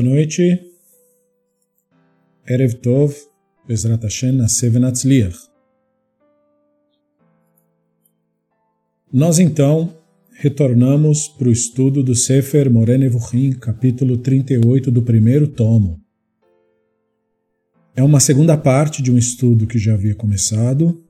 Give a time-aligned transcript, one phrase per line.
[0.00, 0.64] Boa noite.
[2.46, 3.16] Erev Tov,
[3.66, 5.36] Bezrat Hashem, Naseh Venatzliach.
[9.12, 9.92] Nós então
[10.30, 16.00] retornamos para o estudo do Sefer Moreh Nevuchim, capítulo 38 do primeiro tomo.
[17.96, 21.04] É uma segunda parte de um estudo que já havia começado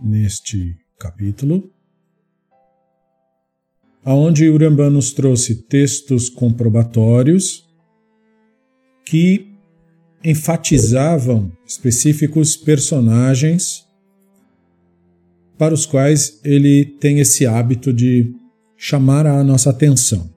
[0.00, 1.70] neste capítulo,
[4.02, 7.65] aonde Urambá nos trouxe textos comprobatórios
[9.06, 9.48] que
[10.22, 13.86] enfatizavam específicos personagens
[15.56, 18.34] para os quais ele tem esse hábito de
[18.76, 20.28] chamar a nossa atenção,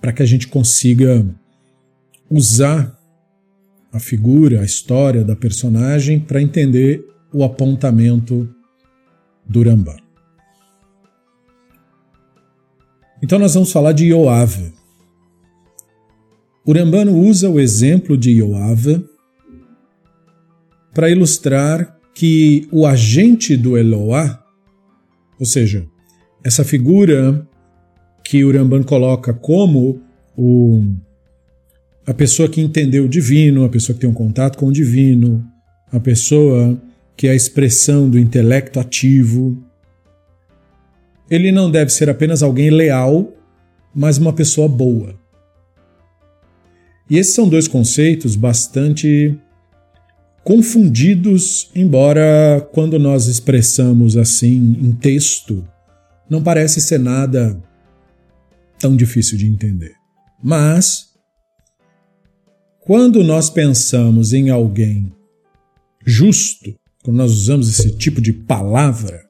[0.00, 1.24] para que a gente consiga
[2.28, 2.98] usar
[3.92, 8.48] a figura, a história da personagem para entender o apontamento
[9.46, 9.96] do Rambam.
[13.22, 14.72] Então nós vamos falar de Yoav.
[16.64, 19.04] O Rambano usa o exemplo de Yoav
[20.94, 24.40] para ilustrar que o agente do Eloá,
[25.40, 25.84] ou seja,
[26.44, 27.46] essa figura
[28.24, 30.00] que o Ramban coloca como
[30.36, 30.84] o,
[32.06, 35.44] a pessoa que entendeu o divino, a pessoa que tem um contato com o divino,
[35.90, 36.80] a pessoa
[37.16, 39.60] que é a expressão do intelecto ativo.
[41.28, 43.32] Ele não deve ser apenas alguém leal,
[43.94, 45.21] mas uma pessoa boa.
[47.12, 49.38] E esses são dois conceitos bastante
[50.42, 55.62] confundidos, embora quando nós expressamos assim em texto,
[56.26, 57.62] não parece ser nada
[58.78, 59.92] tão difícil de entender.
[60.42, 61.10] Mas,
[62.80, 65.12] quando nós pensamos em alguém
[66.06, 69.22] justo, quando nós usamos esse tipo de palavra,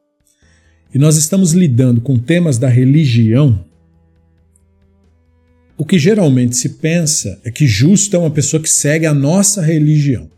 [0.95, 3.65] e nós estamos lidando com temas da religião,
[5.83, 9.61] o que geralmente se pensa é que justo é uma pessoa que segue a nossa
[9.61, 10.31] religião.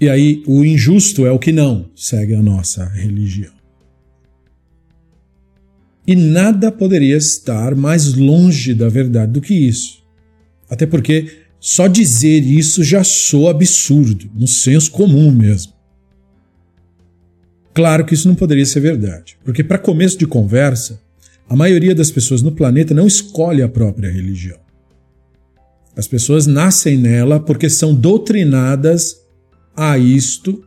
[0.00, 3.52] E aí o injusto é o que não segue a nossa religião.
[6.06, 10.02] E nada poderia estar mais longe da verdade do que isso.
[10.66, 15.74] Até porque só dizer isso já soa absurdo, no senso comum mesmo.
[17.74, 21.01] Claro que isso não poderia ser verdade, porque para começo de conversa,
[21.52, 24.58] a maioria das pessoas no planeta não escolhe a própria religião.
[25.94, 29.18] As pessoas nascem nela porque são doutrinadas
[29.76, 30.64] a isto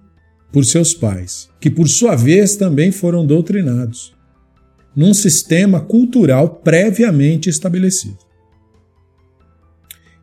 [0.54, 4.14] por seus pais, que por sua vez também foram doutrinados,
[4.96, 8.20] num sistema cultural previamente estabelecido.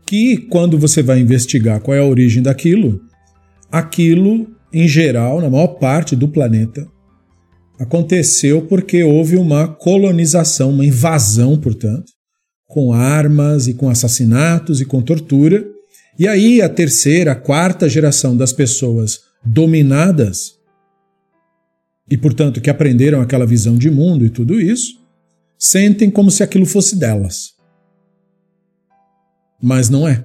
[0.06, 3.00] Que, quando você vai investigar qual é a origem daquilo,
[3.68, 6.86] aquilo, em geral, na maior parte do planeta,
[7.82, 12.12] aconteceu porque houve uma colonização, uma invasão, portanto,
[12.68, 15.64] com armas e com assassinatos e com tortura.
[16.16, 20.52] E aí a terceira, a quarta geração das pessoas dominadas
[22.08, 24.92] e, portanto, que aprenderam aquela visão de mundo e tudo isso,
[25.58, 27.52] sentem como se aquilo fosse delas.
[29.60, 30.24] Mas não é,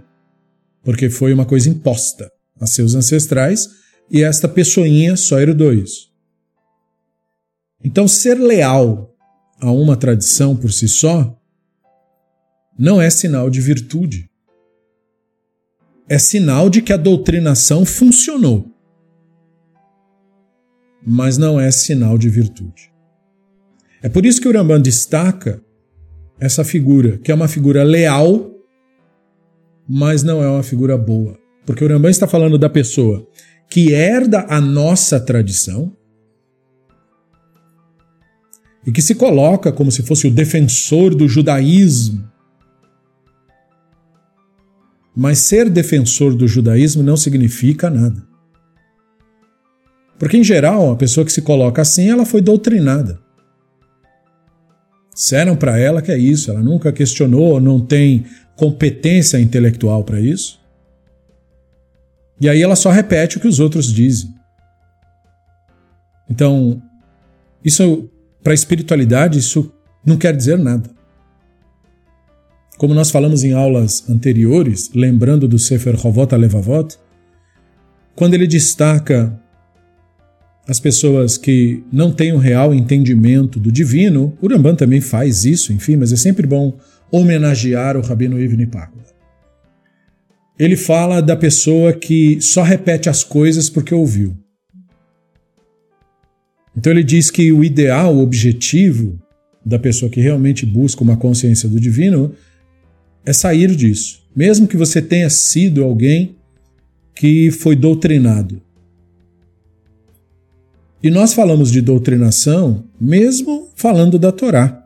[0.84, 2.29] porque foi uma coisa imposta
[2.59, 3.68] a seus ancestrais
[4.12, 6.06] e esta pessoinha só herdou isso.
[7.83, 9.15] Então, ser leal
[9.59, 11.35] a uma tradição por si só
[12.77, 14.29] não é sinal de virtude.
[16.07, 18.71] É sinal de que a doutrinação funcionou.
[21.05, 22.91] Mas não é sinal de virtude.
[24.01, 25.61] É por isso que o Rambam destaca
[26.39, 28.51] essa figura, que é uma figura leal,
[29.88, 31.38] mas não é uma figura boa.
[31.65, 33.27] Porque o Rambam está falando da pessoa
[33.69, 35.96] que herda a nossa tradição,
[38.87, 42.25] e que se coloca como se fosse o defensor do judaísmo.
[45.13, 48.25] Mas ser defensor do judaísmo não significa nada.
[50.17, 53.19] Porque, em geral, a pessoa que se coloca assim, ela foi doutrinada.
[55.13, 58.25] Disseram para ela que é isso, ela nunca questionou, não tem
[58.56, 60.62] competência intelectual para isso.
[62.39, 64.33] E aí ela só repete o que os outros dizem.
[66.29, 66.81] Então,
[67.65, 68.09] isso
[68.44, 69.72] para a espiritualidade, isso
[70.06, 70.89] não quer dizer nada.
[72.78, 76.98] Como nós falamos em aulas anteriores, lembrando do Sefer Hovot Alevavot,
[78.16, 79.39] quando ele destaca
[80.68, 85.95] as pessoas que não têm um real entendimento do divino, o também faz isso, enfim,
[85.95, 86.78] mas é sempre bom
[87.12, 89.07] homenagear o Rabino Ivni Pakuda.
[90.60, 94.36] Ele fala da pessoa que só repete as coisas porque ouviu.
[96.77, 99.19] Então ele diz que o ideal, o objetivo
[99.65, 102.31] da pessoa que realmente busca uma consciência do divino
[103.25, 104.21] é sair disso.
[104.35, 106.35] Mesmo que você tenha sido alguém
[107.15, 108.62] que foi doutrinado.
[111.01, 114.85] E nós falamos de doutrinação mesmo falando da Torá.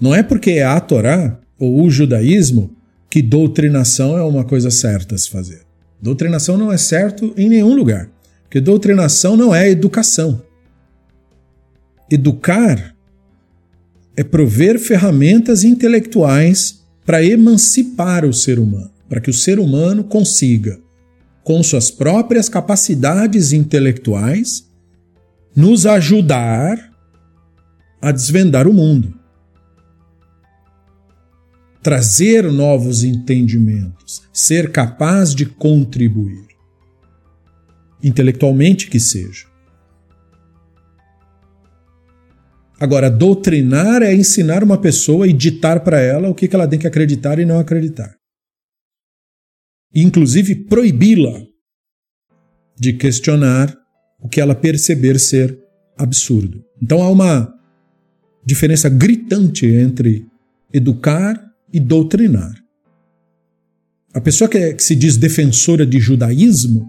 [0.00, 2.70] Não é porque é a Torá ou o judaísmo
[3.10, 5.62] que doutrinação é uma coisa certa a se fazer.
[6.00, 8.08] Doutrinação não é certo em nenhum lugar,
[8.42, 10.45] porque doutrinação não é educação.
[12.10, 12.94] Educar
[14.16, 20.78] é prover ferramentas intelectuais para emancipar o ser humano, para que o ser humano consiga,
[21.42, 24.70] com suas próprias capacidades intelectuais,
[25.54, 26.92] nos ajudar
[28.00, 29.18] a desvendar o mundo.
[31.82, 36.46] Trazer novos entendimentos, ser capaz de contribuir.
[38.02, 39.55] Intelectualmente que seja.
[42.78, 46.86] Agora, doutrinar é ensinar uma pessoa e ditar para ela o que ela tem que
[46.86, 48.14] acreditar e não acreditar.
[49.94, 51.42] Inclusive proibi-la
[52.78, 53.74] de questionar
[54.20, 55.58] o que ela perceber ser
[55.96, 56.62] absurdo.
[56.82, 57.54] Então há uma
[58.44, 60.26] diferença gritante entre
[60.72, 61.42] educar
[61.72, 62.54] e doutrinar.
[64.12, 66.86] A pessoa que, é, que se diz defensora de judaísmo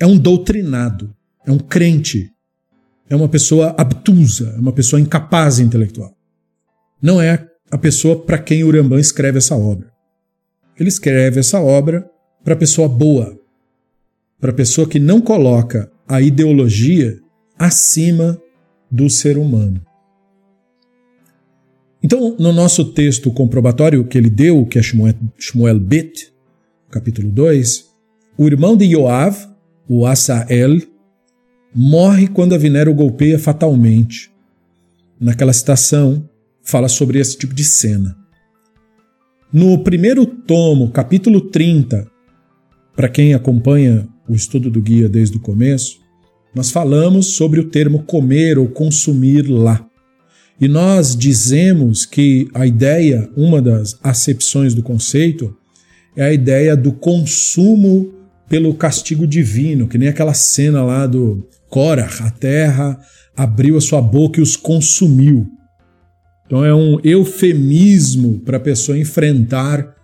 [0.00, 1.14] é um doutrinado,
[1.46, 2.30] é um crente
[3.12, 6.16] é uma pessoa obtusa, é uma pessoa incapaz intelectual.
[7.00, 9.92] Não é a pessoa para quem Urambã escreve essa obra.
[10.80, 12.08] Ele escreve essa obra
[12.42, 13.38] para a pessoa boa,
[14.40, 17.20] para a pessoa que não coloca a ideologia
[17.58, 18.40] acima
[18.90, 19.84] do ser humano.
[22.02, 26.32] Então, no nosso texto comprobatório que ele deu, que é Shmuel Bet,
[26.90, 27.84] capítulo 2,
[28.38, 29.36] o irmão de Yoav,
[29.86, 30.91] o Asael,
[31.74, 34.30] morre quando Avinera o golpeia fatalmente.
[35.18, 36.28] Naquela citação,
[36.62, 38.16] fala sobre esse tipo de cena.
[39.52, 42.06] No primeiro tomo, capítulo 30,
[42.96, 46.00] para quem acompanha o estudo do guia desde o começo,
[46.54, 49.86] nós falamos sobre o termo comer ou consumir lá.
[50.60, 55.56] E nós dizemos que a ideia, uma das acepções do conceito,
[56.16, 58.12] é a ideia do consumo
[58.48, 63.00] pelo castigo divino, que nem aquela cena lá do Cora, a terra
[63.34, 65.46] abriu a sua boca e os consumiu.
[66.44, 69.96] Então é um eufemismo para a pessoa enfrentar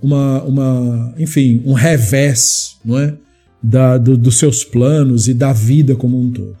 [0.00, 3.12] uma, uma, enfim, um revés, não é,
[3.60, 6.56] da, do, dos seus planos e da vida como um todo.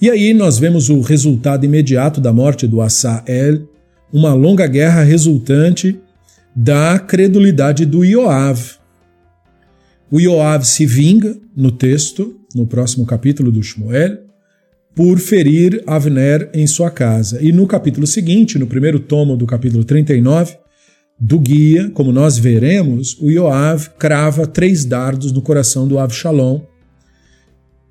[0.00, 3.68] E aí nós vemos o resultado imediato da morte do Asael,
[4.10, 6.00] uma longa guerra resultante
[6.54, 8.76] da credulidade do Ioav.
[10.10, 14.18] O Ioav se vinga no texto, no próximo capítulo do Shmuel,
[14.94, 17.38] por ferir Avner em sua casa.
[17.42, 20.56] E no capítulo seguinte, no primeiro tomo do capítulo 39
[21.20, 26.60] do guia, como nós veremos, o Yoav crava três dardos no coração do Avshalom.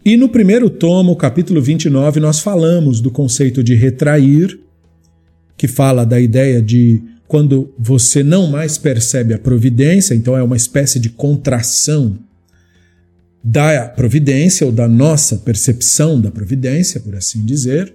[0.04, 4.60] E no primeiro tomo, capítulo 29, nós falamos do conceito de retrair,
[5.58, 10.56] que fala da ideia de quando você não mais percebe a providência, então é uma
[10.56, 12.18] espécie de contração
[13.48, 17.94] da providência ou da nossa percepção da providência, por assim dizer.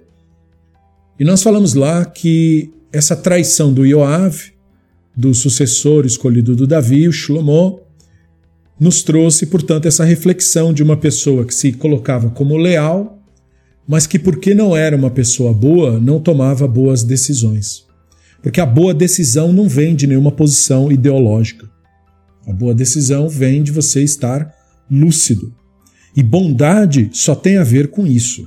[1.19, 4.49] E nós falamos lá que essa traição do Yoav,
[5.13, 7.81] do sucessor escolhido do Davi, o Shlomo,
[8.79, 13.21] nos trouxe, portanto, essa reflexão de uma pessoa que se colocava como leal,
[13.85, 17.85] mas que, porque não era uma pessoa boa, não tomava boas decisões.
[18.41, 21.69] Porque a boa decisão não vem de nenhuma posição ideológica.
[22.47, 24.60] A boa decisão vem de você estar
[24.91, 25.55] lúcido.
[26.15, 28.45] E bondade só tem a ver com isso,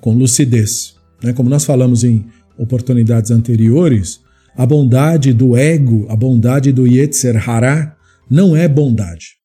[0.00, 0.94] com lucidez.
[1.22, 1.32] Né?
[1.32, 2.26] Como nós falamos em
[2.58, 4.20] oportunidades anteriores,
[4.54, 7.96] a bondade do ego, a bondade do Yetzer Hará,
[8.30, 9.36] não é bondade.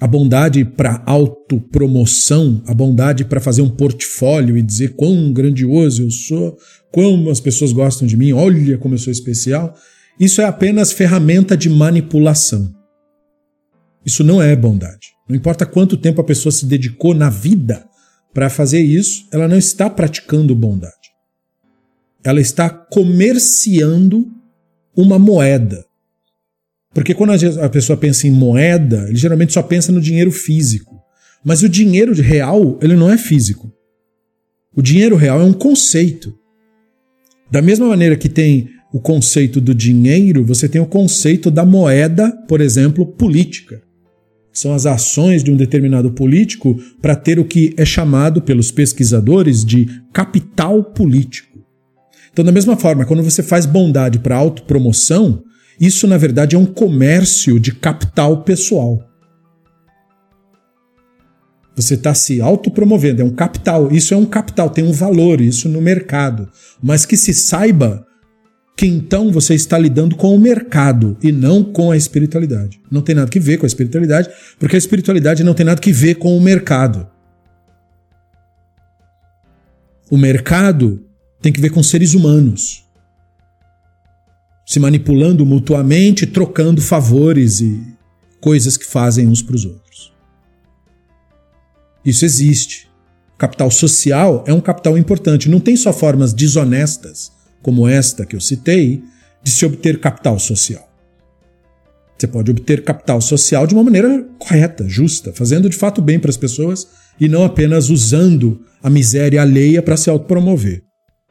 [0.00, 6.10] A bondade para autopromoção, a bondade para fazer um portfólio e dizer quão grandioso eu
[6.10, 6.58] sou,
[6.90, 9.74] como as pessoas gostam de mim, olha como eu sou especial,
[10.18, 12.81] isso é apenas ferramenta de manipulação.
[14.04, 15.12] Isso não é bondade.
[15.28, 17.86] Não importa quanto tempo a pessoa se dedicou na vida
[18.34, 20.92] para fazer isso, ela não está praticando bondade.
[22.24, 24.26] Ela está comerciando
[24.96, 25.84] uma moeda.
[26.94, 27.32] Porque quando
[27.62, 31.00] a pessoa pensa em moeda, ele geralmente só pensa no dinheiro físico.
[31.44, 33.72] Mas o dinheiro real, ele não é físico.
[34.74, 36.34] O dinheiro real é um conceito.
[37.50, 42.30] Da mesma maneira que tem o conceito do dinheiro, você tem o conceito da moeda,
[42.46, 43.82] por exemplo, política
[44.52, 49.64] são as ações de um determinado político para ter o que é chamado pelos pesquisadores
[49.64, 51.58] de capital político.
[52.32, 55.42] Então, da mesma forma, quando você faz bondade para autopromoção,
[55.80, 59.02] isso na verdade é um comércio de capital pessoal.
[61.74, 63.90] Você está se autopromovendo, é um capital.
[63.90, 66.48] Isso é um capital, tem um valor, isso no mercado.
[66.82, 68.06] Mas que se saiba
[68.76, 72.80] que então você está lidando com o mercado e não com a espiritualidade.
[72.90, 75.92] Não tem nada que ver com a espiritualidade, porque a espiritualidade não tem nada que
[75.92, 77.06] ver com o mercado.
[80.10, 81.04] O mercado
[81.40, 82.82] tem que ver com seres humanos
[84.64, 87.82] se manipulando mutuamente, trocando favores e
[88.40, 90.12] coisas que fazem uns para os outros.
[92.04, 92.90] Isso existe.
[93.36, 95.48] Capital social é um capital importante.
[95.48, 97.30] Não tem só formas desonestas,
[97.62, 99.02] como esta que eu citei,
[99.42, 100.88] de se obter capital social.
[102.18, 106.30] Você pode obter capital social de uma maneira correta, justa, fazendo de fato bem para
[106.30, 106.86] as pessoas
[107.18, 110.82] e não apenas usando a miséria alheia para se autopromover.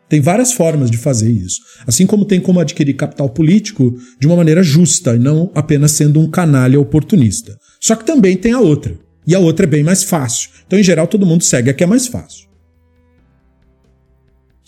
[0.09, 1.61] Tem várias formas de fazer isso.
[1.87, 6.19] Assim como tem como adquirir capital político de uma maneira justa e não apenas sendo
[6.19, 7.57] um canalha oportunista.
[7.79, 8.93] Só que também tem a outra.
[9.25, 10.49] E a outra é bem mais fácil.
[10.67, 12.50] Então, em geral, todo mundo segue a que é mais fácil.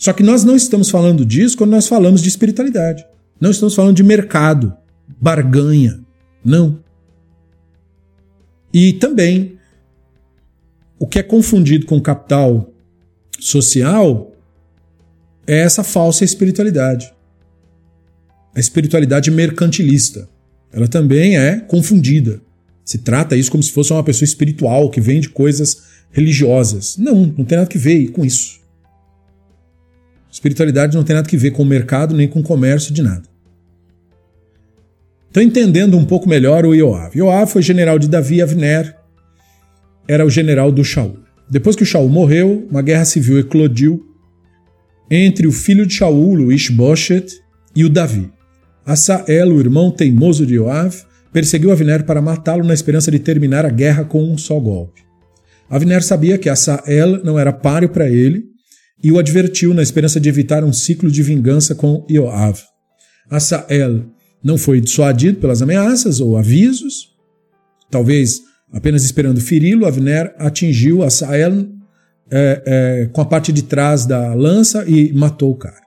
[0.04, 3.06] Só que nós não estamos falando disso quando nós falamos de espiritualidade.
[3.40, 4.76] Não estamos falando de mercado,
[5.18, 5.98] barganha.
[6.44, 6.78] Não.
[8.70, 9.56] E também,
[10.98, 12.70] o que é confundido com capital
[13.40, 14.36] social
[15.46, 17.10] é essa falsa espiritualidade.
[18.54, 20.28] A espiritualidade mercantilista.
[20.70, 22.42] Ela também é confundida.
[22.84, 26.98] Se trata isso como se fosse uma pessoa espiritual que vende coisas religiosas.
[26.98, 28.62] Não, não tem nada que ver com isso.
[30.34, 33.22] Espiritualidade não tem nada que ver com o mercado nem com o comércio de nada.
[35.30, 37.16] Então, entendendo um pouco melhor o Ioav.
[37.16, 38.96] Ioav foi general de Davi Avner,
[40.08, 41.20] era o general do Shaul.
[41.48, 44.04] Depois que o Shaul morreu, uma guerra civil eclodiu
[45.08, 47.40] entre o filho de Shaul, o Ishboshet,
[47.76, 48.28] e o Davi.
[48.84, 53.70] Asael, o irmão teimoso de Yoav, perseguiu Avner para matá-lo na esperança de terminar a
[53.70, 55.00] guerra com um só golpe.
[55.70, 58.52] Avner sabia que Asael não era páreo para ele
[59.04, 62.58] e o advertiu na esperança de evitar um ciclo de vingança com Yoav.
[63.30, 64.06] Asael
[64.42, 67.10] não foi dissuadido pelas ameaças ou avisos,
[67.90, 68.40] talvez
[68.72, 71.68] apenas esperando feri-lo, Avner atingiu Asael
[72.30, 75.84] é, é, com a parte de trás da lança e matou o cara.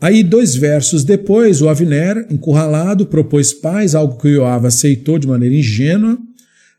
[0.00, 5.26] Aí, dois versos depois, o Avner, encurralado, propôs paz, algo que o Yoav aceitou de
[5.26, 6.18] maneira ingênua,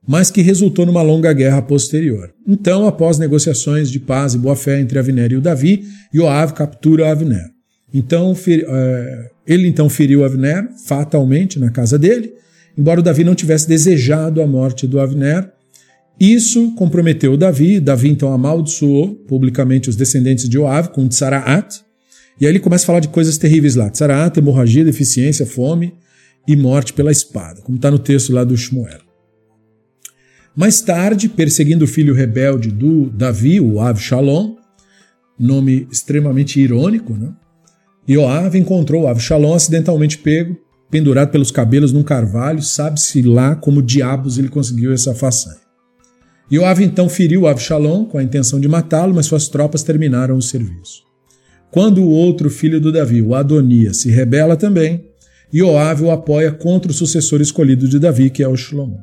[0.07, 2.33] mas que resultou numa longa guerra posterior.
[2.47, 5.83] Então, após negociações de paz e boa-fé entre Avner e o Davi,
[6.13, 7.49] Yoav captura Avner.
[7.93, 12.33] Então, é, ele então feriu Avner fatalmente na casa dele,
[12.77, 15.49] embora o Davi não tivesse desejado a morte do Avner,
[16.19, 17.79] isso comprometeu Davi.
[17.79, 21.81] Davi então amaldiçoou publicamente os descendentes de Joab com Tsaraat.
[22.39, 25.93] E aí ele começa a falar de coisas terríveis lá: Tsaraat, hemorragia, deficiência, fome
[26.47, 29.12] e morte pela espada, como está no texto lá do Shmuel.
[30.55, 34.55] Mais tarde, perseguindo o filho rebelde do Davi, o Avshalom,
[35.39, 37.33] nome extremamente irônico, né?
[38.07, 40.57] Joab encontrou Avshalom acidentalmente pego,
[40.91, 45.63] pendurado pelos cabelos num carvalho, sabe-se lá como diabos ele conseguiu essa façanha.
[46.51, 51.01] Yoav então feriu Avshalom com a intenção de matá-lo, mas suas tropas terminaram o serviço.
[51.71, 55.03] Quando o outro filho do Davi, o Adonias, se rebela também,
[55.51, 58.99] Yoav o apoia contra o sucessor escolhido de Davi, que é o Shlomo.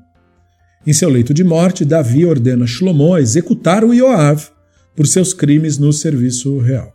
[0.87, 4.49] Em seu leito de morte, Davi ordena Shlomo a executar o Yoav
[4.97, 6.95] por seus crimes no serviço real.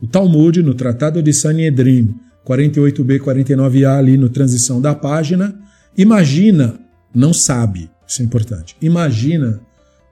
[0.00, 2.14] O Talmud, no Tratado de Sanhedrin,
[2.46, 5.54] 48b, 49a, ali no transição da página,
[5.96, 6.80] imagina,
[7.14, 9.60] não sabe, isso é importante, imagina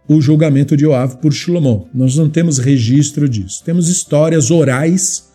[0.09, 1.89] o julgamento de Joab por Shlomo.
[1.95, 3.63] Nós não temos registro disso.
[3.65, 5.31] Temos histórias orais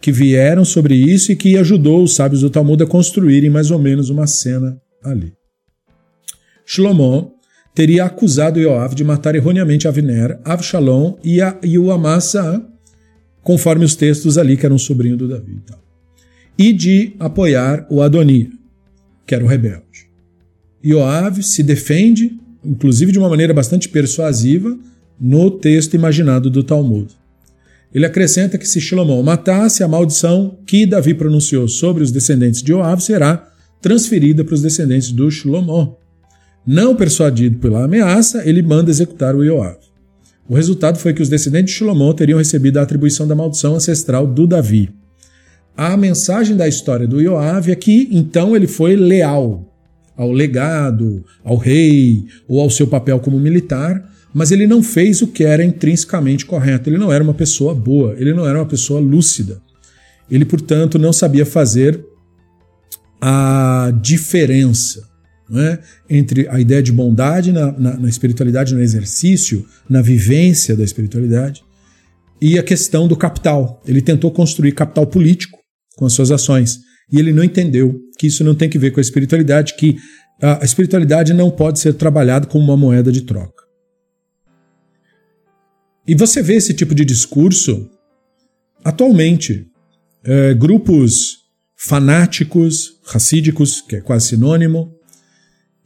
[0.00, 3.78] que vieram sobre isso e que ajudou os sábios do Talmud a construírem mais ou
[3.78, 5.32] menos uma cena ali.
[6.64, 7.34] Shlomo
[7.74, 12.64] teria acusado Joab de matar erroneamente Avner, Avshalom e, a, e o Amasa,
[13.42, 15.52] conforme os textos ali que era um sobrinho do Davi.
[15.52, 15.82] E, tal.
[16.58, 18.50] e de apoiar o Adonia,
[19.26, 20.08] que era o rebelde.
[20.82, 24.76] Joab se defende inclusive de uma maneira bastante persuasiva,
[25.20, 27.12] no texto imaginado do Talmud.
[27.94, 32.68] Ele acrescenta que se Shlomo matasse, a maldição que Davi pronunciou sobre os descendentes de
[32.68, 33.48] Joab será
[33.80, 35.98] transferida para os descendentes do Shlomo.
[36.66, 39.78] Não persuadido pela ameaça, ele manda executar o Joab.
[40.48, 44.26] O resultado foi que os descendentes de Shlomo teriam recebido a atribuição da maldição ancestral
[44.26, 44.90] do Davi.
[45.76, 49.68] A mensagem da história do Joab é que então ele foi leal,
[50.16, 55.26] ao legado, ao rei ou ao seu papel como militar, mas ele não fez o
[55.26, 56.88] que era intrinsecamente correto.
[56.88, 59.60] Ele não era uma pessoa boa, ele não era uma pessoa lúcida.
[60.30, 62.04] Ele, portanto, não sabia fazer
[63.20, 65.11] a diferença
[65.58, 65.78] é?
[66.08, 71.62] entre a ideia de bondade na, na, na, espiritualidade, no exercício, na vivência da espiritualidade,
[72.40, 73.82] e a questão do capital.
[73.86, 75.58] Ele tentou construir capital político
[75.96, 76.80] com as suas ações,
[77.10, 79.96] e ele não entendeu que isso não tem que ver com a espiritualidade, que
[80.40, 83.62] a espiritualidade não pode ser trabalhada como uma moeda de troca.
[86.06, 87.88] E você vê esse tipo de discurso
[88.84, 89.66] atualmente.
[90.24, 91.38] É, grupos
[91.76, 94.94] fanáticos, racídicos, que é quase sinônimo,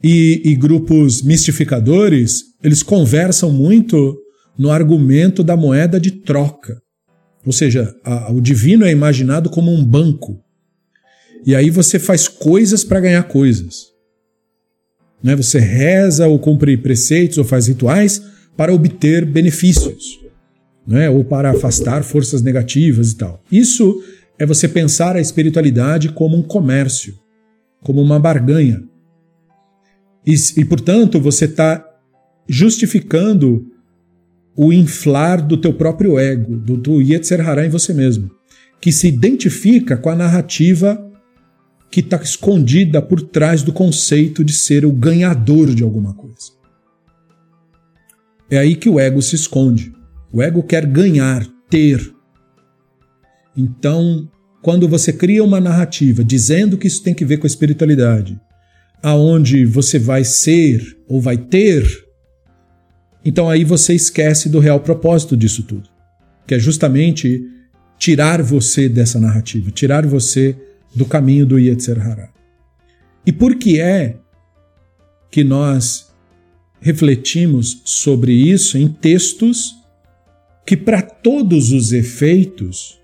[0.03, 4.17] e, e grupos mistificadores, eles conversam muito
[4.57, 6.81] no argumento da moeda de troca.
[7.45, 10.39] Ou seja, a, o divino é imaginado como um banco.
[11.45, 13.87] E aí você faz coisas para ganhar coisas.
[15.23, 15.35] Né?
[15.35, 18.21] Você reza ou cumpre preceitos ou faz rituais
[18.55, 20.19] para obter benefícios,
[20.85, 21.09] né?
[21.09, 23.41] ou para afastar forças negativas e tal.
[23.51, 24.03] Isso
[24.37, 27.13] é você pensar a espiritualidade como um comércio,
[27.81, 28.83] como uma barganha.
[30.27, 31.81] E, e portanto, você está
[32.49, 33.65] justificando
[34.57, 38.29] o inflar do teu próprio ego, do, do Yetzer Hará em você mesmo,
[38.81, 41.01] que se identifica com a narrativa
[41.89, 46.51] que está escondida por trás do conceito de ser o ganhador de alguma coisa.
[48.49, 49.93] É aí que o ego se esconde.
[50.33, 52.13] O ego quer ganhar, ter.
[53.55, 54.29] Então,
[54.61, 58.37] quando você cria uma narrativa dizendo que isso tem que ver com a espiritualidade,
[59.01, 61.85] aonde você vai ser ou vai ter,
[63.23, 65.89] então aí você esquece do real propósito disso tudo,
[66.45, 67.43] que é justamente
[67.97, 70.55] tirar você dessa narrativa, tirar você
[70.95, 72.29] do caminho do Yetzer Hará.
[73.25, 74.17] E por que é
[75.29, 76.07] que nós
[76.79, 79.75] refletimos sobre isso em textos
[80.65, 82.99] que, para todos os efeitos,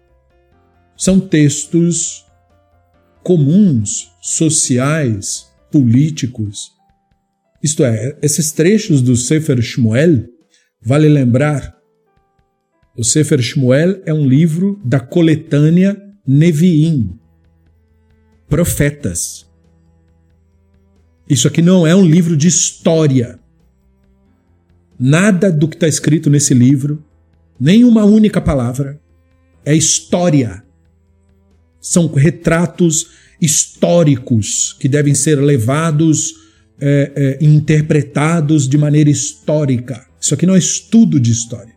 [0.96, 2.26] são textos
[3.24, 6.72] comuns, sociais, políticos.
[7.64, 10.26] Isto é, esses trechos do Sefer Shmuel,
[10.80, 11.76] vale lembrar,
[12.96, 17.18] o Sefer Shmuel é um livro da coletânea Neviim,
[18.48, 19.50] profetas.
[21.28, 23.40] Isso aqui não é um livro de história.
[25.00, 27.04] Nada do que está escrito nesse livro,
[27.60, 29.02] nem uma única palavra,
[29.66, 30.64] é história.
[31.82, 36.34] São retratos históricos que devem ser levados
[36.80, 40.08] é, é, interpretados de maneira histórica.
[40.20, 41.74] Isso aqui não é estudo de história.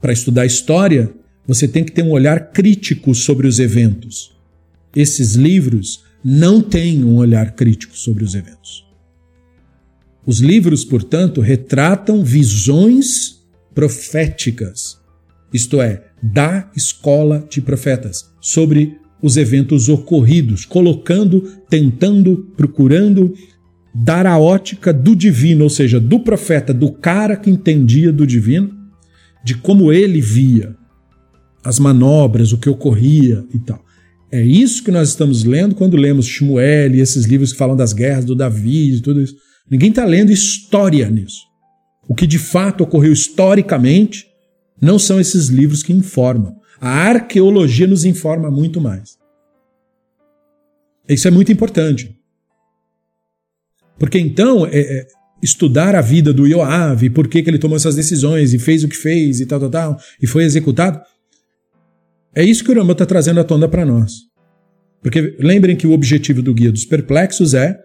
[0.00, 1.12] Para estudar história,
[1.44, 4.32] você tem que ter um olhar crítico sobre os eventos.
[4.94, 8.86] Esses livros não têm um olhar crítico sobre os eventos.
[10.24, 13.42] Os livros, portanto, retratam visões
[13.74, 14.98] proféticas,
[15.52, 23.32] isto é, da escola de profetas, sobre os eventos ocorridos, colocando, tentando, procurando
[23.94, 28.70] dar a ótica do divino, ou seja, do profeta, do cara que entendia do divino,
[29.42, 30.76] de como ele via
[31.64, 33.82] as manobras, o que ocorria e tal.
[34.30, 37.94] É isso que nós estamos lendo quando lemos Shmuel e esses livros que falam das
[37.94, 39.36] guerras do Davi e tudo isso.
[39.70, 41.40] Ninguém está lendo história nisso.
[42.06, 44.26] O que de fato ocorreu historicamente
[44.82, 46.54] não são esses livros que informam.
[46.86, 49.16] A arqueologia nos informa muito mais.
[51.08, 52.14] Isso é muito importante.
[53.98, 55.06] Porque então, é, é,
[55.42, 58.88] estudar a vida do Yoav, por que, que ele tomou essas decisões e fez o
[58.88, 61.00] que fez e tal, tal, tal, e foi executado,
[62.34, 64.12] é isso que o Rambam está trazendo à tona para nós.
[65.00, 67.78] Porque lembrem que o objetivo do Guia dos Perplexos é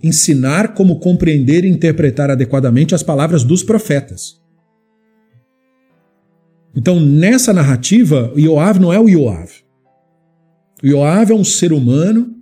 [0.00, 4.40] ensinar como compreender e interpretar adequadamente as palavras dos profetas.
[6.74, 9.50] Então, nessa narrativa, Yoav não é o Yoav.
[10.82, 12.34] O Yoav é um ser humano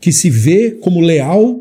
[0.00, 1.60] que se vê como leal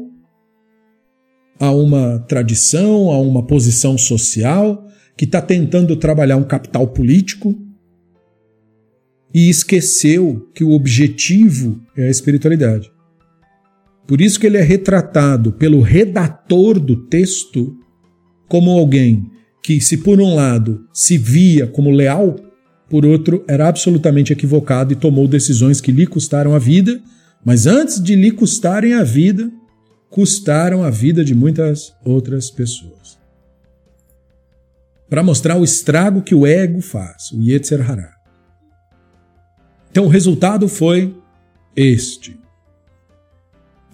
[1.59, 7.55] a uma tradição, a uma posição social, que está tentando trabalhar um capital político
[9.33, 12.91] e esqueceu que o objetivo é a espiritualidade.
[14.07, 17.77] Por isso que ele é retratado pelo redator do texto
[18.47, 19.31] como alguém
[19.63, 22.35] que, se por um lado se via como leal,
[22.89, 27.01] por outro era absolutamente equivocado e tomou decisões que lhe custaram a vida,
[27.43, 29.49] mas antes de lhe custarem a vida,
[30.09, 33.17] custaram a vida de muitas outras pessoas.
[35.09, 38.13] Para mostrar o estrago que o ego faz, o Yetzer Hará.
[39.89, 41.15] Então o resultado foi
[41.75, 42.39] este.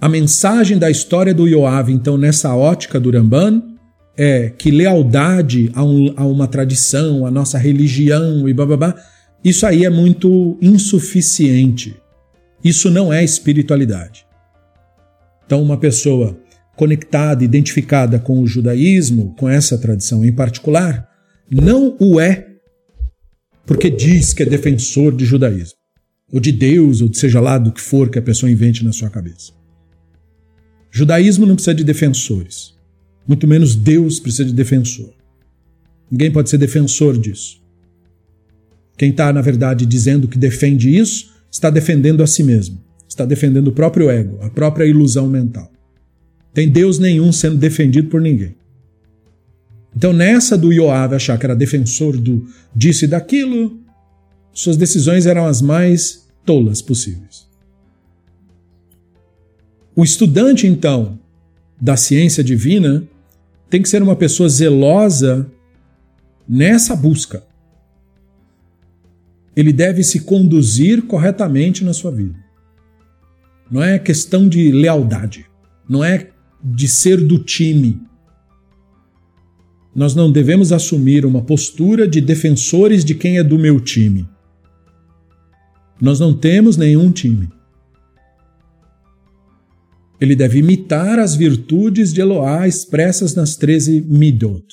[0.02, 3.69] A mensagem da história do Yoav, então, nessa ótica do Ramban,
[4.22, 8.94] é que lealdade a, um, a uma tradição, a nossa religião e bababá,
[9.42, 11.96] isso aí é muito insuficiente.
[12.62, 14.26] Isso não é espiritualidade.
[15.46, 16.38] Então, uma pessoa
[16.76, 21.08] conectada, identificada com o judaísmo, com essa tradição em particular,
[21.50, 22.48] não o é
[23.66, 25.78] porque diz que é defensor de judaísmo,
[26.30, 28.92] ou de Deus, ou de seja lá do que for que a pessoa invente na
[28.92, 29.54] sua cabeça.
[30.92, 32.74] Judaísmo não precisa de defensores,
[33.30, 35.14] muito menos Deus precisa de defensor.
[36.10, 37.62] Ninguém pode ser defensor disso.
[38.98, 43.68] Quem está, na verdade, dizendo que defende isso, está defendendo a si mesmo, está defendendo
[43.68, 45.72] o próprio ego, a própria ilusão mental.
[46.56, 48.56] Tem Deus nenhum sendo defendido por ninguém.
[49.96, 53.80] Então, nessa do Yoav achar que era defensor do disso e daquilo,
[54.52, 57.48] suas decisões eram as mais tolas possíveis.
[59.96, 61.20] O estudante, então,
[61.80, 63.08] da ciência divina
[63.70, 65.50] tem que ser uma pessoa zelosa
[66.48, 67.44] nessa busca.
[69.56, 72.36] Ele deve se conduzir corretamente na sua vida.
[73.70, 75.46] Não é questão de lealdade,
[75.88, 76.30] não é
[76.64, 78.02] de ser do time.
[79.94, 84.28] Nós não devemos assumir uma postura de defensores de quem é do meu time.
[86.02, 87.50] Nós não temos nenhum time.
[90.20, 94.66] Ele deve imitar as virtudes de Eloá expressas nas 13 Midot.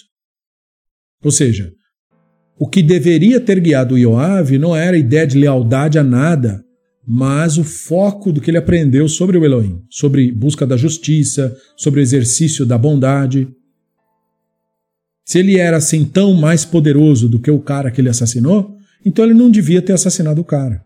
[1.23, 1.73] Ou seja,
[2.59, 6.65] o que deveria ter guiado Yoav não era a ideia de lealdade a nada,
[7.07, 12.01] mas o foco do que ele aprendeu sobre o Elohim, sobre busca da justiça, sobre
[12.01, 13.49] o exercício da bondade.
[15.25, 19.25] Se ele era assim tão mais poderoso do que o cara que ele assassinou, então
[19.25, 20.86] ele não devia ter assassinado o cara.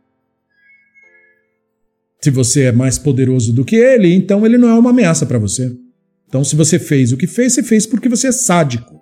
[2.23, 5.39] Se você é mais poderoso do que ele, então ele não é uma ameaça para
[5.39, 5.75] você.
[6.29, 9.01] Então, se você fez o que fez, você fez porque você é sádico.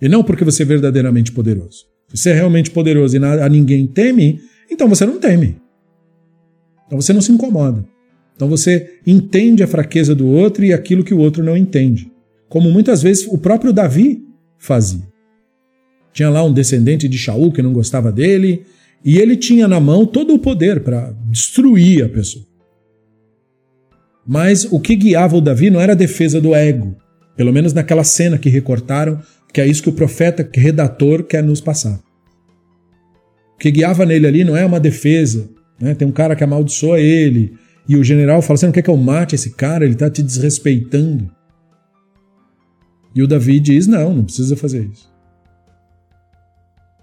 [0.00, 1.86] E não porque você é verdadeiramente poderoso.
[2.08, 5.56] Se você é realmente poderoso e a ninguém teme, então você não teme.
[6.86, 7.84] Então você não se incomoda.
[8.36, 12.12] Então você entende a fraqueza do outro e aquilo que o outro não entende
[12.52, 14.22] como muitas vezes o próprio Davi
[14.58, 15.00] fazia.
[16.12, 18.66] Tinha lá um descendente de Shaul que não gostava dele,
[19.04, 22.44] e ele tinha na mão todo o poder para destruir a pessoa.
[24.26, 26.96] Mas o que guiava o Davi não era a defesa do ego,
[27.36, 29.20] pelo menos naquela cena que recortaram,
[29.52, 32.00] que é isso que o profeta, redator, quer nos passar.
[33.54, 35.50] O que guiava nele ali não é uma defesa.
[35.80, 35.94] Né?
[35.94, 37.54] Tem um cara que amaldiçoa ele,
[37.88, 39.84] e o general fala: Você não quer que eu mate esse cara?
[39.84, 41.30] Ele está te desrespeitando.
[43.14, 45.10] E o Davi diz: não, não precisa fazer isso.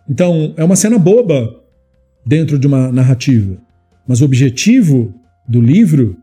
[0.09, 1.58] Então, é uma cena boba
[2.29, 3.57] dentro de uma narrativa,
[4.07, 5.11] mas o objetivo
[5.47, 6.15] do livro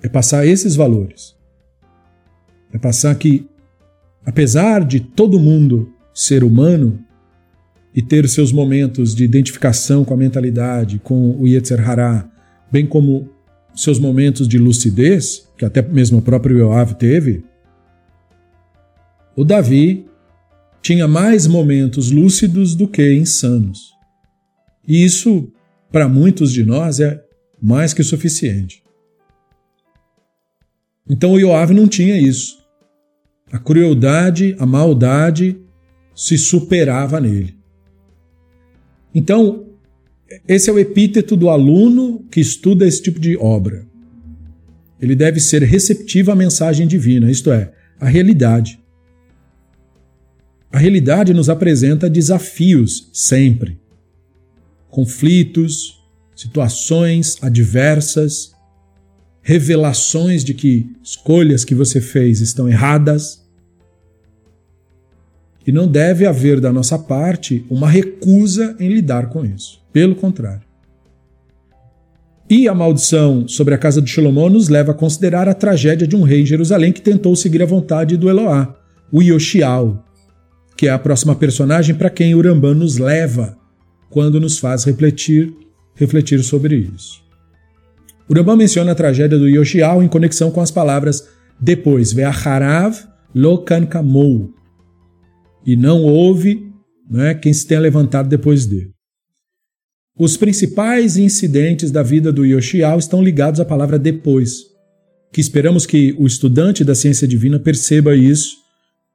[0.00, 1.34] é passar esses valores.
[2.72, 3.44] É passar que,
[4.24, 7.00] apesar de todo mundo ser humano
[7.92, 12.30] e ter seus momentos de identificação com a mentalidade, com o Yetzer Hará,
[12.70, 13.28] bem como
[13.74, 17.42] seus momentos de lucidez, que até mesmo o próprio Yoav teve,
[19.34, 20.06] o Davi
[20.80, 23.97] tinha mais momentos lúcidos do que insanos.
[24.88, 25.52] E isso,
[25.92, 27.22] para muitos de nós, é
[27.60, 28.82] mais que suficiente.
[31.08, 32.58] Então o Yoav não tinha isso.
[33.52, 35.60] A crueldade, a maldade
[36.14, 37.56] se superava nele.
[39.14, 39.66] Então,
[40.46, 43.86] esse é o epíteto do aluno que estuda esse tipo de obra.
[45.00, 48.78] Ele deve ser receptivo à mensagem divina, isto é, à realidade.
[50.70, 53.78] A realidade nos apresenta desafios sempre.
[54.90, 55.98] Conflitos,
[56.34, 58.52] situações adversas,
[59.42, 63.44] revelações de que escolhas que você fez estão erradas.
[65.66, 69.82] E não deve haver da nossa parte uma recusa em lidar com isso.
[69.92, 70.62] Pelo contrário.
[72.48, 76.16] E a maldição sobre a casa de Salomão nos leva a considerar a tragédia de
[76.16, 78.74] um rei em Jerusalém que tentou seguir a vontade do Eloá,
[79.12, 80.02] o Yoshiao,
[80.74, 83.57] que é a próxima personagem para quem o Rambam nos leva
[84.10, 85.52] quando nos faz refletir,
[85.94, 87.22] refletir sobre isso.
[88.30, 91.26] Rambam menciona a tragédia do Yoshiao em conexão com as palavras
[91.60, 92.96] depois, Ve'acharav
[93.34, 94.52] lo kamou,
[95.64, 96.70] e não houve
[97.10, 98.90] né, quem se tenha levantado depois dele.
[100.18, 104.64] Os principais incidentes da vida do Yoshiao estão ligados à palavra depois,
[105.32, 108.56] que esperamos que o estudante da ciência divina perceba isso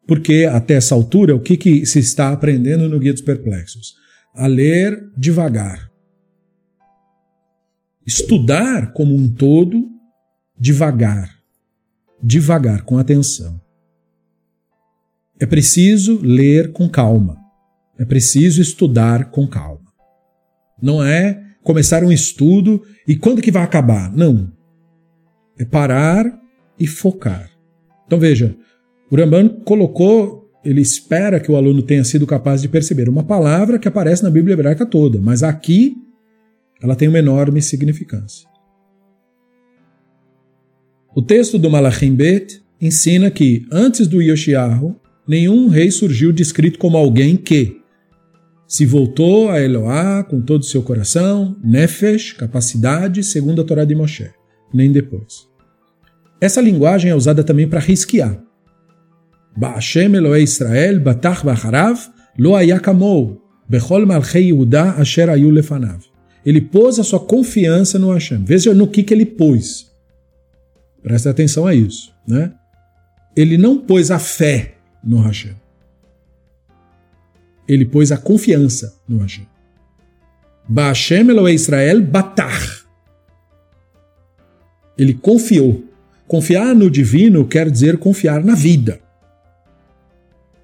[0.08, 3.94] porque até essa altura, o que, que se está aprendendo no Guia dos Perplexos?
[4.34, 5.92] A ler devagar.
[8.06, 9.90] Estudar como um todo
[10.60, 11.40] devagar.
[12.22, 13.62] Devagar, com atenção.
[15.40, 17.38] É preciso ler com calma.
[17.98, 19.94] É preciso estudar com calma.
[20.82, 24.12] Não é começar um estudo e quando que vai acabar?
[24.12, 24.52] Não.
[25.58, 26.26] É parar
[26.80, 27.50] e focar.
[28.06, 28.56] Então veja,
[29.12, 33.78] o Ramban colocou, ele espera que o aluno tenha sido capaz de perceber uma palavra
[33.78, 35.96] que aparece na Bíblia hebraica toda, mas aqui
[36.82, 38.48] ela tem uma enorme significância.
[41.16, 46.98] O texto do Malachim Bet ensina que, antes do Yoshiahu, nenhum rei surgiu descrito como
[46.98, 47.78] alguém que
[48.68, 53.94] se voltou a Eloá com todo o seu coração, nefesh, capacidade, segundo a Torá de
[53.94, 54.32] Moshe,
[54.74, 55.48] nem depois.
[56.42, 58.44] Essa linguagem é usada também para risquear.
[59.56, 66.02] Ba'ashem Eloé Israel, batach bacharav, lo ayakamou, bechol malchei Yehuda asher ayu lefanav.
[66.46, 68.44] Ele pôs a sua confiança no Hashem.
[68.44, 69.90] Veja no que, que ele pôs.
[71.02, 72.14] Presta atenção a isso.
[72.28, 72.54] Né?
[73.36, 75.56] Ele não pôs a fé no Hashem.
[77.68, 79.48] Ele pôs a confiança no Hashem.
[80.68, 82.84] Ba'ashem Eloé Israel batar.
[84.98, 85.84] Ele confiou.
[86.28, 89.00] Confiar no divino quer dizer confiar na vida.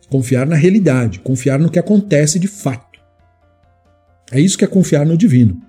[0.09, 2.99] Confiar na realidade, confiar no que acontece de fato.
[4.31, 5.61] É isso que é confiar no divino.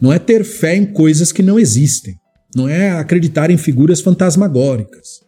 [0.00, 2.18] Não é ter fé em coisas que não existem.
[2.54, 5.24] Não é acreditar em figuras fantasmagóricas.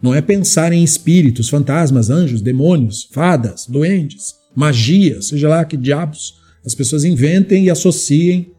[0.00, 6.34] Não é pensar em espíritos, fantasmas, anjos, demônios, fadas, doentes, magia, seja lá que diabos
[6.64, 8.52] as pessoas inventem e associem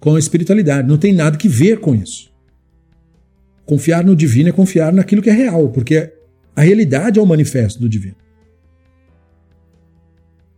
[0.00, 0.88] com a espiritualidade.
[0.88, 2.30] Não tem nada que ver com isso.
[3.64, 6.12] Confiar no divino é confiar naquilo que é real, porque
[6.58, 8.16] a realidade é o manifesto do divino.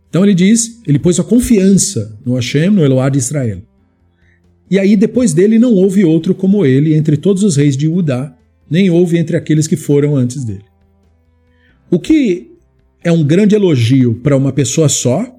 [0.09, 3.61] Então ele diz, ele pôs a confiança no Hashem, no Eloá de Israel.
[4.67, 8.35] E aí, depois dele, não houve outro como ele entre todos os reis de Judá,
[8.67, 10.65] nem houve entre aqueles que foram antes dele.
[11.91, 12.49] O que
[13.03, 15.31] é um grande elogio para uma pessoa só,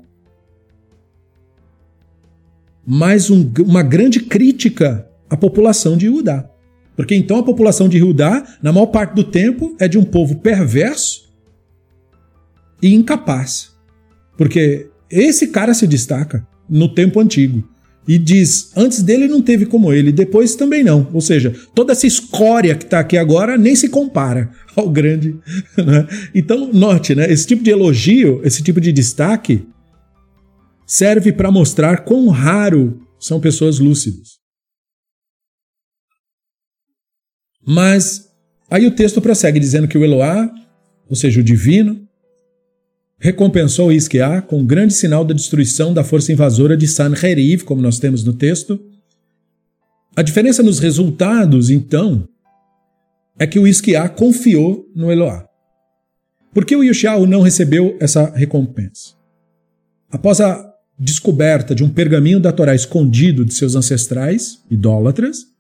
[2.87, 6.49] mas um, uma grande crítica à população de Judá.
[6.97, 10.37] Porque então a população de Judá, na maior parte do tempo, é de um povo
[10.37, 11.33] perverso
[12.83, 13.73] e incapaz.
[14.37, 17.67] Porque esse cara se destaca no tempo antigo
[18.07, 21.09] e diz: antes dele não teve como ele, depois também não.
[21.13, 25.37] Ou seja, toda essa escória que está aqui agora nem se compara ao grande.
[25.77, 26.07] Né?
[26.35, 27.31] Então, note, né?
[27.31, 29.67] esse tipo de elogio, esse tipo de destaque,
[30.87, 34.42] serve para mostrar quão raro são pessoas lúcidas.
[37.65, 38.29] Mas
[38.71, 40.51] aí o texto prossegue dizendo que o Eloá,
[41.09, 42.07] ou seja, o divino,
[43.19, 47.99] recompensou Isqueá com um grande sinal da destruição da força invasora de Sanheriv, como nós
[47.99, 48.81] temos no texto.
[50.17, 52.29] A diferença nos resultados, então,
[53.39, 55.47] é que o Isqueá confiou no Eloá.
[56.53, 59.15] Por que o Yoshiao não recebeu essa recompensa?
[60.11, 65.52] Após a descoberta de um pergaminho da Torá escondido de seus ancestrais, idólatras,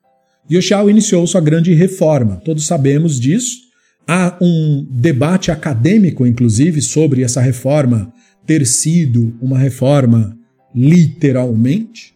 [0.50, 2.36] Yoshiao iniciou sua grande reforma.
[2.44, 3.58] Todos sabemos disso.
[4.06, 8.12] Há um debate acadêmico, inclusive, sobre essa reforma
[8.46, 10.36] ter sido uma reforma
[10.74, 12.14] literalmente.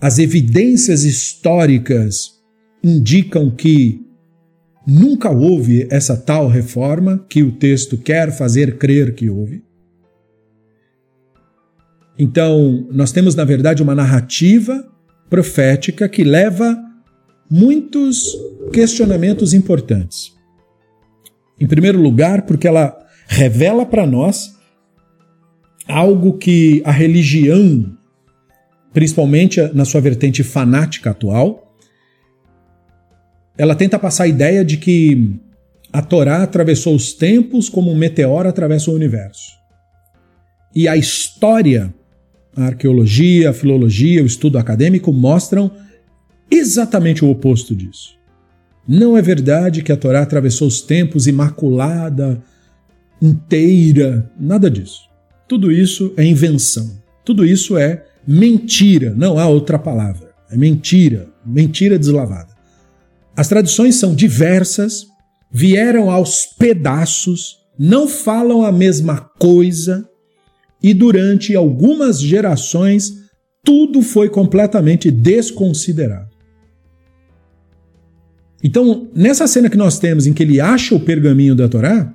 [0.00, 2.32] As evidências históricas
[2.84, 4.00] indicam que
[4.86, 9.62] nunca houve essa tal reforma que o texto quer fazer crer que houve.
[12.18, 14.84] Então, nós temos, na verdade, uma narrativa
[15.28, 16.76] profética que leva
[17.50, 18.36] muitos
[18.72, 20.32] questionamentos importantes.
[21.60, 24.56] Em primeiro lugar, porque ela revela para nós
[25.86, 27.96] algo que a religião,
[28.92, 31.74] principalmente na sua vertente fanática atual,
[33.56, 35.40] ela tenta passar a ideia de que
[35.92, 39.58] a Torá atravessou os tempos como um meteoro atravessa o universo.
[40.74, 41.92] E a história,
[42.58, 45.70] a arqueologia, a filologia, o estudo acadêmico mostram
[46.50, 48.18] exatamente o oposto disso.
[48.86, 52.42] Não é verdade que a Torá atravessou os tempos imaculada,
[53.22, 55.02] inteira, nada disso.
[55.46, 57.00] Tudo isso é invenção.
[57.24, 60.30] Tudo isso é mentira, não há outra palavra.
[60.50, 62.48] É mentira, mentira deslavada.
[63.36, 65.06] As tradições são diversas,
[65.48, 70.08] vieram aos pedaços, não falam a mesma coisa
[70.82, 73.28] e durante algumas gerações
[73.64, 76.28] tudo foi completamente desconsiderado.
[78.62, 82.14] Então, nessa cena que nós temos em que ele acha o pergaminho da Torá,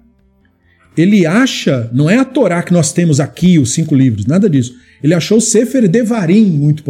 [0.96, 4.76] ele acha, não é a Torá que nós temos aqui, os cinco livros, nada disso.
[5.02, 6.84] Ele achou o Sefer Devarim, muito,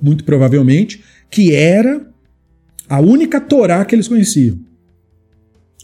[0.00, 2.06] muito provavelmente, que era
[2.88, 4.58] a única Torá que eles conheciam.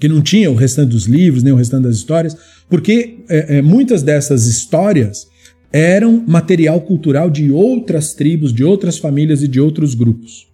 [0.00, 2.36] Que não tinha o restante dos livros, nem o restante das histórias,
[2.68, 5.26] porque é, é, muitas dessas histórias
[5.72, 10.48] eram material cultural de outras tribos, de outras famílias e de outros grupos.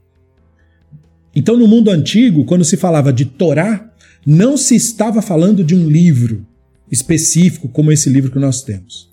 [1.35, 3.90] Então, no mundo antigo, quando se falava de Torá,
[4.26, 6.46] não se estava falando de um livro
[6.90, 9.11] específico como esse livro que nós temos.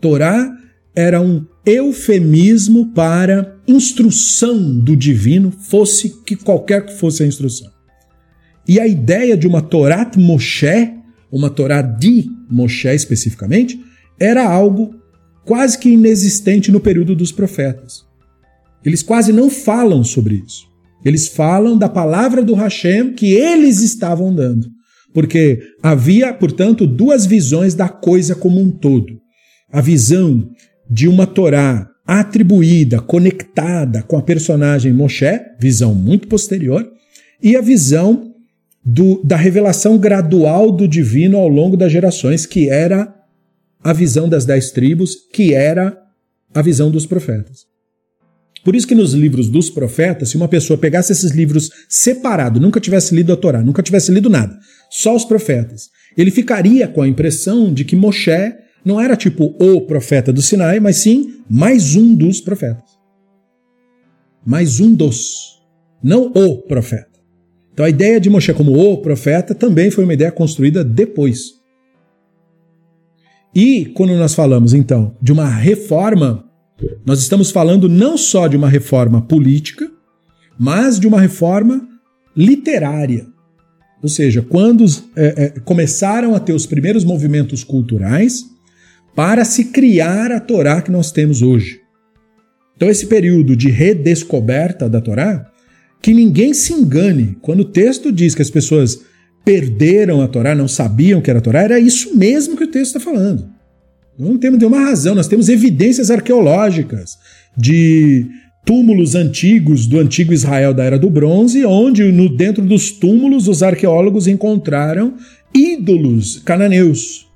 [0.00, 0.56] Torá
[0.94, 7.70] era um eufemismo para instrução do divino, fosse que qualquer que fosse a instrução.
[8.68, 10.92] E a ideia de uma Torat Moshe,
[11.30, 13.80] uma Torá de Moshe especificamente,
[14.20, 14.94] era algo
[15.44, 18.04] quase que inexistente no período dos profetas.
[18.84, 20.66] Eles quase não falam sobre isso.
[21.04, 24.68] Eles falam da palavra do Hashem que eles estavam dando.
[25.12, 29.20] Porque havia, portanto, duas visões da coisa como um todo.
[29.70, 30.50] A visão
[30.88, 36.88] de uma Torá atribuída, conectada com a personagem Moshe, visão muito posterior,
[37.42, 38.32] e a visão
[38.84, 43.14] do, da revelação gradual do divino ao longo das gerações, que era
[43.82, 45.98] a visão das dez tribos, que era
[46.54, 47.66] a visão dos profetas.
[48.64, 52.80] Por isso que nos livros dos profetas, se uma pessoa pegasse esses livros separado, nunca
[52.80, 54.56] tivesse lido a Torá, nunca tivesse lido nada,
[54.88, 58.30] só os profetas, ele ficaria com a impressão de que Moshe
[58.84, 62.90] não era tipo o profeta do Sinai, mas sim mais um dos profetas.
[64.44, 65.60] Mais um dos,
[66.02, 67.10] não o profeta.
[67.72, 71.61] Então a ideia de Moshe como o profeta também foi uma ideia construída depois.
[73.54, 76.44] E quando nós falamos então de uma reforma,
[77.04, 79.90] nós estamos falando não só de uma reforma política,
[80.58, 81.86] mas de uma reforma
[82.36, 83.26] literária.
[84.02, 84.84] Ou seja, quando
[85.14, 88.44] é, é, começaram a ter os primeiros movimentos culturais
[89.14, 91.80] para se criar a Torá que nós temos hoje.
[92.74, 95.46] Então, esse período de redescoberta da Torá,
[96.00, 99.02] que ninguém se engane, quando o texto diz que as pessoas
[99.44, 102.96] perderam a Torá, não sabiam que era a Torá, era isso mesmo que o texto
[102.96, 103.48] está falando.
[104.18, 107.18] Não temos nenhuma razão, nós temos evidências arqueológicas
[107.56, 108.26] de
[108.64, 113.62] túmulos antigos do antigo Israel da Era do Bronze, onde no, dentro dos túmulos os
[113.62, 115.14] arqueólogos encontraram
[115.54, 117.26] ídolos cananeus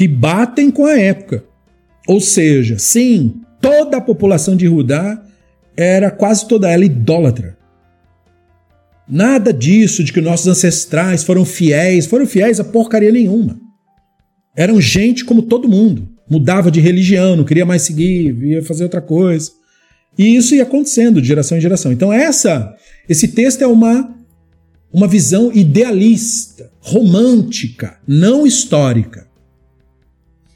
[0.00, 1.44] que batem com a época.
[2.08, 5.22] Ou seja, sim, toda a população de Judá
[5.76, 7.59] era quase toda ela idólatra.
[9.10, 13.60] Nada disso de que nossos ancestrais foram fiéis, foram fiéis a porcaria nenhuma.
[14.56, 16.08] Eram gente como todo mundo.
[16.30, 19.50] Mudava de religião, não queria mais seguir, ia fazer outra coisa.
[20.16, 21.92] E isso ia acontecendo de geração em geração.
[21.92, 22.72] Então essa,
[23.08, 24.16] esse texto é uma
[24.92, 29.28] uma visão idealista, romântica, não histórica.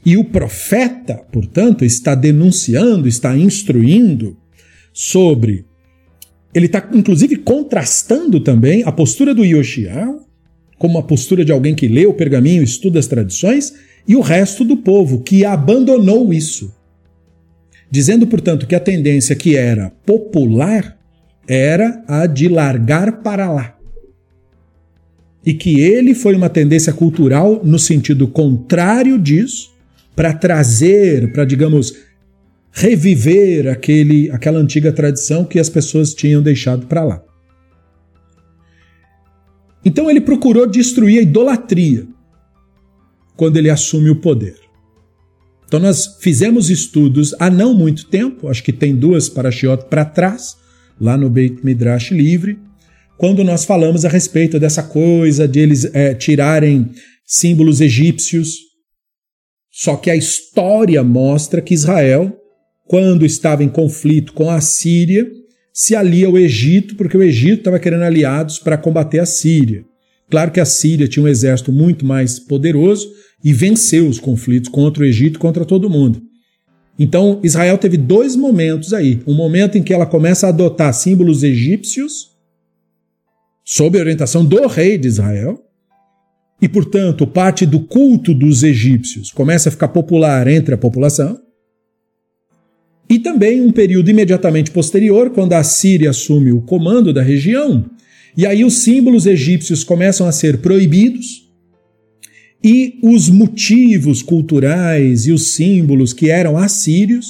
[0.05, 4.37] E o profeta, portanto, está denunciando, está instruindo
[4.93, 5.65] sobre
[6.55, 10.25] ele está, inclusive, contrastando também a postura do Yoshiao,
[10.77, 13.73] como a postura de alguém que lê o pergaminho, estuda as tradições,
[14.07, 16.73] e o resto do povo, que abandonou isso.
[17.91, 20.97] Dizendo, portanto, que a tendência que era popular
[21.45, 23.77] era a de largar para lá.
[25.45, 29.75] E que ele foi uma tendência cultural no sentido contrário disso,
[30.15, 31.93] para trazer, para, digamos,
[32.75, 37.23] reviver aquele, aquela antiga tradição que as pessoas tinham deixado para lá.
[39.83, 42.05] Então ele procurou destruir a idolatria
[43.37, 44.59] quando ele assume o poder.
[45.65, 50.57] Então nós fizemos estudos há não muito tempo, acho que tem duas parashiot para trás,
[50.99, 52.59] lá no Beit Midrash Livre,
[53.17, 56.91] quando nós falamos a respeito dessa coisa de eles é, tirarem
[57.25, 58.57] símbolos egípcios.
[59.71, 62.37] Só que a história mostra que Israel
[62.87, 65.29] quando estava em conflito com a Síria,
[65.73, 69.83] se alia ao Egito, porque o Egito estava querendo aliados para combater a Síria.
[70.29, 73.07] Claro que a Síria tinha um exército muito mais poderoso
[73.43, 76.21] e venceu os conflitos contra o Egito, contra todo mundo.
[76.97, 79.21] Então, Israel teve dois momentos aí.
[79.27, 82.31] Um momento em que ela começa a adotar símbolos egípcios,
[83.63, 85.61] sob orientação do rei de Israel,
[86.61, 91.44] e, portanto, parte do culto dos egípcios começa a ficar popular entre a população.
[93.09, 97.85] E também um período imediatamente posterior, quando a Síria assume o comando da região,
[98.35, 101.45] e aí os símbolos egípcios começam a ser proibidos,
[102.63, 107.27] e os motivos culturais e os símbolos que eram assírios,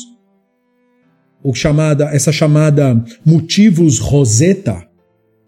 [1.43, 4.88] o chamada, essa chamada motivos roseta,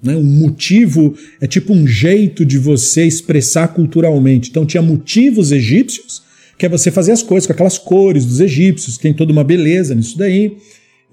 [0.03, 0.15] né?
[0.15, 4.49] um motivo é tipo um jeito de você expressar culturalmente.
[4.49, 6.21] Então tinha motivos egípcios
[6.58, 9.93] que é você fazer as coisas com aquelas cores dos egípcios, tem toda uma beleza
[9.93, 10.58] nisso daí.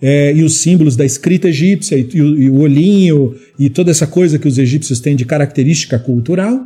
[0.02, 4.06] É, e os símbolos da escrita egípcia, e, e, e, o olhinho, e toda essa
[4.06, 6.60] coisa que os egípcios têm de característica cultural.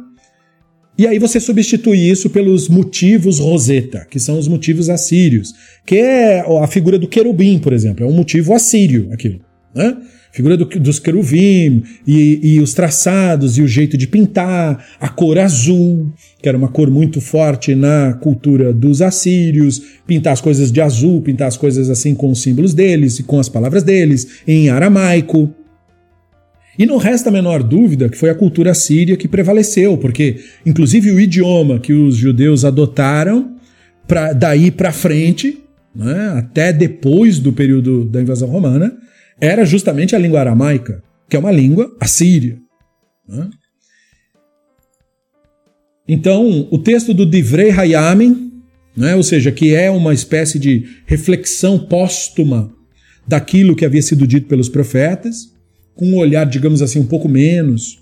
[0.97, 5.55] E aí você substitui isso pelos motivos Roseta, que são os motivos assírios,
[5.87, 9.41] que é a figura do querubim, por exemplo, é um motivo assírio aquilo,
[9.75, 9.97] né?
[10.33, 15.39] Figura do, dos querubim e, e, os traçados e o jeito de pintar, a cor
[15.39, 20.81] azul, que era uma cor muito forte na cultura dos assírios, pintar as coisas de
[20.81, 24.69] azul, pintar as coisas assim com os símbolos deles e com as palavras deles, em
[24.69, 25.53] aramaico.
[26.79, 31.11] E não resta a menor dúvida que foi a cultura síria que prevaleceu, porque, inclusive,
[31.11, 33.57] o idioma que os judeus adotaram,
[34.07, 35.59] pra, daí para frente,
[35.95, 38.97] né, até depois do período da invasão romana,
[39.41, 42.59] era justamente a língua aramaica, que é uma língua assíria.
[43.29, 43.49] Né?
[46.07, 48.63] Então, o texto do Divrei Hayamim,
[48.97, 52.73] né, ou seja, que é uma espécie de reflexão póstuma
[53.27, 55.53] daquilo que havia sido dito pelos profetas,
[55.95, 57.99] com um olhar, digamos assim, um pouco menos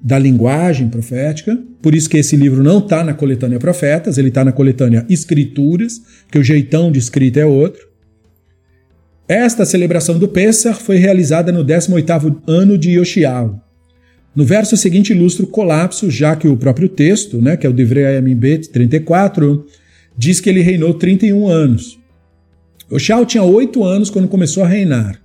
[0.00, 1.58] da linguagem profética.
[1.80, 6.02] Por isso que esse livro não está na coletânea Profetas, ele está na coletânea Escrituras,
[6.30, 7.88] que o jeitão de escrita é outro.
[9.28, 13.60] Esta celebração do Pessah foi realizada no 18º ano de Yoshiao.
[14.34, 17.72] No verso seguinte ilustra o colapso, já que o próprio texto, né, que é o
[17.72, 19.66] Divrei Bet 34,
[20.16, 21.98] diz que ele reinou 31 anos.
[22.92, 25.20] Yoshiao tinha 8 anos quando começou a reinar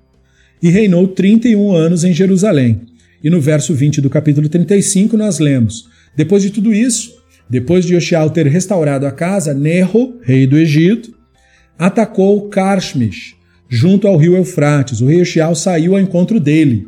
[0.63, 2.81] e reinou 31 anos em Jerusalém.
[3.23, 7.13] E no verso 20 do capítulo 35 nós lemos: Depois de tudo isso,
[7.47, 11.13] depois de Yoshiao ter restaurado a casa, Nerro, rei do Egito,
[11.77, 13.35] atacou Carchemish,
[13.71, 14.99] junto ao rio Eufrates.
[14.99, 16.85] O rei Yoshiao saiu ao encontro dele.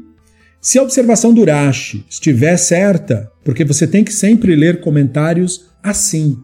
[0.62, 6.38] Se a observação do Urashi estiver certa, porque você tem que sempre ler comentários assim.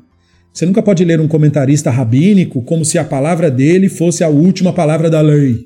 [0.53, 4.73] Você nunca pode ler um comentarista rabínico como se a palavra dele fosse a última
[4.73, 5.59] palavra da lei.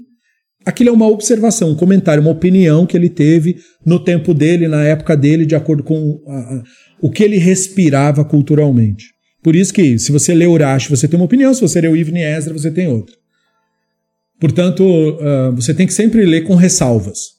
[0.65, 4.83] Aquilo é uma observação, um comentário, uma opinião que ele teve no tempo dele, na
[4.83, 6.63] época dele, de acordo com a, a,
[7.01, 9.05] o que ele respirava culturalmente.
[9.43, 11.97] Por isso que, se você lê Urash, você tem uma opinião, se você lê o
[11.97, 13.22] Ibn Ezra, você tem outra.
[14.43, 17.37] Portanto, uh, você tem que sempre ler com ressalvas.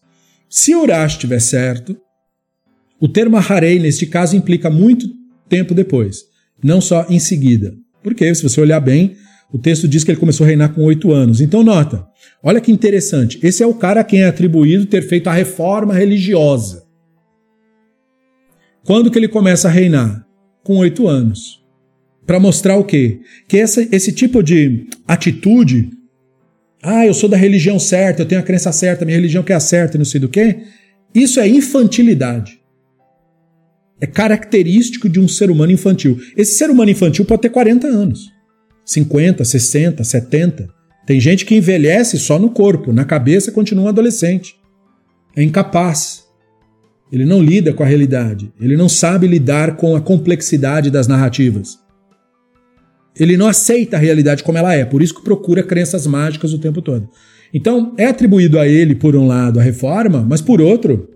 [0.49, 1.95] Se Urash estiver certo,
[2.99, 5.07] o termo Harei, neste caso, implica muito
[5.47, 6.23] tempo depois,
[6.63, 7.75] não só em seguida.
[8.03, 9.17] Porque, se você olhar bem,
[9.53, 11.43] o texto diz que ele começou a reinar com oito anos.
[11.43, 12.07] Então, nota,
[12.43, 13.39] olha que interessante.
[13.43, 16.85] Esse é o cara a quem é atribuído ter feito a reforma religiosa.
[18.83, 20.25] Quando que ele começa a reinar?
[20.63, 21.63] Com oito anos.
[22.25, 23.21] Para mostrar o quê?
[23.47, 25.91] Que essa, esse tipo de atitude,
[26.85, 29.57] ah, eu sou da religião certa, eu tenho a crença certa, minha religião que é
[29.57, 30.59] a certa, não sei do quê,
[31.15, 32.61] isso é infantilidade.
[34.01, 36.19] É característico de um ser humano infantil.
[36.37, 38.31] Esse ser humano infantil pode ter 40 anos.
[38.85, 40.69] 50, 60, 70.
[41.07, 44.55] Tem gente que envelhece só no corpo, na cabeça continua um adolescente.
[45.35, 46.25] É incapaz.
[47.11, 48.53] Ele não lida com a realidade.
[48.61, 51.79] Ele não sabe lidar com a complexidade das narrativas.
[53.19, 56.59] Ele não aceita a realidade como ela é, por isso que procura crenças mágicas o
[56.59, 57.09] tempo todo.
[57.53, 61.09] Então, é atribuído a ele, por um lado, a reforma, mas por outro,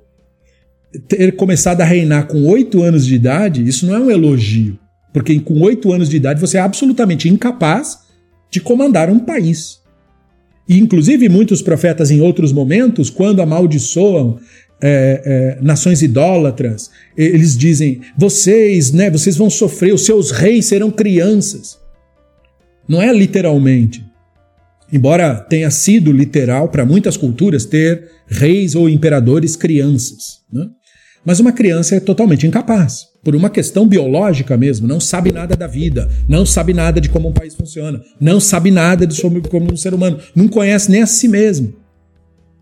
[1.08, 4.78] ter começado a reinar com oito anos de idade, isso não é um elogio.
[5.12, 7.98] Porque com oito anos de idade você é absolutamente incapaz
[8.50, 9.78] de comandar um país.
[10.68, 14.38] E, inclusive, muitos profetas, em outros momentos, quando amaldiçoam
[14.80, 20.90] é, é, nações idólatras, eles dizem: vocês, né, vocês vão sofrer, os seus reis serão
[20.90, 21.77] crianças.
[22.88, 24.04] Não é literalmente.
[24.92, 30.38] Embora tenha sido literal para muitas culturas ter reis ou imperadores crianças.
[30.50, 30.66] Né?
[31.24, 35.66] Mas uma criança é totalmente incapaz por uma questão biológica mesmo, não sabe nada da
[35.66, 39.76] vida, não sabe nada de como um país funciona, não sabe nada de como um
[39.76, 41.74] ser humano, não conhece nem a si mesmo.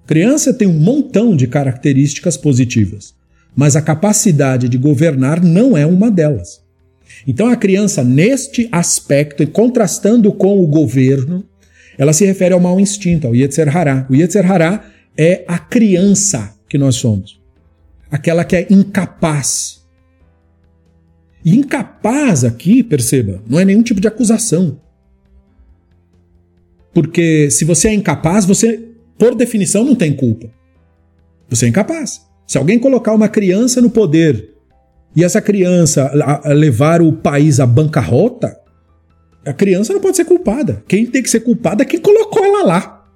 [0.07, 3.15] Criança tem um montão de características positivas,
[3.55, 6.61] mas a capacidade de governar não é uma delas.
[7.27, 11.45] Então a criança, neste aspecto, e contrastando com o governo,
[11.99, 14.07] ela se refere ao mau instinto, ao Yetzer Hará.
[14.09, 14.85] O Yetzer Hará
[15.17, 17.41] é a criança que nós somos.
[18.11, 19.77] Aquela que é incapaz
[21.47, 24.81] e incapaz aqui, perceba, não é nenhum tipo de acusação.
[26.93, 30.51] Porque se você é incapaz, você, por definição, não tem culpa.
[31.49, 32.27] Você é incapaz.
[32.49, 34.56] Se alguém colocar uma criança no poder
[35.17, 36.13] e essa criança
[36.45, 38.55] levar o país à bancarrota,
[39.47, 40.85] a criança não pode ser culpada.
[40.87, 43.07] Quem tem que ser culpada é quem colocou ela lá.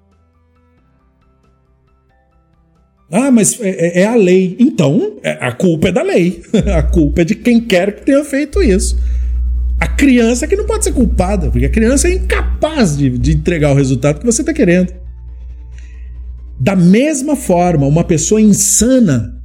[3.13, 4.57] Ah, mas é, é, é a lei.
[4.59, 6.43] Então, é, a culpa é da lei.
[6.75, 8.99] a culpa é de quem quer que tenha feito isso.
[9.79, 13.73] A criança que não pode ser culpada, porque a criança é incapaz de, de entregar
[13.73, 14.95] o resultado que você está querendo.
[16.59, 19.40] Da mesma forma, uma pessoa insana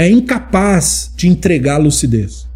[0.00, 2.48] é incapaz de entregar lucidez.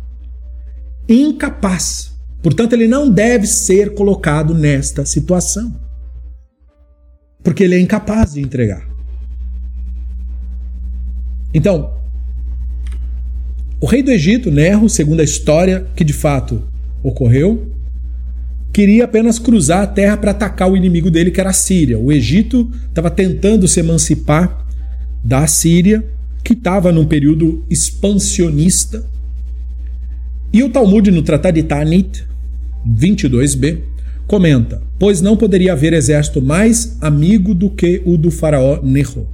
[1.07, 2.15] Incapaz.
[2.43, 5.79] Portanto, ele não deve ser colocado nesta situação.
[7.43, 8.89] Porque ele é incapaz de entregar.
[11.53, 11.93] Então,
[13.79, 16.67] o rei do Egito, Nerro, segundo a história que de fato
[17.03, 17.71] ocorreu,
[18.73, 21.99] queria apenas cruzar a terra para atacar o inimigo dele, que era a Síria.
[21.99, 24.67] O Egito estava tentando se emancipar
[25.23, 26.14] da Síria
[26.45, 29.05] que estava num período expansionista.
[30.53, 32.25] E o Talmud, no Tratado de Tanit,
[32.87, 33.81] 22b,
[34.27, 39.27] comenta: Pois não poderia haver exército mais amigo do que o do faraó Neho.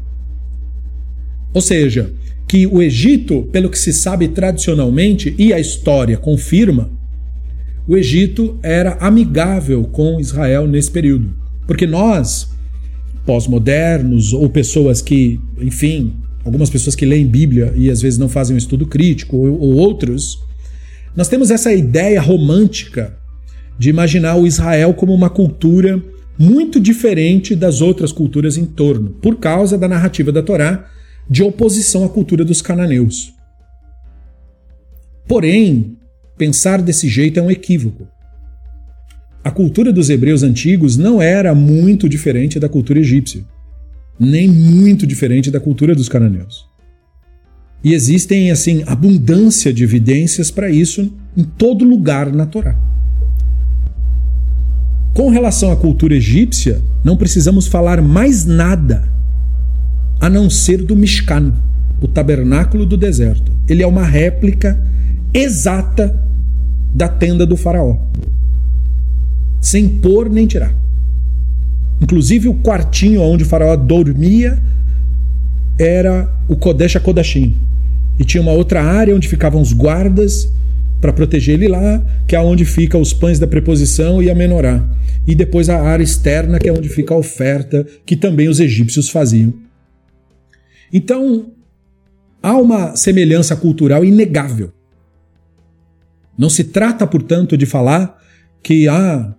[1.53, 2.13] Ou seja,
[2.47, 6.91] que o Egito, pelo que se sabe tradicionalmente e a história confirma,
[7.87, 11.35] o Egito era amigável com Israel nesse período.
[11.67, 12.49] Porque nós,
[13.27, 16.15] pós-modernos ou pessoas que, enfim,
[16.51, 19.75] algumas pessoas que leem Bíblia e às vezes não fazem um estudo crítico, ou, ou
[19.77, 20.43] outros,
[21.15, 23.17] nós temos essa ideia romântica
[23.79, 26.03] de imaginar o Israel como uma cultura
[26.37, 30.91] muito diferente das outras culturas em torno, por causa da narrativa da Torá
[31.29, 33.33] de oposição à cultura dos cananeus.
[35.29, 35.97] Porém,
[36.37, 38.09] pensar desse jeito é um equívoco.
[39.45, 43.45] A cultura dos hebreus antigos não era muito diferente da cultura egípcia
[44.21, 46.69] nem muito diferente da cultura dos cananeus.
[47.83, 52.77] E existem, assim, abundância de evidências para isso em todo lugar na Torá.
[55.15, 59.09] Com relação à cultura egípcia, não precisamos falar mais nada
[60.21, 61.55] a não ser do Mishkan,
[62.03, 63.51] o tabernáculo do deserto.
[63.67, 64.79] Ele é uma réplica
[65.33, 66.23] exata
[66.95, 67.97] da tenda do faraó,
[69.61, 70.75] sem pôr nem tirar.
[72.01, 74.61] Inclusive o quartinho onde o faraó dormia
[75.79, 77.57] era o Kodesh Kodashim.
[78.19, 80.53] E tinha uma outra área onde ficavam os guardas
[81.01, 84.87] para proteger ele lá, que é onde fica os pães da preposição e a menorá.
[85.27, 89.09] E depois a área externa, que é onde fica a oferta, que também os egípcios
[89.09, 89.55] faziam.
[90.93, 91.53] Então,
[92.43, 94.73] há uma semelhança cultural inegável.
[96.37, 98.19] Não se trata, portanto, de falar
[98.63, 99.35] que ah,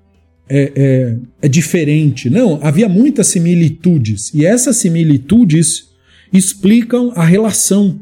[0.49, 2.29] é, é, é diferente.
[2.29, 4.33] Não, havia muitas similitudes.
[4.33, 5.89] E essas similitudes
[6.31, 7.99] explicam a relação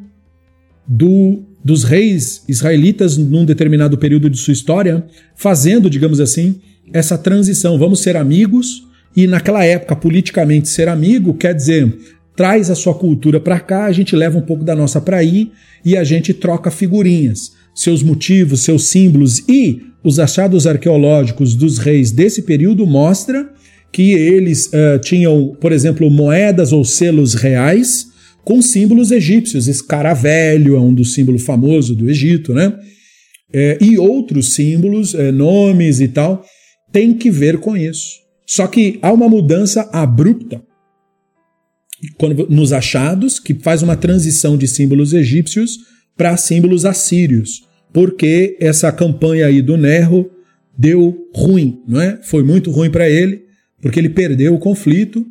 [0.87, 6.59] do, dos reis israelitas num determinado período de sua história, fazendo, digamos assim,
[6.91, 7.77] essa transição.
[7.77, 11.97] Vamos ser amigos, e naquela época, politicamente, ser amigo quer dizer
[12.39, 15.51] traz a sua cultura para cá, a gente leva um pouco da nossa para aí
[15.83, 22.11] e a gente troca figurinhas, seus motivos, seus símbolos e os achados arqueológicos dos reis
[22.11, 23.49] desse período mostra
[23.89, 28.07] que eles uh, tinham, por exemplo, moedas ou selos reais
[28.43, 29.69] com símbolos egípcios.
[29.69, 32.77] Escaravelho é um dos símbolos famosos do Egito, né?
[33.51, 36.43] É, e outros símbolos, é, nomes e tal,
[36.91, 38.19] tem que ver com isso.
[38.45, 40.61] Só que há uma mudança abrupta
[42.17, 45.77] quando, nos achados que faz uma transição de símbolos egípcios
[46.17, 50.29] para símbolos assírios porque essa campanha aí do Nerro
[50.77, 52.19] deu ruim, não é?
[52.23, 53.43] Foi muito ruim para ele,
[53.81, 55.25] porque ele perdeu o conflito,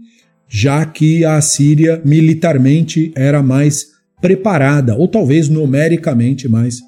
[0.48, 3.88] já que a Síria militarmente era mais
[4.20, 6.80] preparada, ou talvez numericamente mais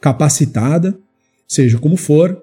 [0.00, 0.96] capacitada,
[1.48, 2.38] seja como for.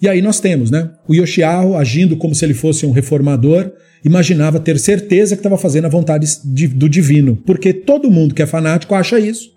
[0.00, 0.90] E aí nós temos, né?
[1.08, 3.72] O Yoshiahu agindo como se ele fosse um reformador,
[4.04, 6.26] imaginava ter certeza que estava fazendo a vontade
[6.74, 9.53] do divino, porque todo mundo que é fanático acha isso.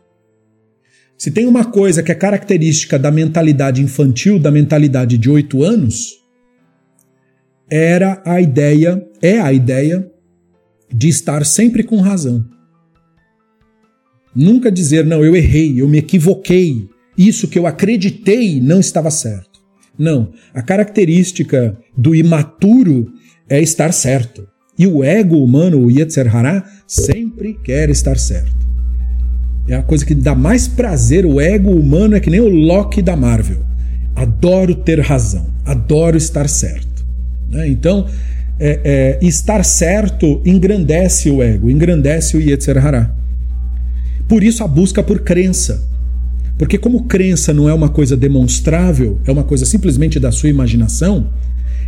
[1.18, 6.18] Se tem uma coisa que é característica da mentalidade infantil, da mentalidade de oito anos,
[7.70, 10.10] era a ideia, é a ideia
[10.94, 12.46] de estar sempre com razão.
[14.36, 16.88] Nunca dizer, não, eu errei, eu me equivoquei,
[17.18, 19.60] isso que eu acreditei não estava certo.
[19.98, 23.12] Não, a característica do imaturo
[23.50, 24.48] é estar certo.
[24.78, 28.67] E o ego humano, o Yetzer Hará, sempre quer estar certo.
[29.68, 31.26] É a coisa que dá mais prazer.
[31.26, 33.66] O ego humano é que nem o Loki da Marvel.
[34.16, 37.06] Adoro ter razão, adoro estar certo.
[37.50, 37.68] Né?
[37.68, 38.08] Então,
[38.60, 43.14] é, é, estar certo engrandece o ego, engrandece o Yetzer Hará.
[44.28, 45.86] Por isso a busca por crença.
[46.58, 51.30] Porque, como crença não é uma coisa demonstrável, é uma coisa simplesmente da sua imaginação,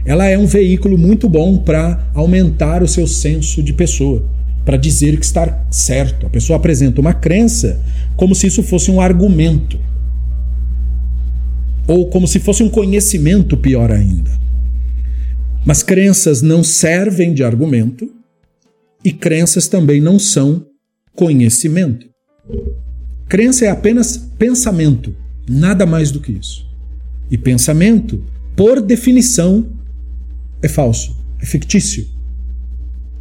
[0.06, 4.24] ela é um veículo muito bom para aumentar o seu senso de pessoa
[4.66, 6.28] para dizer que está certo.
[6.28, 7.84] A pessoa apresenta uma crença
[8.16, 9.80] como se isso fosse um argumento.
[11.88, 14.32] Ou como se fosse um conhecimento, pior ainda.
[15.66, 18.10] Mas crenças não servem de argumento
[19.04, 20.66] e crenças também não são
[21.16, 22.08] conhecimento.
[23.28, 25.16] Crença é apenas pensamento,
[25.48, 26.68] nada mais do que isso.
[27.30, 28.24] E pensamento,
[28.56, 29.70] por definição,
[30.62, 32.08] é falso, é fictício.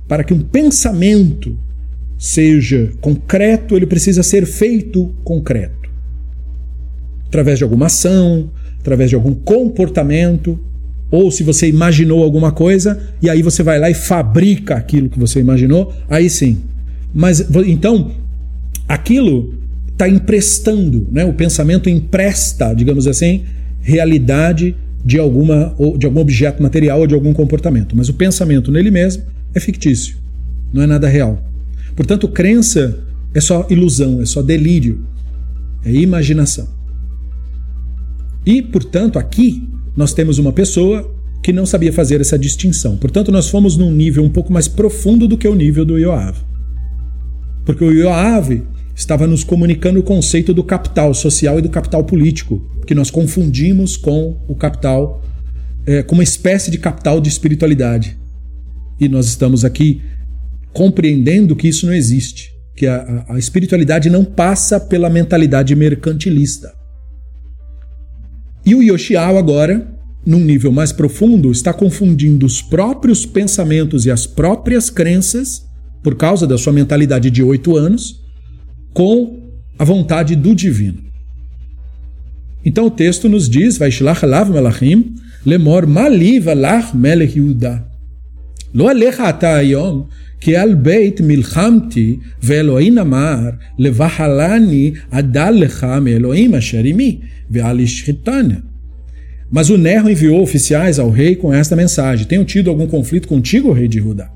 [0.08, 1.56] Para que um pensamento
[2.18, 5.88] seja concreto, ele precisa ser feito concreto.
[7.26, 8.50] Através de alguma ação,
[8.80, 10.58] através de algum comportamento,
[11.10, 15.18] ou se você imaginou alguma coisa e aí você vai lá e fabrica aquilo que
[15.18, 16.58] você imaginou, aí sim.
[17.14, 18.10] Mas então,
[18.88, 19.54] aquilo
[19.92, 21.24] está emprestando, né?
[21.24, 23.42] o pensamento empresta, digamos assim,
[23.80, 27.96] realidade de, alguma, de algum objeto material ou de algum comportamento.
[27.96, 29.22] Mas o pensamento nele mesmo
[29.54, 30.16] é fictício,
[30.72, 31.42] não é nada real.
[31.96, 35.04] Portanto, crença é só ilusão, é só delírio,
[35.84, 36.68] é imaginação.
[38.44, 42.96] E, portanto, aqui nós temos uma pessoa que não sabia fazer essa distinção.
[42.96, 46.36] Portanto, nós fomos num nível um pouco mais profundo do que o nível do Yoav.
[47.64, 48.62] Porque o Yoav
[48.94, 53.96] estava nos comunicando o conceito do capital social e do capital político, que nós confundimos
[53.96, 55.22] com o capital,
[55.86, 58.18] é, com uma espécie de capital de espiritualidade.
[59.00, 60.02] E nós estamos aqui
[60.72, 66.72] compreendendo que isso não existe, que a, a espiritualidade não passa pela mentalidade mercantilista.
[68.64, 69.88] E o Yoshiao agora,
[70.26, 75.66] num nível mais profundo, está confundindo os próprios pensamentos e as próprias crenças,
[76.02, 78.22] por causa da sua mentalidade de oito anos,
[78.92, 81.02] com a vontade do divino.
[82.64, 85.14] Então o texto nos diz, Vaishlach lav melachim,
[85.46, 87.87] lemor mali valach melech Yehuda.
[88.77, 90.07] Lo alecha ata ayom,
[90.43, 93.39] כי על בית מלחמתי ואלוהים אמר
[93.79, 97.19] לבחלני adal לך מאלוהים אשר עמי
[97.51, 98.55] ועל השחיתני.
[99.51, 103.71] Mas o Nerro enviou oficiais ao rei com esta mensagem: Tenho tido algum conflito contigo,
[103.71, 104.31] rei de Judá?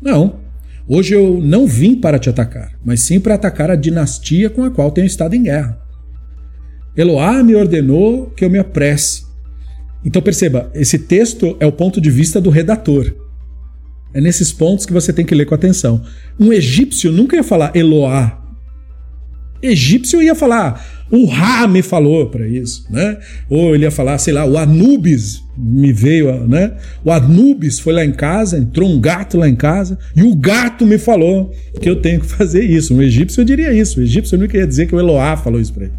[0.00, 0.36] Não.
[0.88, 4.70] Hoje eu não vim para te atacar, mas sim para atacar a dinastia com a
[4.70, 5.76] qual tenho estado em guerra.
[6.96, 9.24] Eloá me ordenou que eu me apresse.
[10.04, 13.19] Então perceba, esse texto é o ponto de vista do redator.
[14.13, 16.01] É nesses pontos que você tem que ler com atenção.
[16.39, 18.39] Um egípcio nunca ia falar Eloá.
[19.63, 23.17] Egípcio ia falar, o Ra me falou para isso, né?
[23.47, 26.73] Ou ele ia falar, sei lá, o Anubis me veio, né?
[27.05, 30.85] O Anubis foi lá em casa, entrou um gato lá em casa e o gato
[30.85, 32.95] me falou que eu tenho que fazer isso.
[32.95, 33.99] Um egípcio diria isso.
[33.99, 35.93] O egípcio nunca ia dizer que o Eloá falou isso para ele.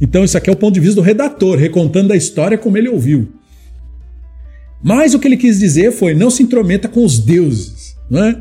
[0.00, 2.88] Então isso aqui é o ponto de vista do redator, recontando a história como ele
[2.88, 3.28] ouviu.
[4.82, 8.40] Mas o que ele quis dizer foi: não se intrometa com os deuses, não é?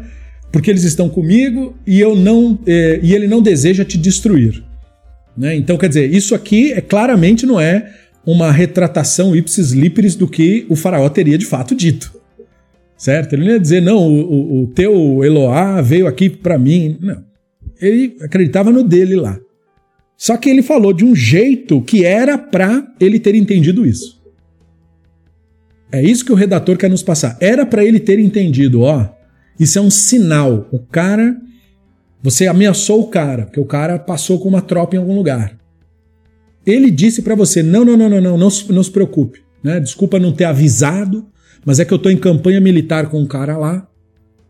[0.55, 4.63] porque eles estão comigo e eu não é, e ele não deseja te destruir.
[5.37, 5.53] Né?
[5.53, 7.93] Então, quer dizer, isso aqui é claramente não é
[8.25, 12.17] uma retratação ipsis literis do que o faraó teria de fato dito.
[12.97, 13.33] Certo?
[13.33, 16.97] Ele não ia dizer, não, o, o teu Eloá veio aqui para mim.
[17.01, 17.21] Não.
[17.81, 19.37] Ele acreditava no dele lá.
[20.15, 24.14] Só que ele falou de um jeito que era para ele ter entendido isso.
[25.91, 27.37] É isso que o redator quer nos passar.
[27.39, 29.07] Era para ele ter entendido, ó.
[29.59, 30.67] Isso é um sinal.
[30.71, 31.37] O cara.
[32.21, 35.59] Você ameaçou o cara, porque o cara passou com uma tropa em algum lugar.
[36.65, 39.41] Ele disse para você: não, não, não, não, não, não, não se preocupe.
[39.63, 39.79] Né?
[39.79, 41.27] Desculpa não ter avisado,
[41.63, 43.87] mas é que eu estou em campanha militar com um cara lá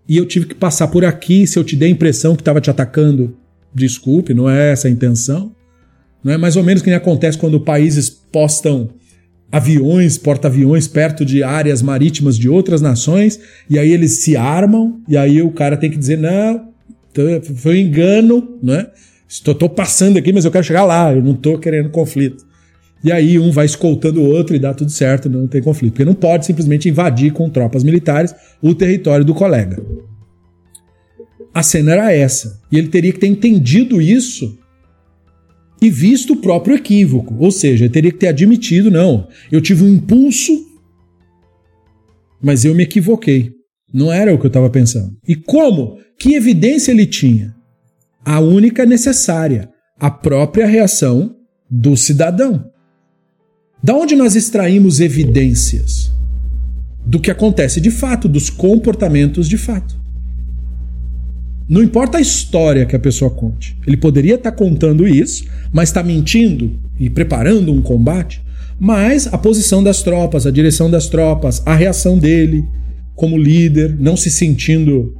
[0.07, 1.45] e eu tive que passar por aqui.
[1.47, 3.35] Se eu te dei a impressão que estava te atacando,
[3.73, 5.53] desculpe, não é essa a intenção.
[6.23, 8.89] Não é mais ou menos que nem acontece quando países postam
[9.51, 13.39] aviões, porta-aviões perto de áreas marítimas de outras nações,
[13.69, 16.69] e aí eles se armam, e aí o cara tem que dizer: não,
[17.55, 18.87] foi um engano, né?
[19.27, 22.45] Estou passando aqui, mas eu quero chegar lá, eu não estou querendo conflito.
[23.03, 25.93] E aí um vai escoltando o outro e dá tudo certo, não tem conflito.
[25.93, 29.81] Porque não pode simplesmente invadir com tropas militares o território do colega.
[31.53, 32.59] A cena era essa.
[32.71, 34.57] E ele teria que ter entendido isso
[35.81, 37.35] e visto o próprio equívoco.
[37.39, 40.51] Ou seja, teria que ter admitido, não, eu tive um impulso,
[42.41, 43.51] mas eu me equivoquei.
[43.93, 45.15] Não era o que eu estava pensando.
[45.27, 45.97] E como?
[46.19, 47.55] Que evidência ele tinha?
[48.23, 49.69] A única necessária,
[49.99, 51.35] a própria reação
[51.69, 52.69] do cidadão.
[53.83, 56.11] Da onde nós extraímos evidências?
[57.05, 60.04] Do que acontece de fato, dos comportamentos de fato.
[61.67, 63.75] Não importa a história que a pessoa conte.
[63.87, 68.41] Ele poderia estar tá contando isso, mas está mentindo e preparando um combate.
[68.79, 72.65] Mas a posição das tropas, a direção das tropas, a reação dele
[73.15, 75.15] como líder, não se sentindo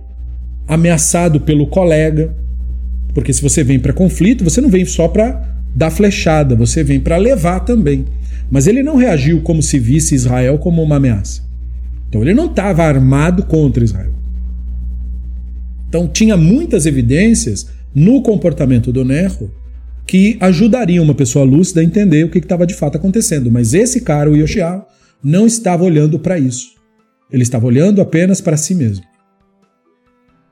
[0.67, 2.35] ameaçado pelo colega.
[3.13, 6.99] Porque se você vem para conflito, você não vem só para dar flechada, você vem
[6.99, 8.05] para levar também.
[8.51, 11.41] Mas ele não reagiu como se visse Israel como uma ameaça.
[12.07, 14.11] Então ele não estava armado contra Israel.
[15.87, 19.51] Então tinha muitas evidências no comportamento do Nerro
[20.05, 23.51] que ajudariam uma pessoa lúcida a entender o que estava de fato acontecendo.
[23.51, 24.85] Mas esse cara, o Yoshiao,
[25.23, 26.75] não estava olhando para isso.
[27.31, 29.03] Ele estava olhando apenas para si mesmo.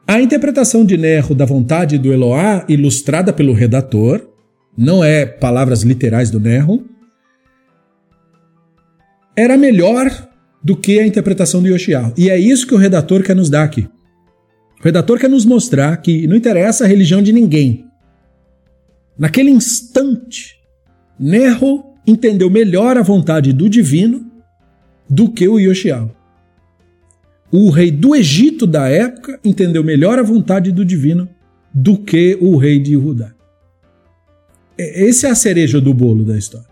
[0.08, 4.28] A interpretação de Nerro da vontade do Eloá, ilustrada pelo redator,
[4.78, 6.84] não é palavras literais do Nerro,
[9.36, 10.30] era melhor
[10.64, 12.14] do que a interpretação do Yoshiao.
[12.18, 13.88] E é isso que o redator quer nos dar aqui.
[14.84, 17.86] O redator quer nos mostrar que não interessa a religião de ninguém.
[19.18, 20.60] Naquele instante,
[21.18, 24.30] Nerro entendeu melhor a vontade do divino
[25.10, 26.14] do que o Yoshiao.
[27.50, 31.30] O rei do Egito da época entendeu melhor a vontade do divino
[31.74, 33.34] do que o rei de Judá.
[34.78, 36.68] Essa é a cereja do bolo da história.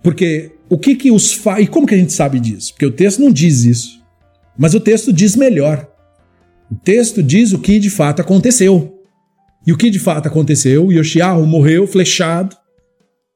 [0.00, 1.60] Porque o que que os fa...
[1.60, 2.72] E como que a gente sabe disso?
[2.72, 3.97] Porque o texto não diz isso.
[4.58, 5.88] Mas o texto diz melhor.
[6.70, 9.00] O texto diz o que de fato aconteceu.
[9.66, 10.90] E o que de fato aconteceu?
[10.90, 12.56] Yoshiahu morreu flechado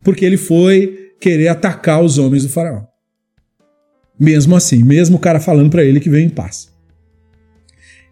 [0.02, 2.82] porque ele foi querer atacar os homens do faraó.
[4.18, 6.70] Mesmo assim, mesmo o cara falando para ele que veio em paz.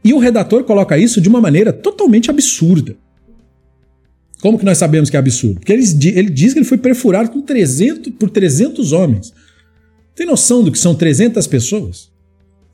[0.02, 2.96] E o redator coloca isso de uma maneira totalmente absurda.
[4.40, 5.60] Como que nós sabemos que é absurdo?
[5.60, 5.84] Porque ele,
[6.14, 9.32] ele diz que ele foi perfurado com 300, por 300 homens.
[10.14, 12.09] Tem noção do que são 300 pessoas?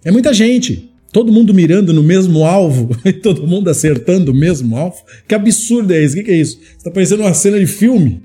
[0.06, 0.90] É muita gente.
[1.12, 4.96] Todo mundo mirando no mesmo alvo e todo mundo acertando o mesmo alvo.
[5.28, 6.18] Que absurdo é esse?
[6.18, 6.58] O que é isso?
[6.78, 8.22] Está parecendo uma cena de filme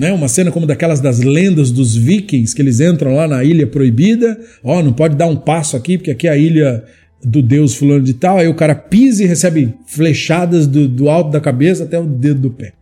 [0.00, 0.14] né?
[0.14, 4.40] Uma cena como daquelas das lendas dos vikings, que eles entram lá na ilha proibida,
[4.64, 6.82] ó, oh, não pode dar um passo aqui, porque aqui é a ilha
[7.22, 11.30] do deus fulano de tal, aí o cara pisa e recebe flechadas do, do alto
[11.30, 12.72] da cabeça até o dedo do pé.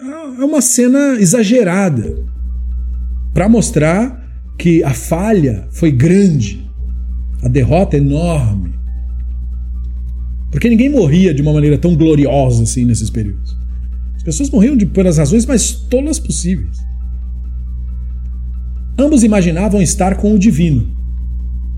[0.00, 2.18] É uma cena exagerada
[3.32, 4.21] para mostrar
[4.58, 6.64] que a falha foi grande,
[7.42, 8.72] a derrota enorme.
[10.50, 13.56] Porque ninguém morria de uma maneira tão gloriosa assim nesses períodos.
[14.16, 16.78] As pessoas morriam de, pelas razões mais tolas possíveis.
[18.98, 20.94] Ambos imaginavam estar com o divino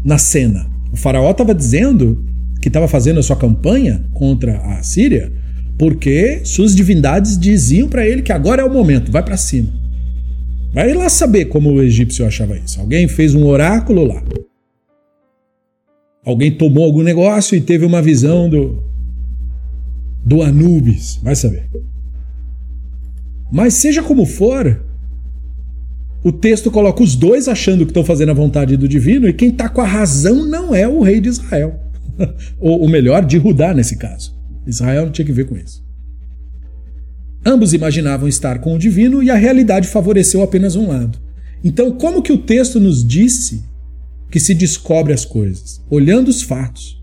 [0.05, 0.66] na cena.
[0.93, 2.25] O faraó estava dizendo
[2.61, 5.33] que estava fazendo a sua campanha contra a Síria
[5.79, 9.72] porque suas divindades diziam para ele que agora é o momento, vai para cima.
[10.75, 12.81] Vai lá saber como o egípcio achava isso.
[12.81, 14.20] Alguém fez um oráculo lá.
[16.25, 18.83] Alguém tomou algum negócio e teve uma visão do
[20.25, 21.68] do Anubis, vai saber.
[23.53, 24.83] Mas seja como for,
[26.25, 29.51] o texto coloca os dois achando que estão fazendo a vontade do divino e quem
[29.51, 31.79] está com a razão não é o rei de Israel.
[32.59, 34.35] Ou melhor, de Judá nesse caso.
[34.66, 35.84] Israel não tinha que ver com isso.
[37.47, 41.18] Ambos imaginavam estar com o divino e a realidade favoreceu apenas um lado.
[41.62, 43.64] Então, como que o texto nos disse
[44.30, 45.82] que se descobre as coisas?
[45.90, 47.03] Olhando os fatos.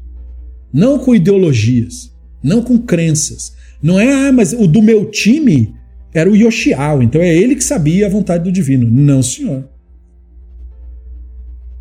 [0.74, 2.12] Não com ideologias,
[2.44, 3.54] não com crenças.
[3.82, 5.74] Não é, ah, mas o do meu time
[6.14, 8.90] era o Yoshiao, então é ele que sabia a vontade do divino.
[8.90, 9.68] Não, senhor.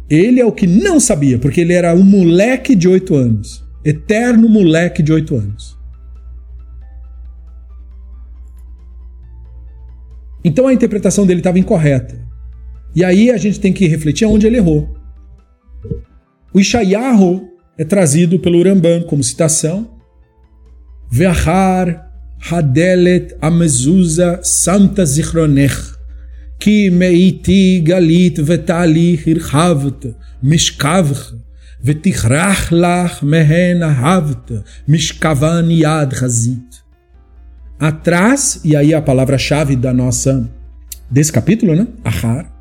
[0.09, 3.65] Ele é o que não sabia, porque ele era um moleque de oito anos.
[3.85, 5.79] Eterno moleque de oito anos.
[10.45, 12.19] Então a interpretação dele estava incorreta.
[12.95, 14.89] E aí a gente tem que refletir onde ele errou.
[16.53, 19.91] O Ishayahu é trazido pelo Uramban como citação.
[21.11, 22.11] Verhar
[22.51, 26.01] Hadelet Amezuza Santa Zichronech
[26.61, 31.33] Ki meiti galit vetali hirhavt mishkavch
[31.83, 36.83] vetichrach lach mehen ahavt mishkavan yad hazit
[37.81, 40.49] Atrás, e aí a palavra-chave da nossa
[41.11, 41.89] desse capítulo, né?
[42.05, 42.53] Ahar.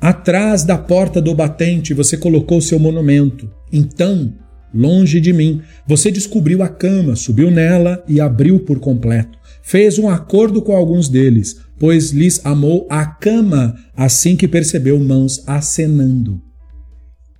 [0.00, 3.48] Atrás da porta do batente você colocou seu monumento.
[3.72, 4.34] Então
[4.74, 5.62] longe de mim.
[5.86, 9.38] Você descobriu a cama, subiu nela e abriu por completo.
[9.62, 15.42] Fez um acordo com alguns deles, pois lhes amou a cama assim que percebeu mãos
[15.46, 16.40] acenando.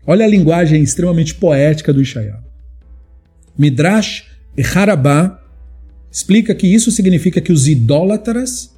[0.06, 2.40] Olha a linguagem extremamente poética do Ishaiah.
[3.58, 4.24] Midrash
[4.56, 5.39] e Harabá
[6.10, 8.74] explica que isso significa que os idólatras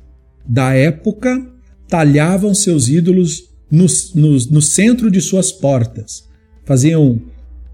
[0.46, 1.46] da época
[1.88, 6.24] talhavam seus ídolos no, no, no centro de suas portas.
[6.64, 7.20] Faziam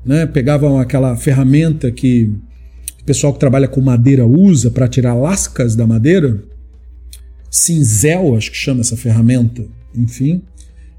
[0.04, 0.24] né?
[0.26, 2.30] Pegavam aquela ferramenta que
[3.00, 6.42] o pessoal que trabalha com madeira usa para tirar lascas da madeira,
[7.50, 10.42] cinzel, acho que chama essa ferramenta, enfim.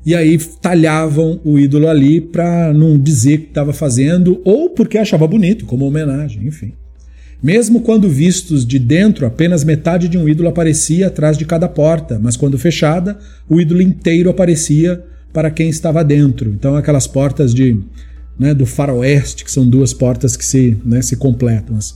[0.06, 5.28] E aí talhavam o ídolo ali para não dizer que estava fazendo ou porque achava
[5.28, 6.74] bonito, como homenagem, enfim.
[7.42, 12.20] Mesmo quando vistos de dentro, apenas metade de um ídolo aparecia atrás de cada porta,
[12.22, 13.18] mas quando fechada,
[13.48, 16.50] o ídolo inteiro aparecia para quem estava dentro.
[16.50, 17.80] Então, aquelas portas de
[18.38, 21.78] né, do faroeste, que são duas portas que se, né, se completam.
[21.78, 21.96] Assim.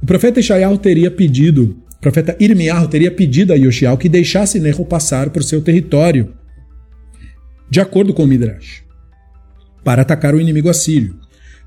[0.00, 4.84] O profeta Ishael teria pedido, o profeta Irmiarro teria pedido a Yoshiao que deixasse Neho
[4.84, 6.32] passar por seu território,
[7.68, 8.82] de acordo com o Midrash,
[9.84, 11.16] para atacar o inimigo assírio,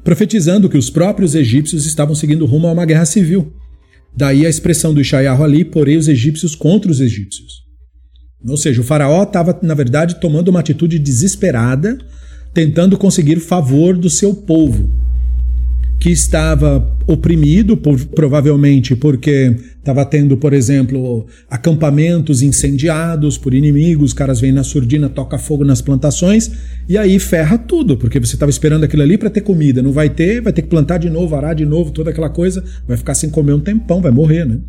[0.04, 3.54] profetizando que os próprios egípcios estavam seguindo rumo a uma guerra civil.
[4.16, 7.64] Daí a expressão do Ishayahu ali, porém os egípcios contra os egípcios.
[8.46, 11.98] Ou seja, o faraó estava, na verdade, tomando uma atitude desesperada,
[12.54, 14.92] tentando conseguir favor do seu povo,
[16.04, 24.14] que estava oprimido, por, provavelmente porque estava tendo, por exemplo, acampamentos incendiados por inimigos, os
[24.14, 26.52] caras vêm na surdina, toca fogo nas plantações,
[26.90, 30.10] e aí ferra tudo, porque você estava esperando aquilo ali para ter comida, não vai
[30.10, 33.14] ter, vai ter que plantar de novo, arar de novo, toda aquela coisa, vai ficar
[33.14, 34.60] sem comer um tempão, vai morrer, né?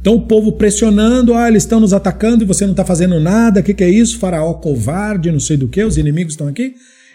[0.00, 3.58] Então o povo pressionando, ah, eles estão nos atacando e você não está fazendo nada,
[3.58, 4.20] o que, que é isso?
[4.20, 6.74] Faraó covarde, não sei do que, os inimigos estão aqui.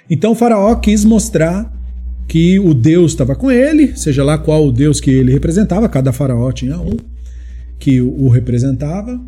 [0.09, 1.78] Então o faraó quis mostrar
[2.29, 6.13] que o Deus estava com ele, seja lá qual o Deus que ele representava, cada
[6.13, 6.95] faraó tinha um
[7.79, 9.19] que o representava.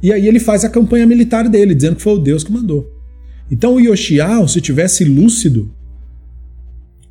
[0.00, 2.88] E aí ele faz a campanha militar dele, dizendo que foi o Deus que mandou.
[3.50, 5.74] Então o Yoshiao, se tivesse lúcido,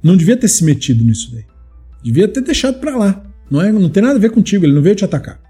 [0.02, 1.44] não devia ter se metido nisso daí.
[2.02, 3.26] Devia ter deixado para lá.
[3.52, 5.42] Não, é, não tem nada a ver contigo, ele não veio te atacar.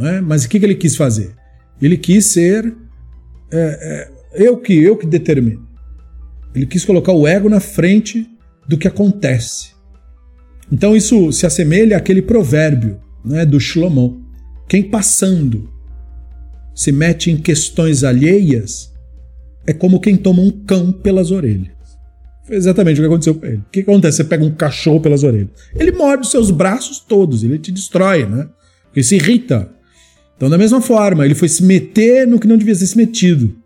[0.00, 0.22] É?
[0.22, 1.34] Mas o que, que ele quis fazer?
[1.82, 2.74] Ele quis ser
[3.52, 5.68] é, é, eu que eu que determino.
[6.54, 8.33] Ele quis colocar o ego na frente
[8.68, 9.74] do que acontece.
[10.72, 14.22] Então isso se assemelha àquele provérbio né, do Shlomo.
[14.68, 15.70] Quem passando
[16.74, 18.92] se mete em questões alheias
[19.66, 21.74] é como quem toma um cão pelas orelhas.
[22.46, 23.56] Foi exatamente o que aconteceu com ele.
[23.56, 24.18] O que acontece?
[24.18, 25.48] Você pega um cachorro pelas orelhas.
[25.74, 28.48] Ele morde os seus braços todos, ele te destrói, né?
[28.94, 29.70] Ele se irrita.
[30.36, 33.56] Então, da mesma forma, ele foi se meter no que não devia ser se metido.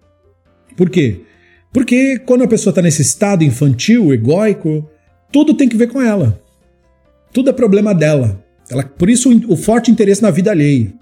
[0.77, 1.23] Por quê?
[1.73, 4.89] Porque quando a pessoa está nesse estado infantil, egóico,
[5.31, 6.41] tudo tem que ver com ela.
[7.33, 8.43] Tudo é problema dela.
[8.71, 10.93] Ela, por isso o, forte interesse na vida alheia.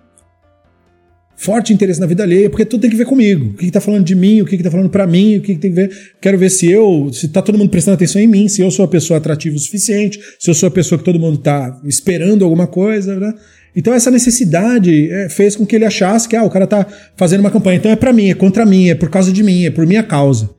[1.36, 3.50] Forte interesse na vida alheia, porque tudo tem que ver comigo.
[3.50, 5.60] O que está falando de mim, o que está falando para mim, o que, que,
[5.60, 5.90] tem que ver.
[6.20, 8.84] Quero ver se eu, se está todo mundo prestando atenção em mim, se eu sou
[8.84, 12.42] a pessoa atrativa o suficiente, se eu sou a pessoa que todo mundo está esperando
[12.42, 13.34] alguma coisa, né?
[13.74, 17.40] Então essa necessidade é, fez com que ele achasse que ah, o cara está fazendo
[17.40, 19.70] uma campanha, então é para mim, é contra mim, é por causa de mim, é
[19.70, 20.55] por minha causa.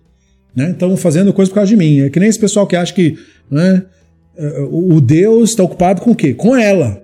[0.57, 0.73] Né?
[0.75, 2.01] Então fazendo coisa por causa de mim.
[2.01, 3.15] É que nem esse pessoal que acha que
[3.49, 3.83] né,
[4.35, 6.33] é, o Deus está ocupado com o quê?
[6.33, 7.03] Com ela.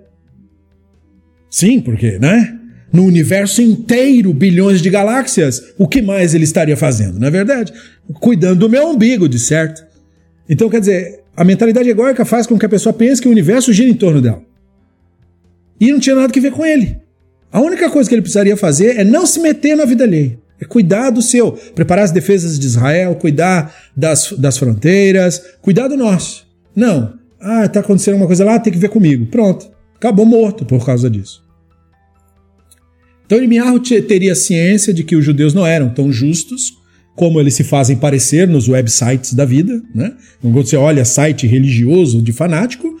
[1.48, 2.58] Sim, porque, né?
[2.92, 7.72] No universo inteiro, bilhões de galáxias, o que mais ele estaria fazendo, não é verdade?
[8.14, 9.84] Cuidando do meu umbigo, de certo.
[10.48, 13.72] Então, quer dizer, a mentalidade egóica faz com que a pessoa pense que o universo
[13.72, 14.42] gira em torno dela.
[15.80, 16.98] E não tinha nada que ver com ele.
[17.52, 20.38] A única coisa que ele precisaria fazer é não se meter na vida alheia.
[20.60, 25.96] É cuidar do seu, preparar as defesas de Israel, cuidar das, das fronteiras, cuidar do
[25.96, 26.46] nosso.
[26.74, 27.14] Não.
[27.40, 29.26] Ah, tá acontecendo uma coisa lá, tem que ver comigo.
[29.26, 29.70] Pronto.
[29.96, 31.42] Acabou morto por causa disso.
[33.26, 36.72] Então Irmiarro teria ciência de que os judeus não eram tão justos
[37.14, 39.80] como eles se fazem parecer nos websites da vida.
[39.94, 40.12] Né?
[40.38, 42.98] Então, quando você olha site religioso de fanático,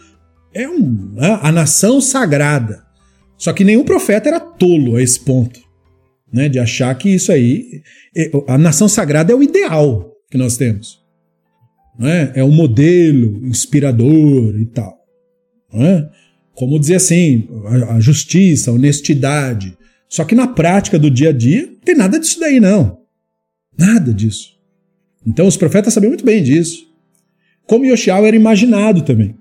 [0.52, 2.84] é um, né, a nação sagrada.
[3.36, 5.60] Só que nenhum profeta era tolo a esse ponto,
[6.34, 7.80] né, de achar que isso aí,
[8.16, 11.00] é, a nação sagrada é o ideal que nós temos,
[11.96, 14.98] né, é o modelo inspirador e tal,
[15.72, 16.10] né?
[16.52, 19.76] Como dizer assim, a, a justiça, a honestidade.
[20.08, 22.98] Só que na prática do dia a dia não tem nada disso daí não,
[23.78, 24.54] nada disso.
[25.24, 26.84] Então os profetas sabiam muito bem disso.
[27.66, 29.36] Como Yoshiao era imaginado também.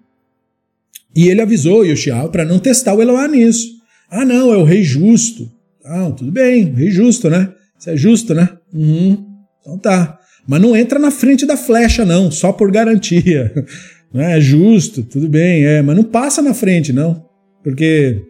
[1.15, 3.67] E ele avisou Yoshiao para não testar o Eloá nisso.
[4.09, 5.51] Ah, não, é o rei justo.
[5.85, 7.49] Ah, tudo bem, rei justo, né?
[7.79, 8.49] Isso é justo, né?
[8.73, 9.25] Uhum,
[9.61, 10.17] então tá.
[10.47, 13.53] Mas não entra na frente da flecha, não, só por garantia.
[14.15, 17.25] É justo, tudo bem, é, mas não passa na frente, não.
[17.63, 18.21] Porque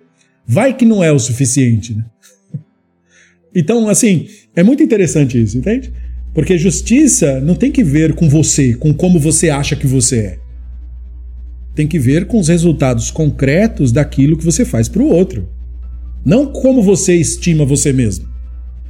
[0.48, 2.06] vai que não é o suficiente, né?
[3.54, 5.92] Então, assim, é muito interessante isso, entende?
[6.34, 10.40] Porque justiça não tem que ver com você, com como você acha que você é
[11.76, 15.50] tem que ver com os resultados concretos daquilo que você faz para o outro.
[16.26, 18.28] Não como você estima você mesmo.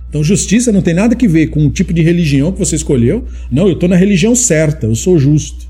[0.09, 3.25] Então, justiça não tem nada que ver com o tipo de religião que você escolheu.
[3.51, 5.67] Não, eu estou na religião certa, eu sou justo.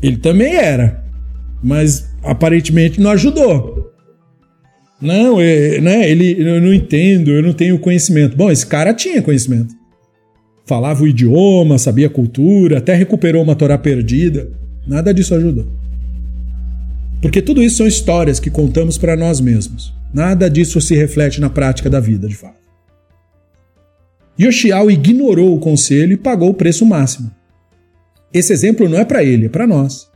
[0.00, 1.04] Ele também era,
[1.62, 3.92] mas aparentemente não ajudou.
[5.00, 8.36] Não, é, né, ele, eu não entendo, eu não tenho conhecimento.
[8.36, 9.74] Bom, esse cara tinha conhecimento.
[10.64, 14.48] Falava o idioma, sabia a cultura, até recuperou uma Torá perdida.
[14.86, 15.66] Nada disso ajudou.
[17.20, 19.92] Porque tudo isso são histórias que contamos para nós mesmos.
[20.14, 22.62] Nada disso se reflete na prática da vida, de fato.
[24.40, 27.34] Yoshiao ignorou o conselho e pagou o preço máximo.
[28.32, 30.08] Esse exemplo não é para ele, é para nós.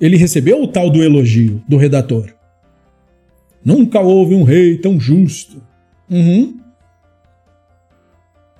[0.00, 2.34] ele recebeu o tal do elogio do redator.
[3.64, 5.62] Nunca houve um rei tão justo.
[6.10, 6.58] Uhum.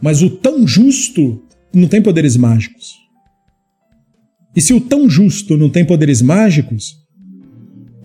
[0.00, 2.96] Mas o tão justo não tem poderes mágicos.
[4.54, 7.01] E se o tão justo não tem poderes mágicos,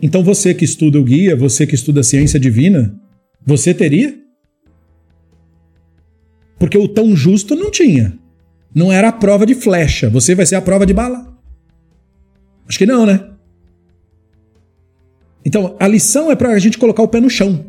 [0.02, 3.00] então você que estuda o guia, você que estuda a ciência divina,
[3.46, 4.18] você teria?
[6.60, 8.18] Porque o tão justo não tinha.
[8.74, 11.36] Não era a prova de flecha, você vai ser a prova de bala.
[12.68, 13.32] Acho que não, né?
[15.46, 17.66] Então, a lição é para a gente colocar o pé no chão.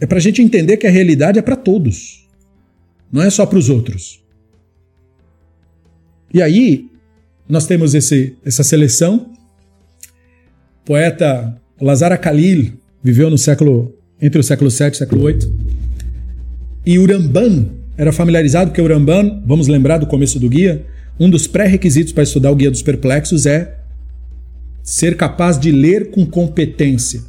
[0.00, 2.28] É para a gente entender que a realidade é para todos,
[3.12, 4.20] não é só para os outros.
[6.32, 6.89] E aí,
[7.50, 9.32] nós temos esse, essa seleção.
[10.82, 15.52] O poeta Lazar Khalil viveu no século entre o século 7 e o século 8.
[16.86, 20.86] E Uramban era familiarizado porque Uramban, vamos lembrar do começo do guia,
[21.18, 23.76] um dos pré-requisitos para estudar o Guia dos Perplexos é
[24.82, 27.20] ser capaz de ler com competência.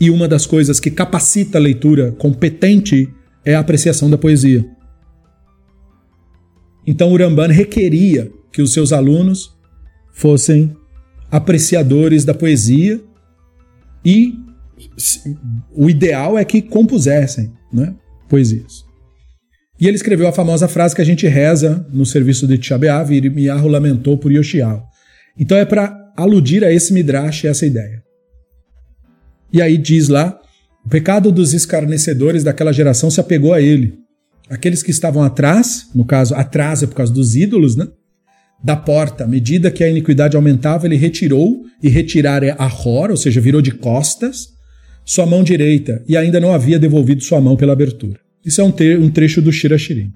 [0.00, 3.08] E uma das coisas que capacita a leitura competente
[3.44, 4.66] é a apreciação da poesia.
[6.86, 9.54] Então Uramban requeria que os seus alunos
[10.12, 10.76] fossem
[11.30, 13.00] apreciadores da poesia
[14.04, 14.34] e
[15.72, 17.94] o ideal é que compusessem né,
[18.28, 18.84] poesias.
[19.80, 23.12] E ele escreveu a famosa frase que a gente reza no serviço de Tisha B'Av,
[23.12, 24.84] Irmiyahu lamentou por Yoshiao.
[25.38, 28.02] Então é para aludir a esse midrash, essa ideia.
[29.52, 30.38] E aí diz lá,
[30.84, 33.98] o pecado dos escarnecedores daquela geração se apegou a ele.
[34.50, 37.88] Aqueles que estavam atrás, no caso, atrás é por causa dos ídolos, né?
[38.62, 43.16] Da porta, à medida que a iniquidade aumentava, ele retirou, e retirar é ahor, ou
[43.16, 44.48] seja, virou de costas,
[45.04, 48.20] sua mão direita, e ainda não havia devolvido sua mão pela abertura.
[48.44, 50.12] Isso é um, um trecho do Shirashirim.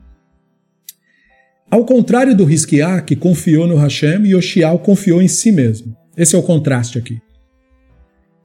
[1.71, 5.97] Ao contrário do Rizkiah, que confiou no Hashem, Yoshiao confiou em si mesmo.
[6.17, 7.19] Esse é o contraste aqui.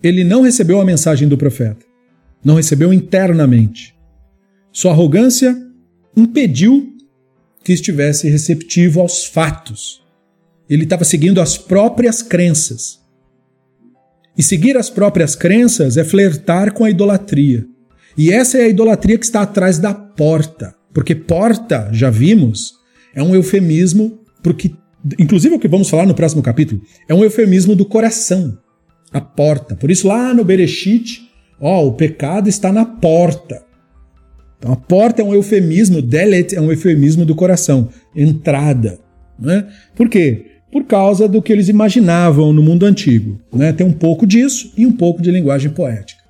[0.01, 1.85] Ele não recebeu a mensagem do profeta.
[2.43, 3.93] Não recebeu internamente.
[4.71, 5.55] Sua arrogância
[6.15, 6.95] impediu
[7.69, 10.01] que estivesse receptivo aos fatos.
[10.67, 12.99] Ele estava seguindo as próprias crenças.
[14.35, 17.65] E seguir as próprias crenças é flertar com a idolatria.
[18.17, 20.73] E essa é a idolatria que está atrás da porta.
[20.93, 22.73] Porque porta, já vimos,
[23.13, 24.71] é um eufemismo porque
[25.19, 28.57] inclusive o que vamos falar no próximo capítulo, é um eufemismo do coração.
[29.11, 29.75] A porta.
[29.75, 33.63] Por isso lá no Bereshit, ó, o pecado está na porta.
[34.59, 38.99] Então a porta é um eufemismo, delet é um eufemismo do coração, entrada.
[39.39, 39.65] Né?
[39.95, 40.45] Por quê?
[40.71, 43.39] Por causa do que eles imaginavam no mundo antigo.
[43.51, 43.71] Né?
[43.71, 46.21] Tem um pouco disso e um pouco de linguagem poética.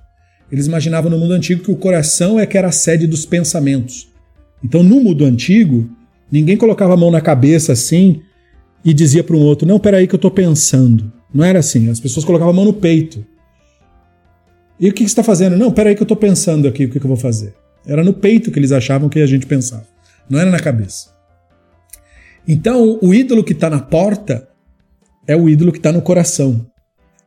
[0.50, 4.08] Eles imaginavam no mundo antigo que o coração é que era a sede dos pensamentos.
[4.64, 5.88] Então, no mundo antigo,
[6.30, 8.22] ninguém colocava a mão na cabeça assim
[8.84, 11.12] e dizia para um outro: Não, peraí, que eu estou pensando.
[11.32, 11.88] Não era assim.
[11.88, 13.24] As pessoas colocavam a mão no peito.
[14.78, 15.56] E o que, você está fazendo?
[15.56, 17.54] Não, peraí, que eu estou pensando aqui o que, que eu vou fazer.
[17.86, 19.86] Era no peito que eles achavam que a gente pensava.
[20.28, 21.10] Não era na cabeça.
[22.46, 24.48] Então, o ídolo que está na porta
[25.26, 26.66] é o ídolo que está no coração.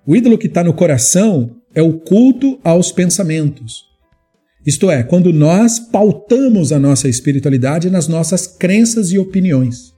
[0.06, 3.86] O ídolo que está no coração é o culto aos pensamentos.
[4.66, 9.94] Isto é, quando nós pautamos a nossa espiritualidade nas nossas crenças e opiniões.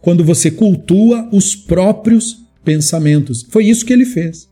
[0.00, 3.46] Quando você cultua os próprios pensamentos.
[3.50, 4.48] Foi isso que ele fez.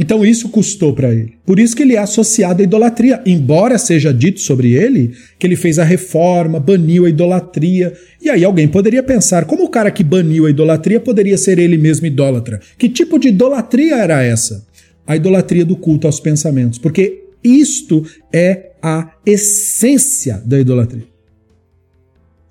[0.00, 1.34] Então isso custou para ele.
[1.44, 5.56] Por isso que ele é associado à idolatria, embora seja dito sobre ele que ele
[5.56, 7.92] fez a reforma, baniu a idolatria.
[8.18, 11.76] E aí alguém poderia pensar, como o cara que baniu a idolatria poderia ser ele
[11.76, 12.60] mesmo idólatra?
[12.78, 14.66] Que tipo de idolatria era essa?
[15.06, 21.04] A idolatria do culto aos pensamentos, porque isto é a essência da idolatria.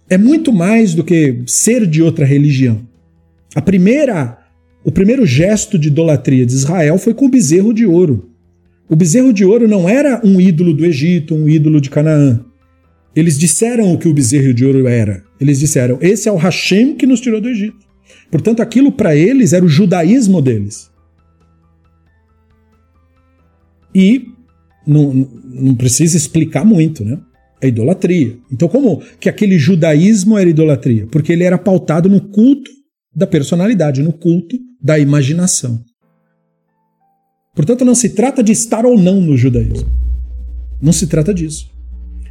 [0.08, 2.88] É muito mais do que ser de outra religião.
[3.56, 4.39] A primeira
[4.90, 8.28] o primeiro gesto de idolatria de Israel foi com o bezerro de ouro.
[8.90, 12.44] O bezerro de ouro não era um ídolo do Egito, um ídolo de Canaã.
[13.16, 15.24] Eles disseram o que o bezerro de ouro era.
[15.40, 17.78] Eles disseram: esse é o Hashem que nos tirou do Egito.
[18.32, 20.90] Portanto, aquilo para eles era o judaísmo deles.
[23.94, 24.26] E
[24.88, 27.20] não, não precisa explicar muito, né?
[27.62, 28.38] É idolatria.
[28.52, 31.06] Então, como que aquele judaísmo era idolatria?
[31.12, 32.72] Porque ele era pautado no culto
[33.16, 35.84] da personalidade, no culto da imaginação.
[37.56, 39.90] Portanto, não se trata de estar ou não no judaísmo.
[40.82, 41.70] Não se trata disso.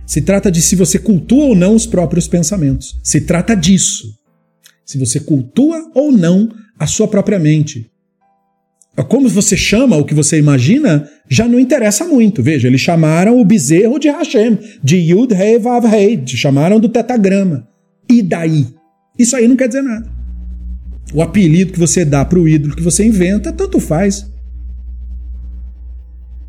[0.06, 2.98] Se trata de se você cultua ou não os próprios pensamentos.
[3.04, 4.14] Se trata disso.
[4.86, 7.90] Se você cultua ou não a sua própria mente.
[9.08, 12.42] Como você chama o que você imagina, já não interessa muito.
[12.42, 17.68] Veja, eles chamaram o bezerro de Hashem, de Yud Rei Vav Rei, chamaram do tetagrama.
[18.10, 18.66] E daí?
[19.18, 20.17] Isso aí não quer dizer nada.
[21.12, 24.30] O apelido que você dá para o ídolo que você inventa, tanto faz.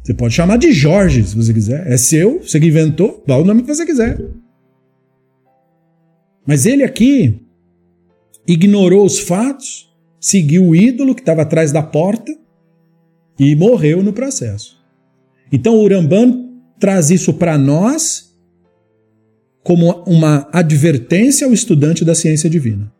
[0.04, 1.88] Você pode chamar de Jorge, se você quiser.
[1.88, 4.20] É seu, você que inventou, dá o nome que você quiser.
[6.46, 7.46] Mas ele aqui
[8.48, 9.88] ignorou os fatos,
[10.20, 12.36] seguiu o ídolo que estava atrás da porta
[13.40, 14.78] e morreu no processo.
[15.52, 16.50] Então o Uramban
[16.80, 18.36] traz isso para nós
[19.64, 22.92] como uma advertência ao estudante da ciência divina.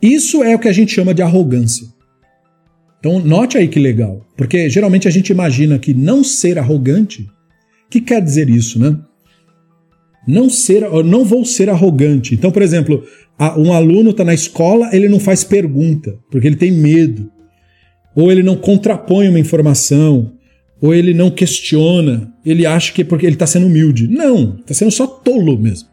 [0.00, 1.86] Isso é o que a gente chama de arrogância.
[2.98, 7.28] Então, note aí que legal, porque geralmente a gente imagina que não ser arrogante,
[7.88, 8.98] que quer dizer isso, né?
[10.26, 12.34] Não ser, não vou ser arrogante.
[12.34, 13.04] Então, por exemplo,
[13.56, 17.30] um aluno está na escola, ele não faz pergunta, porque ele tem medo.
[18.14, 20.32] Ou ele não contrapõe uma informação,
[20.80, 24.08] ou ele não questiona, ele acha que é porque ele está sendo humilde.
[24.08, 25.88] Não, está sendo só tolo mesmo.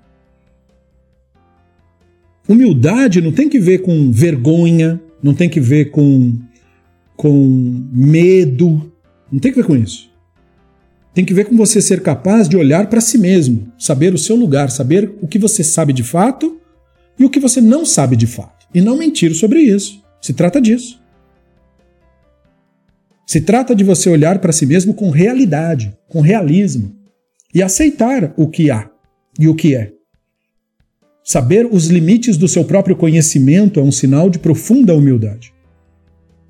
[2.53, 6.37] Humildade não tem que ver com vergonha, não tem que ver com,
[7.17, 8.91] com medo,
[9.31, 10.11] não tem que ver com isso.
[11.15, 14.35] Tem que ver com você ser capaz de olhar para si mesmo, saber o seu
[14.35, 16.59] lugar, saber o que você sabe de fato
[17.17, 18.67] e o que você não sabe de fato.
[18.71, 20.03] E não mentir sobre isso.
[20.21, 21.01] Se trata disso.
[23.25, 26.95] Se trata de você olhar para si mesmo com realidade, com realismo
[27.53, 28.91] e aceitar o que há
[29.39, 29.92] e o que é.
[31.23, 35.53] Saber os limites do seu próprio conhecimento é um sinal de profunda humildade.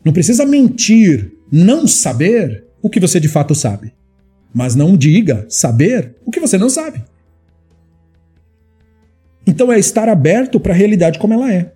[0.03, 3.93] Não precisa mentir, não saber o que você de fato sabe.
[4.53, 7.03] Mas não diga saber o que você não sabe.
[9.45, 11.71] Então é estar aberto para a realidade como ela é.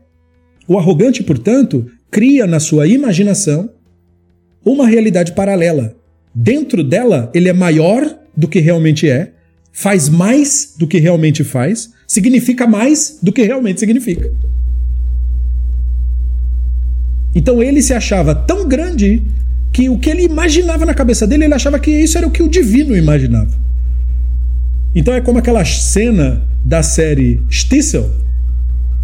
[0.68, 3.70] O arrogante, portanto, cria na sua imaginação
[4.66, 5.96] uma realidade paralela.
[6.34, 9.34] Dentro dela, ele é maior do que realmente é,
[9.72, 14.32] faz mais do que realmente faz, significa mais do que realmente significa.
[17.36, 19.22] Então ele se achava tão grande
[19.72, 22.42] que o que ele imaginava na cabeça dele, ele achava que isso era o que
[22.42, 23.52] o divino imaginava.
[24.96, 28.10] Então é como aquela cena da série Stissel,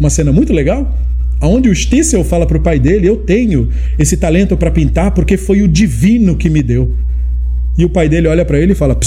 [0.00, 0.98] uma cena muito legal,
[1.40, 5.36] onde o Stissel fala para o pai dele: Eu tenho esse talento para pintar porque
[5.36, 6.96] foi o divino que me deu.
[7.76, 8.98] E o pai dele olha para ele e fala: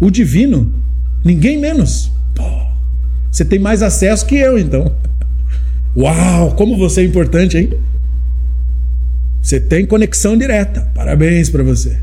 [0.00, 0.74] O divino?
[1.24, 2.10] Ninguém menos.
[3.30, 4.96] Você tem mais acesso que eu, então.
[5.96, 7.70] Uau, como você é importante, hein?
[9.42, 10.90] Você tem conexão direta.
[10.94, 12.00] Parabéns para você.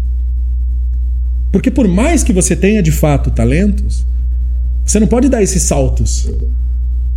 [1.51, 4.05] Porque por mais que você tenha de fato talentos,
[4.85, 6.31] você não pode dar esses saltos.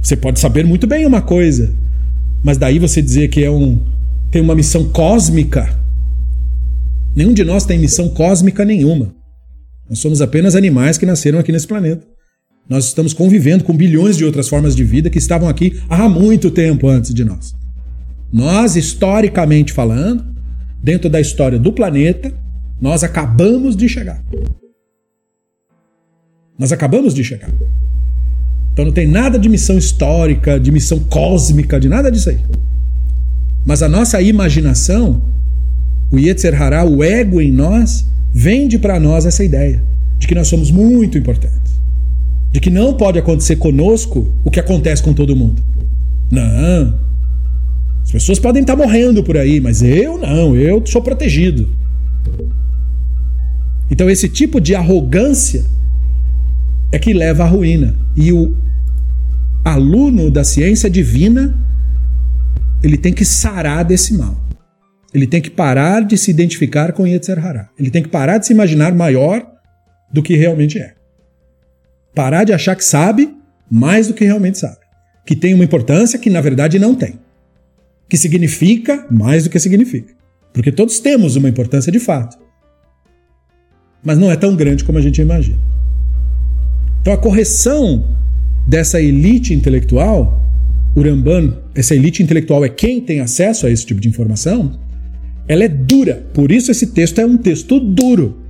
[0.02, 1.74] Você pode saber muito bem uma coisa,
[2.42, 3.80] mas daí você dizer que é um
[4.30, 5.78] tem uma missão cósmica.
[7.14, 9.14] Nenhum de nós tem missão cósmica nenhuma.
[9.88, 12.06] Nós somos apenas animais que nasceram aqui nesse planeta.
[12.68, 16.50] Nós estamos convivendo com bilhões de outras formas de vida que estavam aqui há muito
[16.50, 17.54] tempo antes de nós.
[18.32, 20.24] Nós, historicamente falando,
[20.82, 22.32] dentro da história do planeta,
[22.80, 24.22] nós acabamos de chegar.
[26.58, 27.50] Nós acabamos de chegar.
[28.72, 32.40] Então não tem nada de missão histórica, de missão cósmica, de nada disso aí.
[33.64, 35.22] Mas a nossa imaginação,
[36.10, 39.82] o Yetzer Hará, o ego em nós, vende para nós essa ideia
[40.18, 41.80] de que nós somos muito importantes.
[42.56, 45.62] De que não pode acontecer conosco o que acontece com todo mundo.
[46.30, 46.98] Não.
[48.02, 51.68] As pessoas podem estar morrendo por aí, mas eu não, eu sou protegido.
[53.90, 55.66] Então esse tipo de arrogância
[56.90, 57.94] é que leva à ruína.
[58.16, 58.56] E o
[59.62, 61.54] aluno da ciência divina,
[62.82, 64.42] ele tem que sarar desse mal.
[65.12, 67.68] Ele tem que parar de se identificar com Yetzer Hará.
[67.78, 69.46] Ele tem que parar de se imaginar maior
[70.10, 70.95] do que realmente é.
[72.16, 73.36] Parar de achar que sabe
[73.70, 74.78] mais do que realmente sabe.
[75.26, 77.18] Que tem uma importância que na verdade não tem.
[78.08, 80.14] Que significa mais do que significa.
[80.50, 82.38] Porque todos temos uma importância de fato.
[84.02, 85.58] Mas não é tão grande como a gente imagina.
[87.02, 88.16] Então a correção
[88.66, 90.42] dessa elite intelectual,
[90.96, 94.80] Uramban, essa elite intelectual é quem tem acesso a esse tipo de informação,
[95.46, 96.26] ela é dura.
[96.32, 98.45] Por isso esse texto é um texto duro.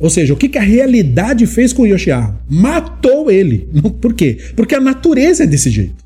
[0.00, 2.34] Ou seja, o que, a realidade fez com Yoshiharu?
[2.48, 3.68] Matou ele.
[4.00, 4.38] Por quê?
[4.56, 6.04] Porque a natureza é desse jeito.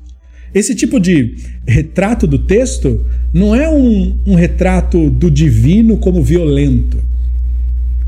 [0.53, 1.35] Esse tipo de
[1.67, 6.97] retrato do texto não é um, um retrato do divino como violento,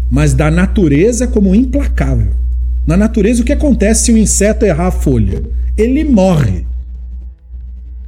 [0.10, 2.34] mas da natureza como implacável.
[2.86, 5.44] Na natureza, o que acontece se o inseto errar a folha?
[5.78, 6.66] Ele morre.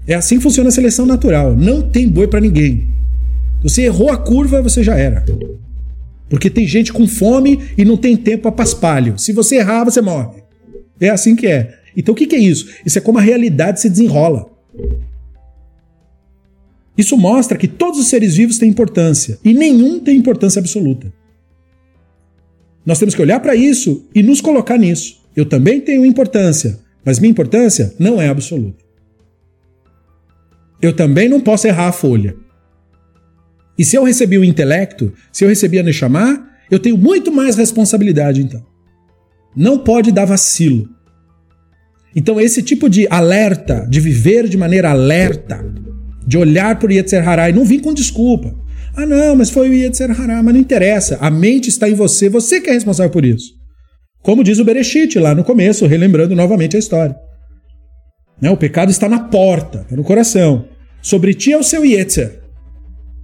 [0.08, 1.56] É assim que funciona a seleção natural.
[1.56, 2.88] Não tem boi para ninguém.
[3.62, 5.24] Você errou a curva, você já era.
[6.34, 9.20] Porque tem gente com fome e não tem tempo para paspalho.
[9.20, 10.42] Se você errar, você morre.
[11.00, 11.78] É assim que é.
[11.96, 12.74] Então o que, que é isso?
[12.84, 14.50] Isso é como a realidade se desenrola.
[16.98, 21.14] Isso mostra que todos os seres vivos têm importância e nenhum tem importância absoluta.
[22.84, 25.24] Nós temos que olhar para isso e nos colocar nisso.
[25.36, 28.84] Eu também tenho importância, mas minha importância não é absoluta.
[30.82, 32.36] Eu também não posso errar a folha.
[33.78, 37.56] E se eu recebi o intelecto, se eu recebi a Neshama, eu tenho muito mais
[37.56, 38.64] responsabilidade então.
[39.56, 40.90] Não pode dar vacilo.
[42.16, 45.64] Então esse tipo de alerta, de viver de maneira alerta,
[46.26, 48.56] de olhar por Yetzer Hará e não vir com desculpa.
[48.96, 51.18] Ah não, mas foi o Yetzer Hará, mas não interessa.
[51.20, 53.54] A mente está em você, você que é responsável por isso.
[54.22, 57.16] Como diz o Bereshit lá no começo, relembrando novamente a história.
[58.40, 58.50] Né?
[58.50, 60.66] O pecado está na porta, está no coração.
[61.02, 62.43] Sobre ti é o seu Yetzer.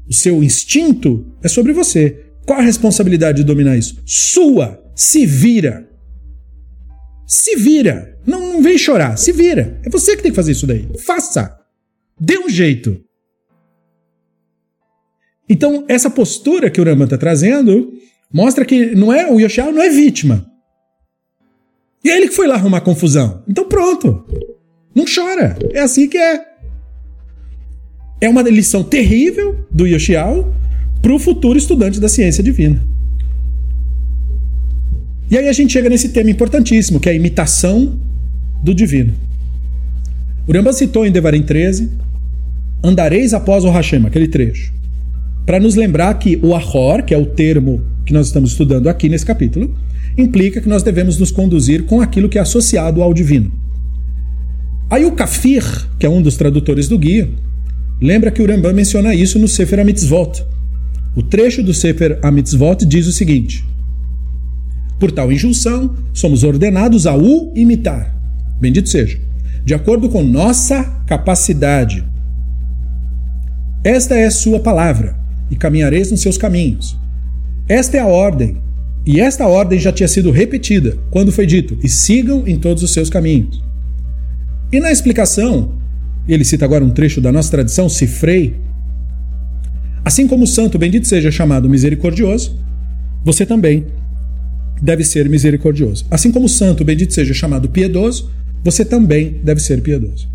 [0.09, 2.25] O seu instinto é sobre você.
[2.45, 4.01] Qual a responsabilidade de dominar isso?
[4.05, 4.83] Sua.
[4.95, 5.87] Se vira.
[7.27, 8.17] Se vira.
[8.25, 9.17] Não, não vem chorar.
[9.17, 9.79] Se vira.
[9.85, 10.89] É você que tem que fazer isso daí.
[11.05, 11.57] Faça.
[12.19, 12.99] Dê um jeito.
[15.47, 17.93] Então, essa postura que o Rambam está trazendo
[18.31, 20.45] mostra que não é o Yoshiao não é vítima.
[22.03, 23.43] E é ele que foi lá arrumar confusão.
[23.47, 24.25] Então pronto.
[24.95, 25.57] Não chora.
[25.71, 26.48] É assim que é.
[28.21, 30.53] É uma lição terrível do Yoshiao
[31.01, 32.83] para o futuro estudante da ciência divina.
[35.31, 37.99] E aí a gente chega nesse tema importantíssimo, que é a imitação
[38.63, 39.13] do divino.
[40.47, 41.89] O Rambam citou em Devarim 13,
[42.83, 44.73] andareis após o Hashem, aquele trecho,
[45.45, 49.07] para nos lembrar que o Ahor, que é o termo que nós estamos estudando aqui
[49.07, 49.75] nesse capítulo,
[50.17, 53.51] implica que nós devemos nos conduzir com aquilo que é associado ao divino.
[54.89, 55.63] Aí o Kafir,
[55.99, 57.29] que é um dos tradutores do guia,
[58.01, 60.45] lembra que o Rambam menciona isso no Sefer HaMitzvot.
[61.15, 63.65] O trecho do Sefer HaMitzvot diz o seguinte:
[64.99, 68.15] Por tal injunção, somos ordenados a o imitar.
[68.59, 69.19] Bendito seja.
[69.63, 72.03] De acordo com nossa capacidade.
[73.83, 75.17] Esta é sua palavra,
[75.49, 76.97] e caminhareis nos seus caminhos.
[77.67, 78.57] Esta é a ordem,
[79.05, 82.91] e esta ordem já tinha sido repetida quando foi dito: e sigam em todos os
[82.91, 83.61] seus caminhos.
[84.71, 85.73] E na explicação,
[86.33, 88.55] ele cita agora um trecho da nossa tradição, Cifrei.
[90.03, 92.57] Assim como o santo bendito seja chamado misericordioso,
[93.23, 93.85] você também
[94.81, 96.05] deve ser misericordioso.
[96.09, 98.31] Assim como o santo bendito seja chamado piedoso,
[98.63, 100.27] você também deve ser piedoso.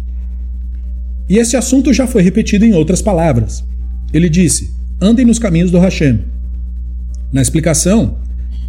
[1.28, 3.64] E esse assunto já foi repetido em outras palavras.
[4.12, 6.20] Ele disse: andem nos caminhos do Hashem.
[7.32, 8.18] Na explicação,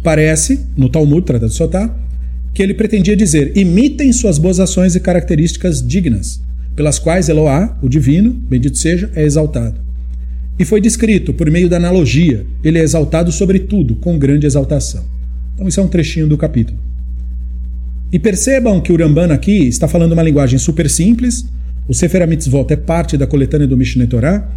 [0.02, 1.94] parece, no Talmud, Tratado de Sotá,
[2.54, 6.40] que ele pretendia dizer: imitem suas boas ações e características dignas,
[6.76, 9.80] pelas quais Eloá, o divino, bendito seja, é exaltado.
[10.58, 15.04] E foi descrito por meio da analogia, ele é exaltado sobre tudo, com grande exaltação.
[15.54, 16.78] Então, isso é um trechinho do capítulo.
[18.12, 21.46] E percebam que o Ramban aqui está falando uma linguagem super simples.
[21.88, 24.48] O Sefer HaMitzvot é parte da coletânea do Mishneh Torah.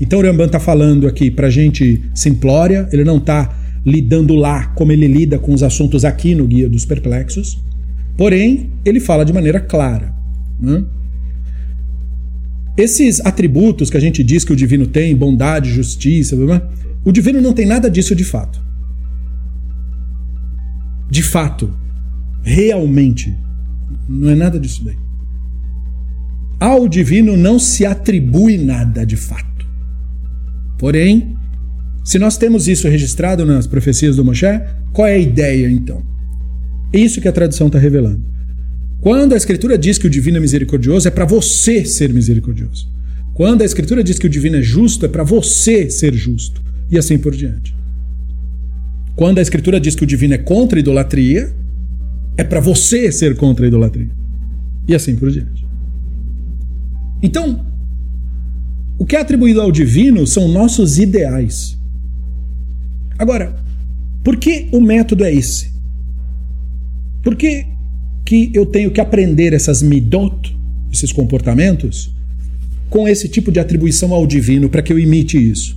[0.00, 4.92] Então o Ramban está falando aqui para gente simplória, ele não está lidando lá como
[4.92, 7.58] ele lida com os assuntos aqui no Guia dos Perplexos.
[8.16, 10.12] Porém, ele fala de maneira clara.
[10.60, 10.84] Né?
[12.78, 16.36] Esses atributos que a gente diz que o divino tem, bondade, justiça,
[17.04, 18.62] o divino não tem nada disso de fato.
[21.10, 21.76] De fato,
[22.40, 23.36] realmente,
[24.08, 24.96] não é nada disso daí.
[26.60, 29.66] Ao divino não se atribui nada de fato.
[30.78, 31.36] Porém,
[32.04, 34.46] se nós temos isso registrado nas profecias do Moshe,
[34.92, 36.00] qual é a ideia então?
[36.92, 38.27] É isso que a tradição está revelando.
[39.00, 42.88] Quando a Escritura diz que o divino é misericordioso, é para você ser misericordioso.
[43.32, 46.60] Quando a Escritura diz que o divino é justo, é para você ser justo.
[46.90, 47.74] E assim por diante.
[49.14, 51.54] Quando a Escritura diz que o divino é contra a idolatria,
[52.36, 54.10] é para você ser contra a idolatria.
[54.86, 55.64] E assim por diante.
[57.22, 57.64] Então,
[58.98, 61.78] o que é atribuído ao divino são nossos ideais.
[63.16, 63.56] Agora,
[64.24, 65.72] por que o método é esse?
[67.22, 67.36] Por
[68.28, 70.54] que, eu tenho que aprender essas midot,
[70.92, 72.14] esses comportamentos,
[72.90, 75.74] com esse tipo de atribuição ao divino para que eu imite isso?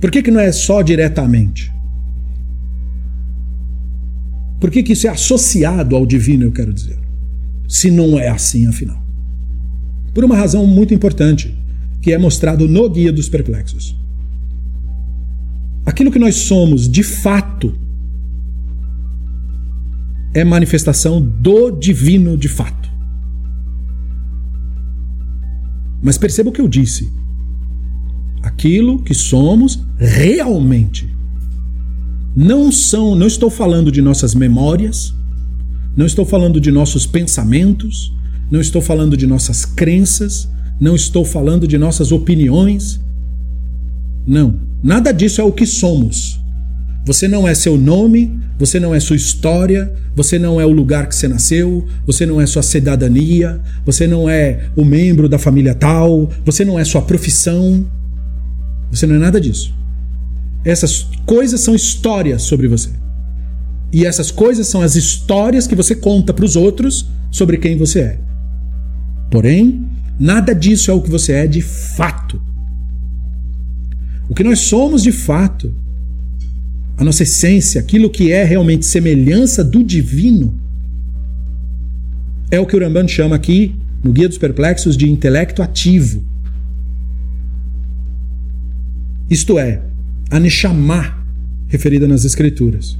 [0.00, 1.70] Por que, que não é só diretamente?
[4.58, 6.98] Por que, que isso é associado ao divino, eu quero dizer?
[7.68, 9.04] Se não é assim, afinal.
[10.14, 11.54] Por uma razão muito importante,
[12.00, 13.94] que é mostrado no Guia dos Perplexos.
[15.84, 17.74] Aquilo que nós somos de fato
[20.34, 22.90] é manifestação do divino de fato.
[26.02, 27.12] Mas perceba o que eu disse.
[28.42, 31.08] Aquilo que somos realmente.
[32.34, 35.14] Não são, não estou falando de nossas memórias,
[35.96, 38.12] não estou falando de nossos pensamentos,
[38.50, 40.48] não estou falando de nossas crenças,
[40.80, 43.00] não estou falando de nossas opiniões,
[44.26, 46.41] Não, nada disso é o que somos.
[47.04, 51.08] Você não é seu nome, você não é sua história, você não é o lugar
[51.08, 55.74] que você nasceu, você não é sua cidadania, você não é o membro da família
[55.74, 57.84] tal, você não é sua profissão.
[58.90, 59.74] Você não é nada disso.
[60.64, 62.90] Essas coisas são histórias sobre você.
[63.92, 68.00] E essas coisas são as histórias que você conta para os outros sobre quem você
[68.00, 68.20] é.
[69.30, 69.84] Porém,
[70.20, 72.40] nada disso é o que você é de fato.
[74.28, 75.74] O que nós somos de fato,
[77.02, 80.56] a nossa essência, aquilo que é realmente semelhança do divino,
[82.48, 83.74] é o que o chama aqui,
[84.04, 86.24] no Guia dos Perplexos, de intelecto ativo.
[89.28, 89.82] Isto é,
[90.30, 91.26] a Neshama,
[91.66, 92.96] referida nas Escrituras.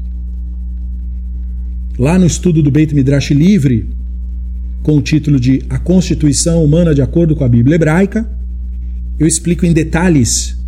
[1.97, 3.89] Lá no estudo do Beit Midrash Livre,
[4.83, 8.29] com o título de A Constituição Humana de Acordo com a Bíblia Hebraica,
[9.16, 10.61] eu explico em detalhes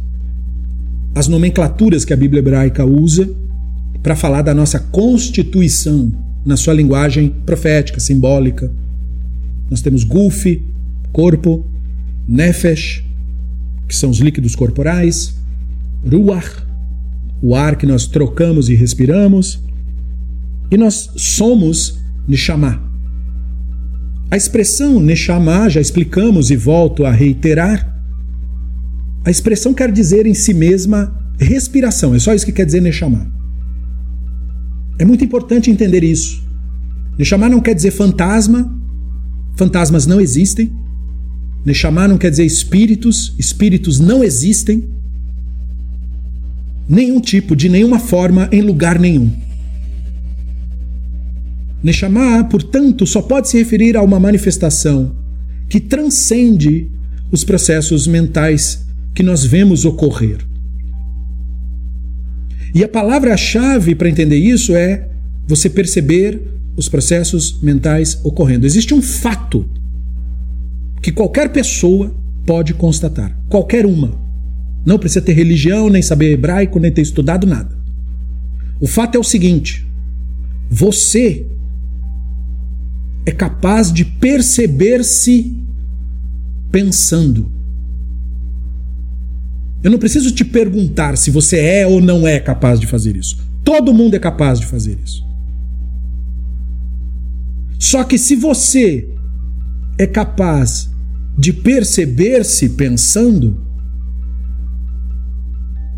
[1.15, 3.29] as nomenclaturas que a Bíblia hebraica usa
[4.03, 6.13] para falar da nossa constituição
[6.45, 8.71] na sua linguagem profética, simbólica.
[9.71, 10.63] Nós temos Guf,
[11.13, 11.65] corpo,
[12.29, 13.05] Nefesh,
[13.89, 15.35] que são os líquidos corporais,
[16.05, 16.65] Ruach,
[17.41, 19.63] o ar que nós trocamos e respiramos,
[20.71, 22.83] e nós somos Neshama.
[24.31, 27.94] A expressão Neshama, já explicamos e volto a reiterar,
[29.25, 33.33] a expressão quer dizer em si mesma respiração, é só isso que quer dizer Neshama.
[34.99, 36.45] É muito importante entender isso.
[37.19, 38.73] Neshama não quer dizer fantasma,
[39.57, 40.73] fantasmas não existem.
[41.65, 44.89] Neshama não quer dizer espíritos, espíritos não existem.
[46.89, 49.33] Nenhum tipo, de nenhuma forma, em lugar nenhum.
[51.83, 55.17] Neshama, portanto, só pode se referir a uma manifestação
[55.69, 56.91] que transcende
[57.33, 58.85] os processos mentais
[59.15, 60.39] que nós vemos ocorrer.
[62.75, 65.09] E a palavra-chave para entender isso é
[65.47, 66.43] você perceber
[66.77, 68.67] os processos mentais ocorrendo.
[68.67, 69.69] Existe um fato
[71.01, 72.13] que qualquer pessoa
[72.45, 74.19] pode constatar, qualquer uma.
[74.85, 77.79] Não precisa ter religião, nem saber hebraico, nem ter estudado nada.
[78.81, 79.87] O fato é o seguinte:
[80.69, 81.47] você
[83.25, 85.57] é capaz de perceber-se
[86.71, 87.51] pensando.
[89.85, 93.37] Eu não preciso te perguntar se você é ou não é capaz de fazer isso.
[93.63, 95.23] Todo mundo é capaz de fazer isso.
[97.79, 99.07] Só que se você
[99.99, 100.91] é capaz
[101.37, 103.63] de perceber-se pensando,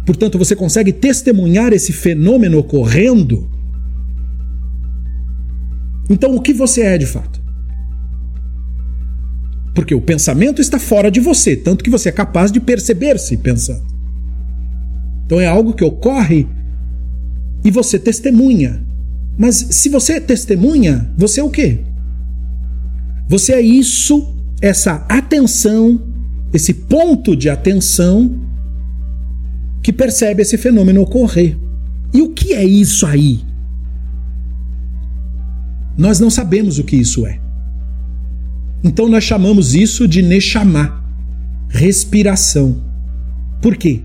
[0.04, 3.48] portanto você consegue testemunhar esse fenômeno ocorrendo,
[6.10, 7.35] então o que você é de fato?
[9.76, 13.84] Porque o pensamento está fora de você, tanto que você é capaz de perceber-se pensando.
[15.26, 16.48] Então é algo que ocorre
[17.62, 18.82] e você testemunha.
[19.36, 21.80] Mas se você testemunha, você é o quê?
[23.28, 26.00] Você é isso, essa atenção,
[26.54, 28.40] esse ponto de atenção
[29.82, 31.54] que percebe esse fenômeno ocorrer.
[32.14, 33.44] E o que é isso aí?
[35.98, 37.45] Nós não sabemos o que isso é.
[38.82, 41.02] Então nós chamamos isso de Neshama,
[41.68, 42.82] respiração.
[43.60, 44.02] Por quê?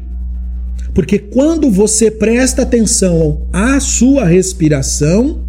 [0.94, 5.46] Porque quando você presta atenção à sua respiração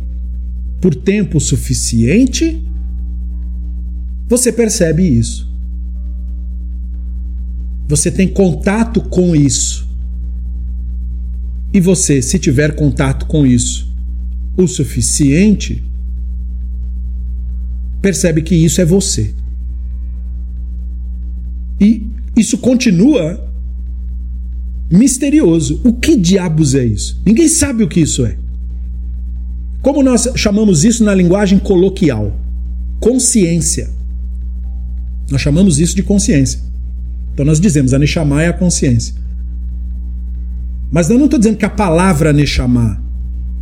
[0.81, 2.63] por tempo suficiente,
[4.29, 5.51] você percebe isso.
[7.89, 9.89] Você tem contato com isso.
[11.73, 13.93] E você, se tiver contato com isso
[14.57, 15.83] o suficiente,
[18.03, 19.33] percebe que isso é você.
[21.81, 22.05] E
[22.37, 23.49] isso continua
[24.91, 25.81] misterioso.
[25.85, 27.21] O que diabos é isso?
[27.25, 28.37] Ninguém sabe o que isso é.
[29.81, 32.37] Como nós chamamos isso na linguagem coloquial?
[33.01, 33.91] Consciência.
[35.31, 36.61] Nós chamamos isso de consciência.
[37.33, 39.15] Então nós dizemos a Neshama é a consciência.
[40.91, 43.03] Mas eu não estou dizendo que a palavra Neshama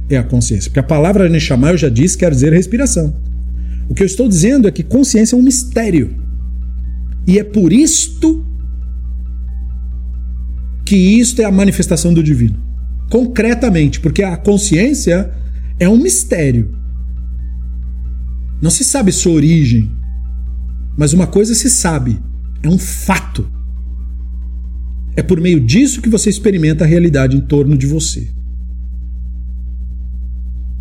[0.09, 3.15] é a consciência, porque a palavra Neshama eu já disse quer dizer respiração.
[3.91, 6.17] O que eu estou dizendo é que consciência é um mistério.
[7.27, 8.47] E é por isto
[10.87, 12.57] que isto é a manifestação do divino.
[13.11, 15.33] Concretamente, porque a consciência
[15.79, 16.79] é um mistério.
[18.63, 19.91] Não se sabe sua origem,
[20.97, 22.21] mas uma coisa se sabe:
[22.63, 23.51] é um fato.
[25.17, 28.31] É por meio disso que você experimenta a realidade em torno de você.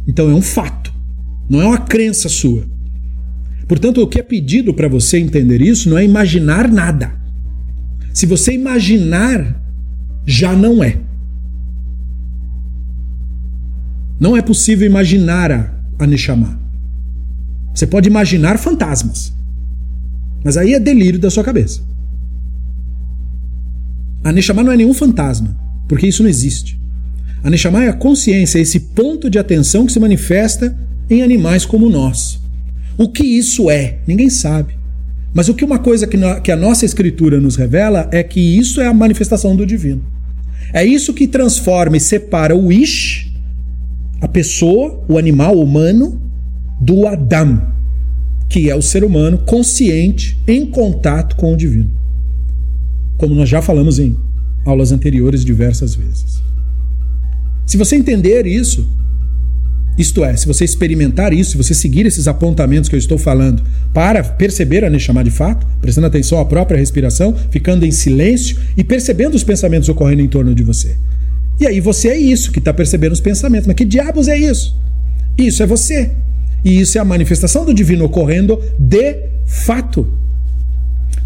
[0.08, 0.94] Então é um fato,
[1.50, 2.78] não é uma crença sua.
[3.70, 7.14] Portanto, o que é pedido para você entender isso não é imaginar nada.
[8.12, 9.64] Se você imaginar
[10.26, 11.00] já não é.
[14.20, 16.60] Não é possível imaginar a, a.
[17.76, 19.32] Você pode imaginar fantasmas.
[20.44, 21.88] Mas aí é delírio da sua cabeça.
[24.24, 25.56] A Neshama não é nenhum fantasma,
[25.88, 26.82] porque isso não existe.
[27.44, 30.76] A Neshama é a consciência, é esse ponto de atenção que se manifesta
[31.08, 32.40] em animais como nós.
[33.00, 34.00] O que isso é?
[34.06, 34.78] Ninguém sabe.
[35.34, 38.88] Mas o que uma coisa que, a nossa escritura nos revela é que isso é
[38.88, 40.04] a manifestação do divino.
[40.74, 43.32] É isso que transforma e separa o Ish,
[44.20, 46.22] a pessoa, o animal humano,
[46.82, 47.72] do Adam,
[48.50, 51.92] que é o ser humano consciente em contato com o divino.
[53.18, 54.18] Como nós já falamos em
[54.66, 56.44] aulas anteriores diversas vezes.
[57.66, 58.86] Se você entender isso,
[60.00, 63.62] isto é, se você experimentar isso, se você seguir esses apontamentos que eu estou falando
[63.94, 68.84] para perceber a Neshama de fato, prestando atenção à própria respiração, ficando em silêncio e
[68.84, 70.96] percebendo os pensamentos ocorrendo em torno de você.
[71.60, 73.68] E aí você é isso que está percebendo os pensamentos.
[73.68, 74.74] Mas que diabos é isso?
[75.38, 76.12] Isso é você.
[76.64, 80.08] E isso é a manifestação do divino ocorrendo de fato.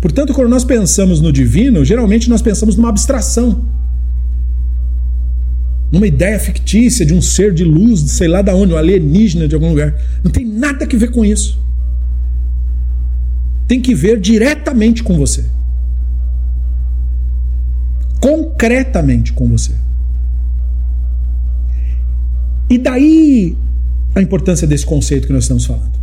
[0.01, 3.65] Portanto, quando nós pensamos no divino, geralmente nós pensamos numa abstração
[5.93, 9.47] numa ideia fictícia de um ser de luz, de sei lá da onde, um alienígena
[9.47, 9.93] de algum lugar.
[10.23, 11.61] Não tem nada que ver com isso.
[13.67, 15.45] Tem que ver diretamente com você.
[18.19, 19.73] Concretamente com você.
[22.67, 23.55] E daí
[24.15, 25.93] a importância desse conceito que nós estamos falando.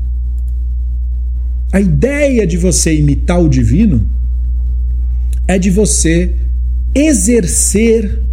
[1.72, 4.08] A ideia de você imitar o divino
[5.48, 6.36] é de você
[6.94, 8.29] exercer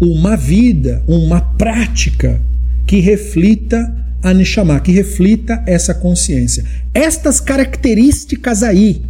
[0.00, 2.40] uma vida, uma prática
[2.86, 6.64] que reflita a Neshama, que reflita essa consciência.
[6.94, 9.02] Estas características aí,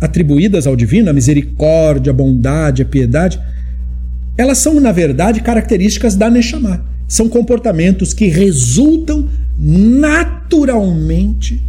[0.00, 3.40] atribuídas ao divino, a misericórdia, a bondade, a piedade,
[4.36, 6.84] elas são, na verdade, características da Neshama.
[7.06, 9.28] São comportamentos que resultam
[9.58, 11.62] naturalmente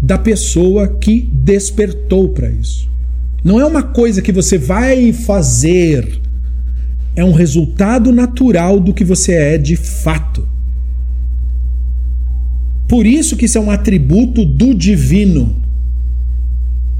[0.00, 2.88] da pessoa que despertou para isso.
[3.44, 6.20] Não é uma coisa que você vai fazer,
[7.14, 10.48] é um resultado natural do que você é de fato.
[12.88, 15.62] Por isso que isso é um atributo do divino.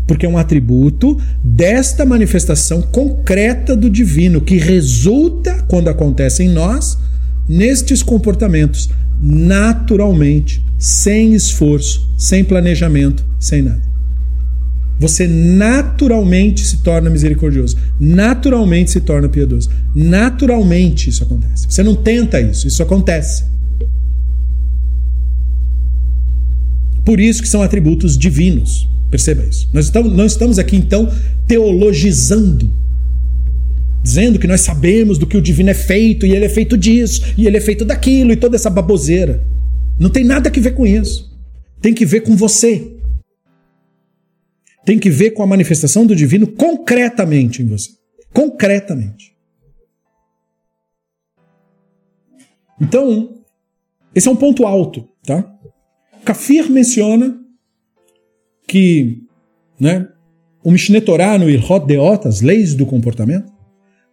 [0.07, 6.99] Porque é um atributo desta manifestação concreta do divino que resulta, quando acontece em nós,
[7.49, 8.89] nestes comportamentos,
[9.21, 13.88] naturalmente, sem esforço, sem planejamento, sem nada
[14.99, 19.71] você naturalmente se torna misericordioso, naturalmente se torna piedoso.
[19.95, 21.67] Naturalmente isso acontece.
[21.71, 23.45] Você não tenta isso, isso acontece.
[27.05, 28.89] Por isso que são atributos divinos.
[29.11, 29.69] Perceba isso.
[29.73, 31.11] Nós estamos, não estamos aqui então
[31.47, 32.71] teologizando,
[34.03, 37.23] dizendo que nós sabemos do que o divino é feito e ele é feito disso
[37.39, 39.43] e ele é feito daquilo e toda essa baboseira.
[39.99, 41.33] Não tem nada a ver com isso.
[41.81, 42.98] Tem que ver com você
[44.89, 47.91] tem que ver com a manifestação do divino concretamente em você.
[48.33, 49.37] Concretamente.
[52.81, 53.43] Então,
[54.15, 55.45] esse é um ponto alto, tá?
[56.25, 57.39] Kafir menciona
[58.67, 59.25] que
[59.79, 60.09] né,
[60.65, 63.53] o Mishneh Torah no Ilhot Deot, as leis do comportamento,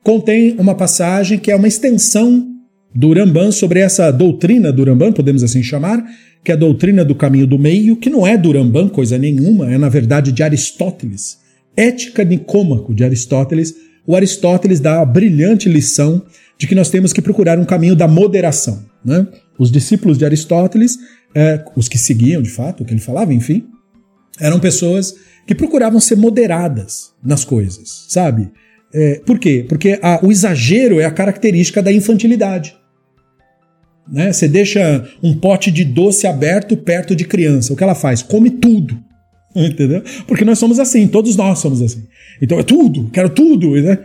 [0.04, 2.54] contém uma passagem que é uma extensão
[2.96, 6.02] do Rambam sobre essa doutrina do Rambam, podemos assim chamar,
[6.42, 9.70] que é a doutrina do caminho do meio, que não é do Rambam coisa nenhuma,
[9.70, 11.38] é na verdade de Aristóteles.
[11.76, 13.76] Ética Nicômaco de Aristóteles.
[14.08, 16.24] O Aristóteles dá a brilhante lição
[16.58, 18.86] de que nós temos que procurar um caminho da moderação.
[19.04, 19.28] Né?
[19.60, 20.98] Os discípulos de Aristóteles,
[21.36, 23.66] é, os que seguiam de fato o que ele falava, enfim,
[24.40, 25.16] eram pessoas
[25.46, 28.50] que procuravam ser moderadas nas coisas, sabe?
[28.94, 29.66] É, por quê?
[29.68, 32.74] Porque a, o exagero é a característica da infantilidade.
[34.08, 34.32] Né?
[34.32, 37.74] Você deixa um pote de doce aberto perto de criança.
[37.74, 38.22] O que ela faz?
[38.22, 38.98] Come tudo.
[39.56, 40.04] Entendeu?
[40.28, 42.04] Porque nós somos assim, todos nós somos assim.
[42.42, 43.72] Então é tudo, quero tudo.
[43.72, 43.98] Né?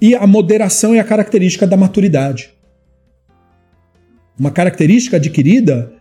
[0.00, 2.50] E a moderação é a característica da maturidade.
[4.38, 5.92] Uma característica adquirida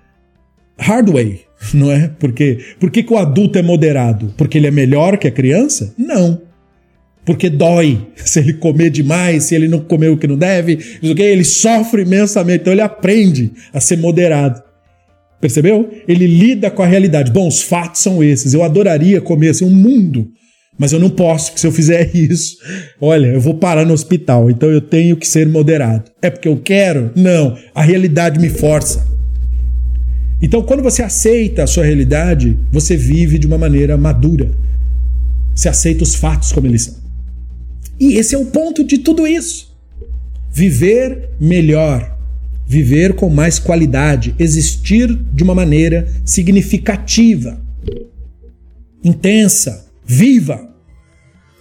[0.78, 1.42] hard way,
[1.74, 2.08] não é?
[2.20, 4.34] Porque, por que, o adulto é moderado?
[4.38, 5.94] Porque ele é melhor que a criança?
[5.98, 6.53] Não
[7.26, 11.44] porque dói se ele comer demais, se ele não comer o que não deve, ele
[11.44, 14.62] sofre imensamente, então ele aprende a ser moderado.
[15.40, 15.92] Percebeu?
[16.08, 17.30] Ele lida com a realidade.
[17.30, 18.54] Bom, os fatos são esses.
[18.54, 20.30] Eu adoraria comer assim, um mundo,
[20.80, 22.58] mas eu não posso, porque se eu fizer isso,
[23.02, 26.10] olha, eu vou parar no hospital, então eu tenho que ser moderado.
[26.22, 27.12] É porque eu quero?
[27.14, 29.06] Não, a realidade me força.
[30.42, 34.52] Então, quando você aceita a sua realidade, você vive de uma maneira madura.
[35.54, 37.03] Você aceita os fatos como eles são.
[38.00, 39.74] E esse é o ponto de tudo isso.
[40.52, 42.18] Viver melhor,
[42.66, 47.62] viver com mais qualidade, existir de uma maneira significativa,
[49.04, 50.70] intensa, viva.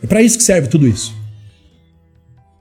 [0.03, 1.15] É para isso que serve tudo isso.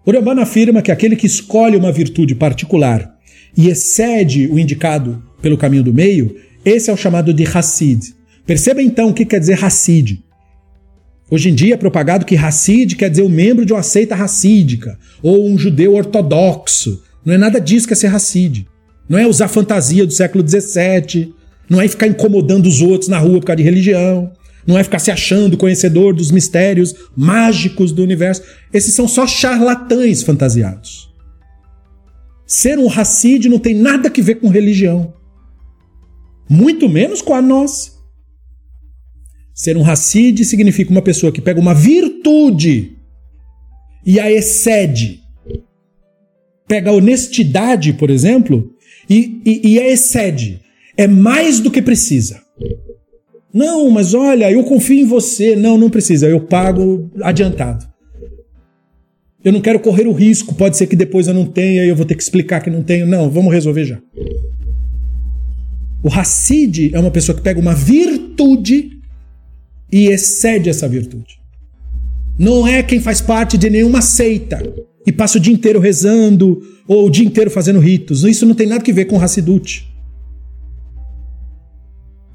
[0.06, 3.16] Urambana afirma que aquele que escolhe uma virtude particular
[3.56, 6.36] e excede o indicado pelo caminho do meio,
[6.66, 8.16] esse é o chamado de Hassid.
[8.46, 10.24] Perceba então o que quer dizer Hassid.
[11.32, 14.14] Hoje em dia é propagado que Hassid quer dizer o um membro de uma seita
[14.14, 17.02] racídica ou um judeu ortodoxo.
[17.24, 18.68] Não é nada disso que é ser Hassid.
[19.08, 21.34] Não é usar fantasia do século XVII,
[21.70, 24.34] não é ficar incomodando os outros na rua por causa de religião,
[24.68, 28.44] não é ficar se achando conhecedor dos mistérios mágicos do universo.
[28.74, 31.10] Esses são só charlatães fantasiados.
[32.46, 35.14] Ser um Hassid não tem nada a ver com religião.
[36.50, 38.01] Muito menos com a nossa.
[39.54, 42.98] Ser um Hassid significa uma pessoa que pega uma virtude
[44.06, 45.22] e a excede.
[46.68, 48.74] Pega a honestidade, por exemplo,
[49.10, 50.62] e, e, e a excede.
[50.98, 52.42] É mais do que precisa.
[53.54, 55.56] Não, mas olha, eu confio em você.
[55.56, 57.92] Não, não precisa, eu pago adiantado.
[59.44, 61.96] Eu não quero correr o risco, pode ser que depois eu não tenha e eu
[61.96, 63.06] vou ter que explicar que não tenho.
[63.08, 64.00] Não, vamos resolver já.
[66.04, 69.01] O Hassid é uma pessoa que pega uma virtude
[69.92, 71.40] e excede essa virtude.
[72.38, 74.62] Não é quem faz parte de nenhuma seita
[75.06, 78.24] e passa o dia inteiro rezando ou o dia inteiro fazendo ritos.
[78.24, 79.92] Isso não tem nada a ver com Hassidut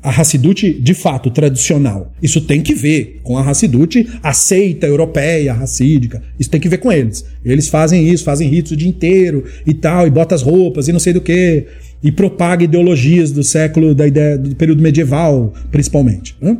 [0.06, 2.12] a Hassidut de fato tradicional.
[2.22, 6.22] Isso tem que ver com a Hassidut, a seita europeia, racídica.
[6.38, 7.24] Isso tem que ver com eles.
[7.44, 10.92] Eles fazem isso, fazem ritos o dia inteiro e tal, e bota as roupas e
[10.92, 11.66] não sei do que,
[12.00, 16.36] e propaga ideologias do século, da ideia, do período medieval, principalmente.
[16.40, 16.56] Né?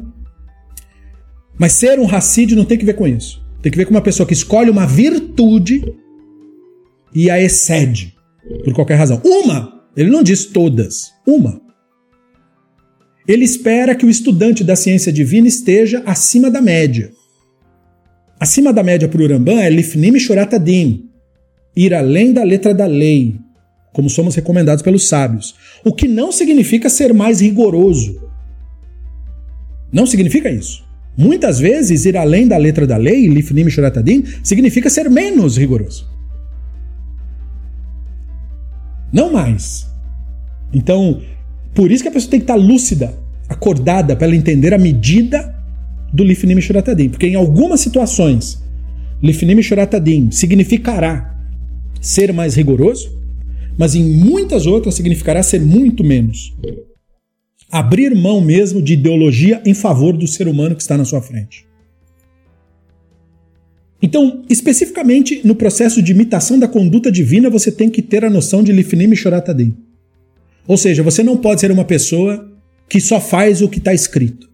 [1.59, 3.45] Mas ser um Hassid não tem que ver com isso.
[3.63, 5.83] Tem que ver com uma pessoa que escolhe uma virtude
[7.15, 8.15] e a excede,
[8.65, 9.21] por qualquer razão.
[9.25, 9.83] Uma!
[9.97, 11.13] Ele não diz todas.
[11.27, 11.61] Uma.
[13.27, 17.11] Ele espera que o estudante da ciência divina esteja acima da média.
[18.39, 21.09] Acima da média para o Urambã é Lifnim Shuratadim,
[21.75, 23.41] ir além da letra da lei,
[23.93, 25.57] como somos recomendados pelos sábios.
[25.83, 28.23] O que não significa ser mais rigoroso.
[29.91, 30.86] Não significa isso.
[31.17, 36.07] Muitas vezes, ir além da letra da lei, Lifnim Shuratadim, significa ser menos rigoroso.
[39.13, 39.87] Não mais.
[40.75, 41.23] Então,
[41.75, 43.15] por isso que a pessoa tem que estar lúcida,
[43.49, 45.55] acordada, para ela entender a medida
[46.13, 47.09] do Lifnim Shuratadim.
[47.09, 48.63] Porque em algumas situações,
[49.23, 51.35] Lifnim Shuratadim significará
[52.01, 53.11] ser mais rigoroso,
[53.79, 56.55] mas em muitas outras significará ser muito menos.
[57.71, 61.67] Abrir mão mesmo de ideologia em favor do ser humano que está na sua frente.
[64.01, 68.63] Então, especificamente no processo de imitação da conduta divina, você tem que ter a noção
[68.63, 69.77] de Lifnim Shuratadim.
[70.67, 72.53] Ou seja, você não pode ser uma pessoa
[72.89, 74.49] que só faz o que está escrito,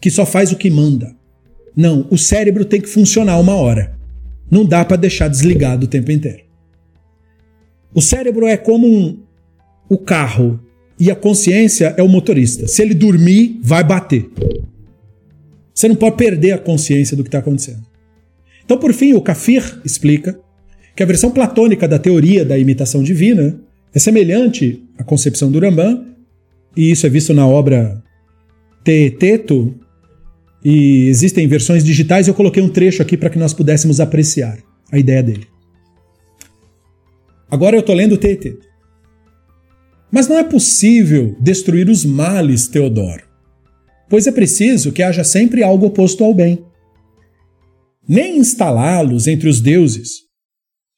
[0.00, 1.16] que só faz o que manda.
[1.76, 3.96] Não, o cérebro tem que funcionar uma hora.
[4.50, 6.42] Não dá para deixar desligado o tempo inteiro.
[7.94, 9.18] O cérebro é como um,
[9.88, 10.60] o carro
[10.98, 12.66] e a consciência é o motorista.
[12.66, 14.28] Se ele dormir, vai bater.
[15.72, 17.86] Você não pode perder a consciência do que está acontecendo.
[18.64, 20.38] Então, por fim, o Kafir explica
[20.96, 23.60] que a versão platônica da teoria da imitação divina
[23.94, 26.04] é semelhante à concepção do Rambam,
[26.76, 28.02] e isso é visto na obra
[28.84, 29.74] Teeteto,
[30.64, 34.58] e existem versões digitais, eu coloquei um trecho aqui para que nós pudéssemos apreciar
[34.90, 35.46] a ideia dele.
[37.50, 38.67] Agora eu estou lendo o Teeteto.
[40.10, 43.24] Mas não é possível destruir os males, Teodoro,
[44.08, 46.64] pois é preciso que haja sempre algo oposto ao bem.
[48.08, 50.22] Nem instalá-los entre os deuses,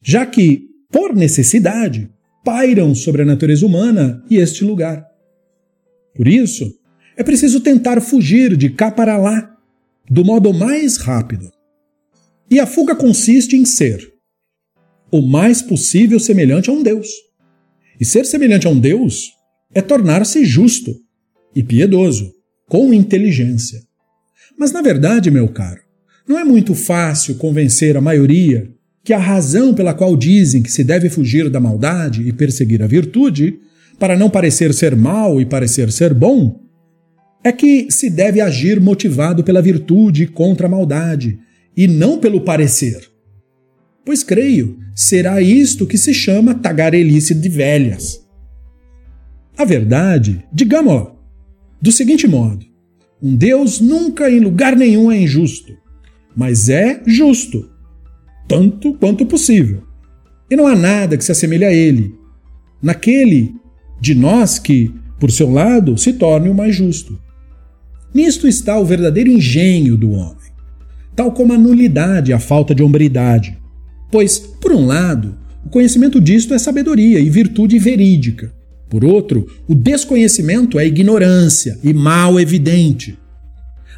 [0.02, 2.08] já que, por necessidade,
[2.44, 5.04] pairam sobre a natureza humana e este lugar.
[6.14, 6.72] Por isso,
[7.16, 9.56] é preciso tentar fugir de cá para lá,
[10.08, 11.50] do modo mais rápido.
[12.50, 14.10] E a fuga consiste em ser
[15.10, 17.08] o mais possível semelhante a um Deus.
[18.00, 19.30] E ser semelhante a um Deus
[19.74, 20.94] é tornar-se justo
[21.54, 22.32] e piedoso,
[22.66, 23.80] com inteligência.
[24.58, 25.80] Mas na verdade, meu caro,
[26.26, 28.70] não é muito fácil convencer a maioria
[29.02, 32.86] que a razão pela qual dizem que se deve fugir da maldade e perseguir a
[32.86, 33.58] virtude,
[33.98, 36.60] para não parecer ser mal e parecer ser bom,
[37.42, 41.38] é que se deve agir motivado pela virtude contra a maldade,
[41.76, 43.10] e não pelo parecer.
[44.04, 48.20] Pois creio, será isto que se chama tagarelice de velhas.
[49.56, 51.12] A verdade, digamos
[51.80, 52.66] do seguinte modo:
[53.22, 55.72] um Deus nunca em lugar nenhum é injusto,
[56.36, 57.70] mas é justo
[58.46, 59.82] tanto quanto possível.
[60.50, 62.14] E não há nada que se assemelhe a ele,
[62.82, 63.54] naquele
[64.00, 67.18] de nós que, por seu lado, se torne o mais justo.
[68.12, 70.52] Nisto está o verdadeiro engenho do homem,
[71.16, 73.59] tal como a nulidade e a falta de hombridade.
[74.10, 78.52] Pois, por um lado, o conhecimento disto é sabedoria e virtude verídica.
[78.88, 83.16] Por outro, o desconhecimento é ignorância e mal evidente.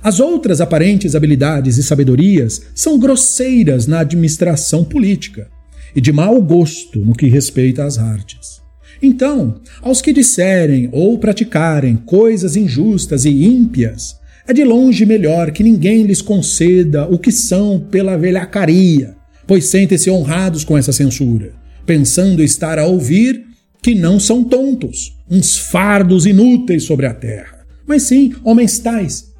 [0.02, 5.48] As outras aparentes habilidades e sabedorias são grosseiras na administração política
[5.94, 8.60] e de mau gosto no que respeita às artes.
[9.00, 14.16] Então, aos que disserem ou praticarem coisas injustas e ímpias,
[14.46, 19.16] é de longe melhor que ninguém lhes conceda o que são pela velhacaria,
[19.52, 21.52] pois sentem-se honrados com essa censura,
[21.84, 23.44] pensando estar a ouvir
[23.82, 29.30] que não são tontos, uns fardos inúteis sobre a terra, mas sim homens tais,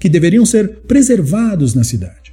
[0.00, 2.32] que deveriam ser preservados na cidade.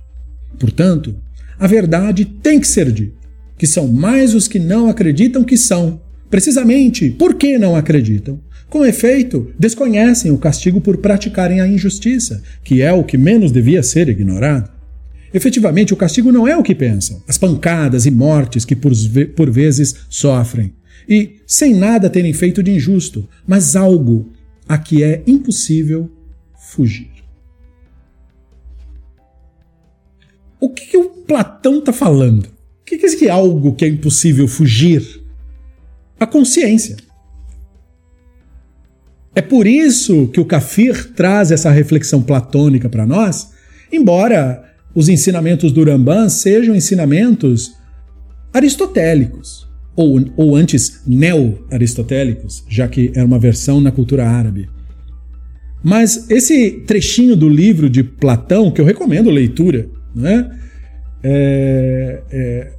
[0.57, 1.15] Portanto,
[1.59, 3.13] a verdade tem que ser dita,
[3.55, 6.01] que são mais os que não acreditam que são,
[6.31, 8.41] precisamente porque não acreditam.
[8.67, 13.83] Com efeito, desconhecem o castigo por praticarem a injustiça, que é o que menos devia
[13.83, 14.76] ser ignorado.
[15.37, 18.91] Efetivamente, o castigo não é o que pensam, as pancadas e mortes que por,
[19.35, 20.73] por vezes sofrem,
[21.07, 24.31] e sem nada terem feito de injusto, mas algo
[24.67, 26.09] a que é impossível
[26.57, 27.11] fugir.
[30.59, 32.45] O que, que o Platão está falando?
[32.45, 35.21] O que, que é esse algo que é impossível fugir?
[36.19, 36.97] A consciência.
[39.35, 43.51] É por isso que o Kafir traz essa reflexão platônica para nós,
[43.91, 44.65] embora
[44.97, 47.75] os ensinamentos do Rambam sejam ensinamentos
[48.51, 54.67] aristotélicos, ou, ou antes neo-aristotélicos, já que era uma versão na cultura árabe.
[55.83, 60.49] Mas esse trechinho do livro de Platão, que eu recomendo leitura, né?
[61.21, 62.71] É, é,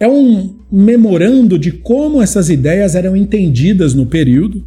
[0.00, 4.66] é um memorando de como essas ideias eram entendidas no período,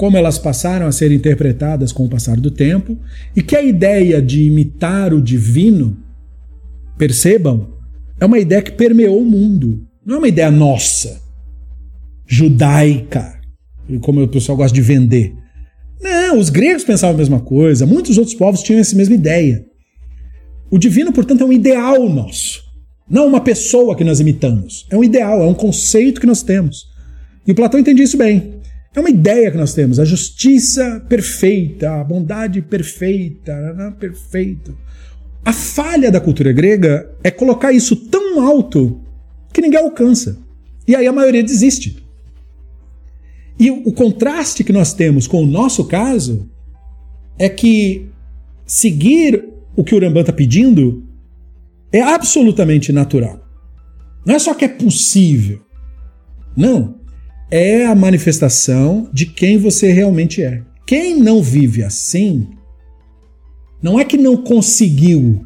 [0.00, 2.98] como elas passaram a ser interpretadas com o passar do tempo,
[3.36, 5.94] e que a ideia de imitar o divino,
[6.96, 7.74] percebam,
[8.18, 11.20] é uma ideia que permeou o mundo, não é uma ideia nossa,
[12.26, 13.42] judaica,
[14.00, 15.34] como o pessoal gosta de vender.
[16.00, 19.66] Não, os gregos pensavam a mesma coisa, muitos outros povos tinham essa mesma ideia.
[20.70, 22.62] O divino, portanto, é um ideal nosso,
[23.06, 24.86] não uma pessoa que nós imitamos.
[24.88, 26.86] É um ideal, é um conceito que nós temos.
[27.46, 28.59] E o Platão entendia isso bem.
[28.94, 34.76] É uma ideia que nós temos, a justiça perfeita, a bondade perfeita, perfeito.
[35.44, 39.00] A falha da cultura grega é colocar isso tão alto
[39.52, 40.38] que ninguém alcança.
[40.86, 42.04] E aí a maioria desiste.
[43.58, 46.48] E o contraste que nós temos com o nosso caso
[47.38, 48.06] é que
[48.66, 51.04] seguir o que o Rambam está pedindo
[51.92, 53.40] é absolutamente natural.
[54.26, 55.60] Não é só que é possível.
[56.56, 56.99] Não.
[57.50, 60.62] É a manifestação de quem você realmente é.
[60.86, 62.48] Quem não vive assim,
[63.82, 65.44] não é que não conseguiu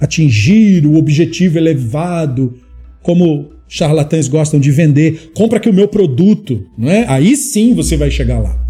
[0.00, 2.58] atingir o objetivo elevado,
[3.02, 5.32] como charlatães gostam de vender.
[5.34, 7.04] Compra aqui o meu produto, não é?
[7.08, 8.64] Aí sim você vai chegar lá.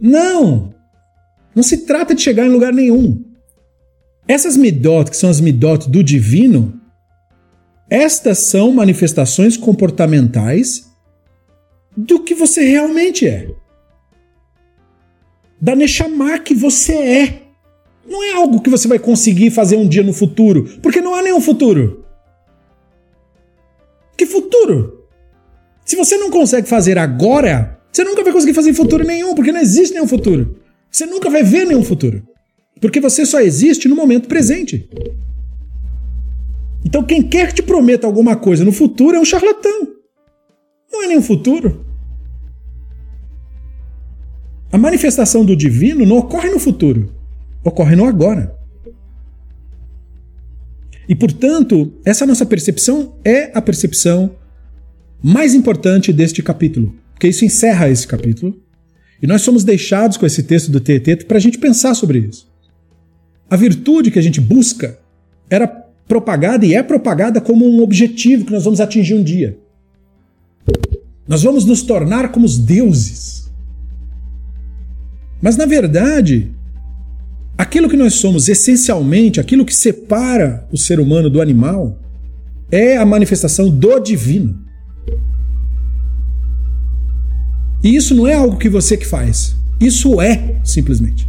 [0.00, 0.72] Não!
[1.54, 3.22] Não se trata de chegar em lugar nenhum.
[4.26, 6.80] Essas midot, que são as midot do divino,
[7.90, 10.91] estas são manifestações comportamentais
[11.96, 13.50] do que você realmente é.
[15.60, 17.42] Da Neshama que você é.
[18.06, 21.22] Não é algo que você vai conseguir fazer um dia no futuro, porque não há
[21.22, 22.04] nenhum futuro.
[24.16, 25.06] Que futuro?
[25.84, 29.52] Se você não consegue fazer agora, você nunca vai conseguir fazer em futuro nenhum, porque
[29.52, 30.56] não existe nenhum futuro.
[30.90, 32.26] Você nunca vai ver nenhum futuro.
[32.80, 34.88] Porque você só existe no momento presente.
[36.84, 39.91] Então, quem quer que te prometa alguma coisa no futuro é um charlatão.
[40.92, 41.84] Não é nenhum futuro.
[44.70, 47.12] A manifestação do divino não ocorre no futuro,
[47.64, 48.56] ocorre no agora.
[51.08, 54.34] E, portanto, essa nossa percepção é a percepção
[55.22, 58.58] mais importante deste capítulo, porque isso encerra esse capítulo.
[59.20, 62.50] E nós somos deixados com esse texto do Teteto para a gente pensar sobre isso.
[63.48, 64.98] A virtude que a gente busca
[65.48, 65.68] era
[66.08, 69.58] propagada e é propagada como um objetivo que nós vamos atingir um dia.
[71.26, 73.50] Nós vamos nos tornar como os deuses.
[75.40, 76.52] Mas na verdade,
[77.56, 81.98] aquilo que nós somos essencialmente, aquilo que separa o ser humano do animal,
[82.70, 84.62] é a manifestação do divino.
[87.82, 89.56] E isso não é algo que você que faz.
[89.80, 91.28] Isso é simplesmente.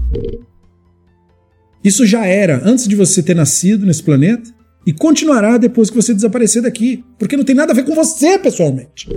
[1.83, 4.51] Isso já era antes de você ter nascido nesse planeta.
[4.85, 7.03] E continuará depois que você desaparecer daqui.
[7.17, 9.09] Porque não tem nada a ver com você pessoalmente.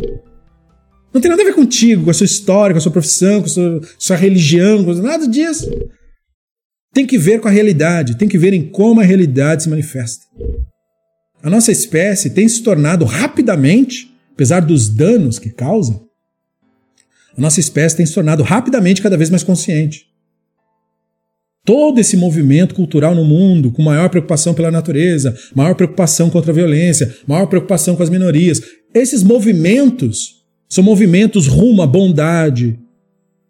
[1.17, 3.47] Não tem nada a ver contigo, com a sua história, com a sua profissão, com
[3.47, 5.67] a sua, sua religião, com nada disso.
[6.93, 10.27] Tem que ver com a realidade, tem que ver em como a realidade se manifesta.
[11.43, 15.99] A nossa espécie tem se tornado rapidamente, apesar dos danos que causa,
[17.35, 20.05] a nossa espécie tem se tornado rapidamente cada vez mais consciente
[21.65, 26.55] todo esse movimento cultural no mundo, com maior preocupação pela natureza, maior preocupação contra a
[26.55, 28.63] violência, maior preocupação com as minorias.
[28.95, 30.36] Esses movimentos
[30.69, 32.79] são movimentos rumo à bondade,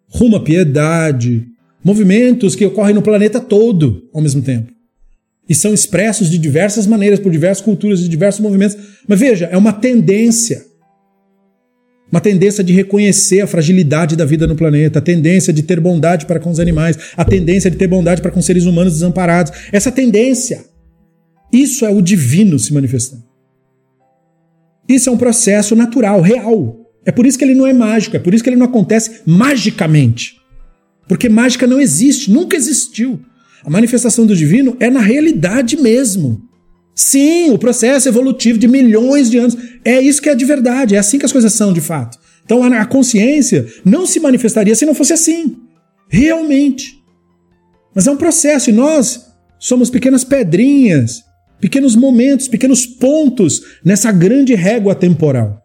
[0.08, 1.46] rumo à piedade,
[1.82, 4.72] movimentos que ocorrem no planeta todo ao mesmo tempo.
[5.48, 8.76] E são expressos de diversas maneiras, por diversas culturas e diversos movimentos.
[9.06, 10.64] Mas veja, é uma tendência.
[12.10, 16.26] Uma tendência de reconhecer a fragilidade da vida no planeta, a tendência de ter bondade
[16.26, 19.52] para com os animais, a tendência de ter bondade para com seres humanos desamparados.
[19.72, 20.64] Essa tendência.
[21.52, 23.24] Isso é o divino se manifestando.
[24.88, 26.85] Isso é um processo natural, real.
[27.06, 29.20] É por isso que ele não é mágico, é por isso que ele não acontece
[29.24, 30.36] magicamente.
[31.06, 33.20] Porque mágica não existe, nunca existiu.
[33.64, 36.42] A manifestação do divino é na realidade mesmo.
[36.96, 39.56] Sim, o processo evolutivo de milhões de anos.
[39.84, 42.18] É isso que é de verdade, é assim que as coisas são de fato.
[42.44, 45.56] Então a consciência não se manifestaria se não fosse assim.
[46.08, 46.96] Realmente.
[47.94, 49.26] Mas é um processo e nós
[49.60, 51.22] somos pequenas pedrinhas,
[51.60, 55.62] pequenos momentos, pequenos pontos nessa grande régua temporal.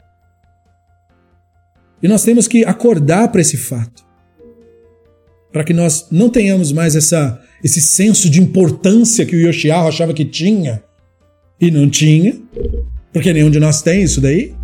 [2.02, 4.04] E nós temos que acordar para esse fato.
[5.52, 10.14] Para que nós não tenhamos mais essa, esse senso de importância que o Yoshiao achava
[10.14, 10.82] que tinha
[11.60, 12.36] e não tinha,
[13.14, 14.56] porque nenhum de nós tem isso daí.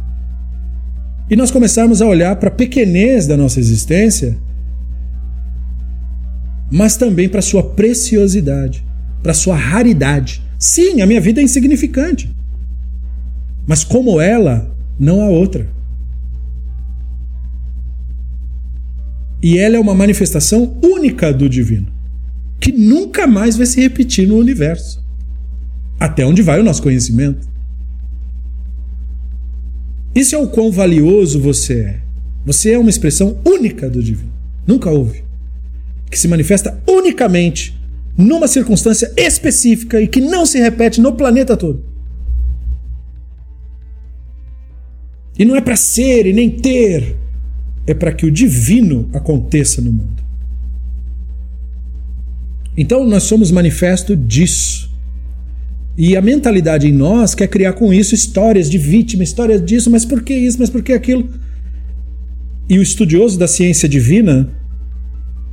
[1.29, 4.37] E nós começarmos a olhar para a pequenez da nossa existência,
[6.71, 8.83] mas também para sua preciosidade,
[9.21, 10.41] para sua raridade.
[10.57, 12.33] Sim, a minha vida é insignificante.
[13.67, 15.67] Mas como ela, não há outra.
[19.41, 21.87] E ela é uma manifestação única do divino,
[22.59, 25.05] que nunca mais vai se repetir no universo.
[25.99, 27.47] Até onde vai o nosso conhecimento?
[30.15, 31.99] Isso é o quão valioso você é.
[32.45, 34.31] Você é uma expressão única do divino.
[34.65, 35.23] Nunca houve.
[36.09, 37.79] Que se manifesta unicamente
[38.17, 41.85] numa circunstância específica e que não se repete no planeta todo.
[45.37, 47.15] E não é para ser e nem ter,
[47.87, 50.21] é para que o divino aconteça no mundo.
[52.77, 54.91] Então nós somos manifesto disso.
[55.97, 60.05] E a mentalidade em nós quer criar com isso histórias de vítima, histórias disso, mas
[60.05, 61.27] por que isso, mas por que aquilo?
[62.69, 64.51] E o estudioso da ciência divina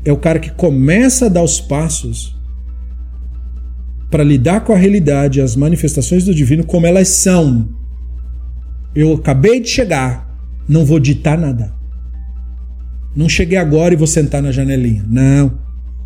[0.04, 2.36] é o cara que começa a dar os passos
[4.10, 7.68] para lidar com a realidade, as manifestações do divino como elas são.
[8.94, 10.38] Eu acabei de chegar,
[10.68, 11.73] não vou ditar nada.
[13.14, 15.04] Não cheguei agora e vou sentar na janelinha.
[15.08, 15.58] Não.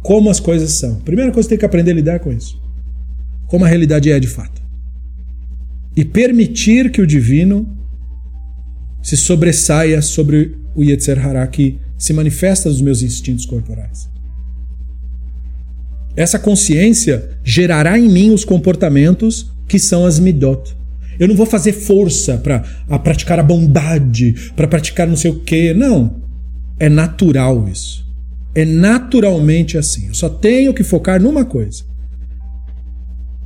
[0.03, 0.97] Como as coisas são.
[0.97, 2.69] Primeira coisa, tem que aprender a lidar com isso
[3.49, 4.63] como a realidade é de fato.
[5.97, 7.67] E permitir que o divino
[9.03, 14.09] se sobressaia sobre o Yetzer Hará que se manifesta nos meus instintos corporais.
[16.15, 20.77] Essa consciência gerará em mim os comportamentos que são as midot.
[21.19, 22.61] Eu não vou fazer força para
[22.99, 25.75] praticar a bondade, para praticar não sei o quê.
[25.75, 26.28] Não.
[26.79, 28.07] É natural isso.
[28.55, 30.09] É naturalmente assim.
[30.09, 31.85] Eu só tenho que focar numa coisa: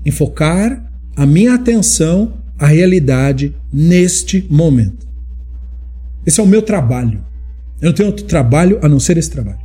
[0.04, 5.06] enfocar a minha atenção à realidade neste momento.
[6.24, 7.24] Esse é o meu trabalho.
[7.80, 9.60] Eu não tenho outro trabalho a não ser esse trabalho.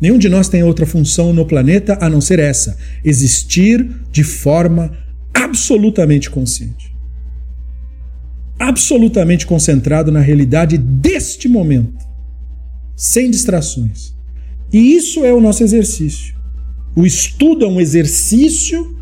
[0.00, 4.92] Nenhum de nós tem outra função no planeta a não ser essa: existir de forma
[5.34, 6.90] absolutamente consciente.
[8.58, 12.04] Absolutamente concentrado na realidade deste momento,
[13.00, 14.14] sem distrações.
[14.70, 16.34] E isso é o nosso exercício.
[16.94, 18.94] O estudo é um exercício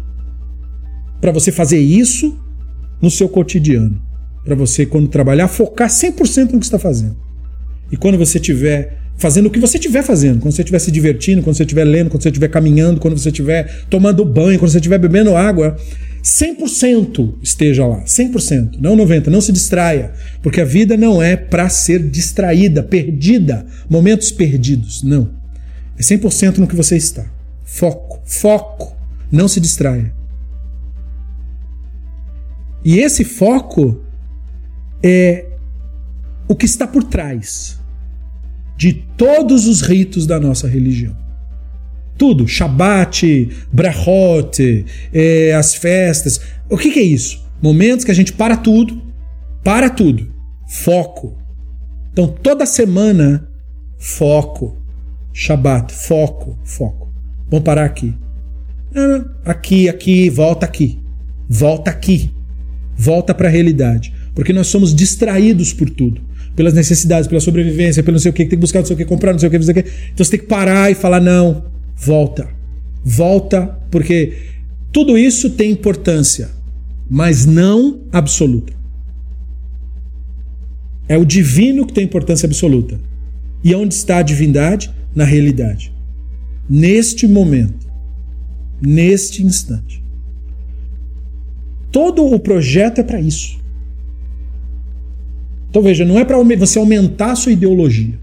[1.21, 2.39] para você fazer isso
[3.03, 4.01] no seu cotidiano.
[4.45, 7.17] Para você, quando trabalhar, focar 100% no que está fazendo.
[7.91, 11.43] E quando você estiver fazendo o que você estiver fazendo, quando você estiver se divertindo,
[11.43, 14.79] quando você estiver lendo, quando você estiver caminhando, quando você estiver tomando banho, quando você
[14.79, 15.77] estiver bebendo água,
[16.29, 21.71] 100% esteja lá, 100%, não 90%, não se distraia, porque a vida não é para
[21.71, 25.31] ser distraída, perdida, momentos perdidos, não.
[25.99, 27.25] É 100% no que você está.
[27.65, 28.95] Foco, foco,
[29.33, 30.13] não se distraia.
[32.85, 34.05] E esse foco
[35.03, 35.47] é
[36.47, 37.81] o que está por trás
[38.77, 41.17] de todos os ritos da nossa religião.
[42.19, 42.47] Tudo.
[42.47, 44.85] Shabat, brachot,
[45.15, 46.41] é, as festas.
[46.69, 47.47] O que, que é isso?
[47.63, 49.01] Momentos que a gente para tudo,
[49.65, 50.31] para tudo.
[50.69, 51.39] Foco.
[52.13, 53.49] Então toda semana,
[53.97, 54.77] foco.
[55.33, 57.13] Shabat, foco, foco.
[57.49, 58.15] Vamos parar aqui.
[59.45, 60.99] Aqui, aqui, volta aqui.
[61.49, 62.33] Volta aqui.
[62.97, 64.13] Volta para a realidade.
[64.35, 66.21] Porque nós somos distraídos por tudo.
[66.57, 68.97] Pelas necessidades, pela sobrevivência, pelo não sei o que, tem que buscar não sei o
[68.97, 69.91] que, comprar não sei o que, não sei o que.
[70.13, 71.65] Então você tem que parar e falar: não,
[71.99, 72.49] volta.
[73.05, 74.37] Volta, porque
[74.93, 76.51] tudo isso tem importância,
[77.11, 78.73] mas não absoluta.
[81.09, 83.01] É o divino que tem importância absoluta.
[83.65, 84.93] E onde está a divindade?
[85.15, 85.93] Na realidade.
[86.69, 87.89] Neste momento.
[88.81, 90.05] Neste instante.
[91.91, 93.59] Todo o projeto é para isso.
[95.71, 98.19] Então veja, não é para você aumentar sua ideologia,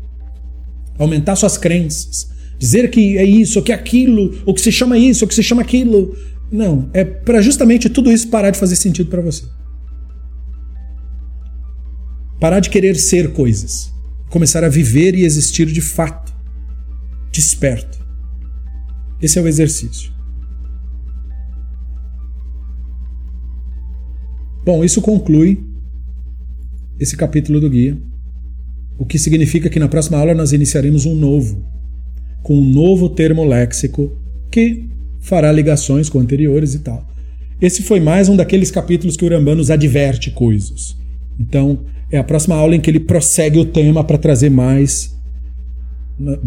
[0.97, 4.97] aumentar suas crenças, dizer que é isso, ou que é aquilo, ou que se chama
[4.97, 6.15] isso, ou que se chama aquilo.
[6.51, 9.43] Não, é para justamente tudo isso parar de fazer sentido para você.
[12.39, 13.91] Parar de querer ser coisas,
[14.29, 16.33] começar a viver e existir de fato,
[17.31, 18.05] desperto.
[19.21, 20.13] Esse é o exercício.
[24.65, 25.63] Bom, isso conclui
[26.99, 27.97] esse capítulo do guia,
[28.97, 31.63] o que significa que na próxima aula nós iniciaremos um novo,
[32.45, 34.15] com um novo termo léxico
[34.51, 34.87] que
[35.19, 37.03] fará ligações com anteriores e tal.
[37.59, 40.95] Esse foi mais um daqueles capítulos que o Urambá nos adverte coisas.
[41.39, 41.79] Então,
[42.11, 45.17] é a próxima aula em que ele prossegue o tema para trazer mais,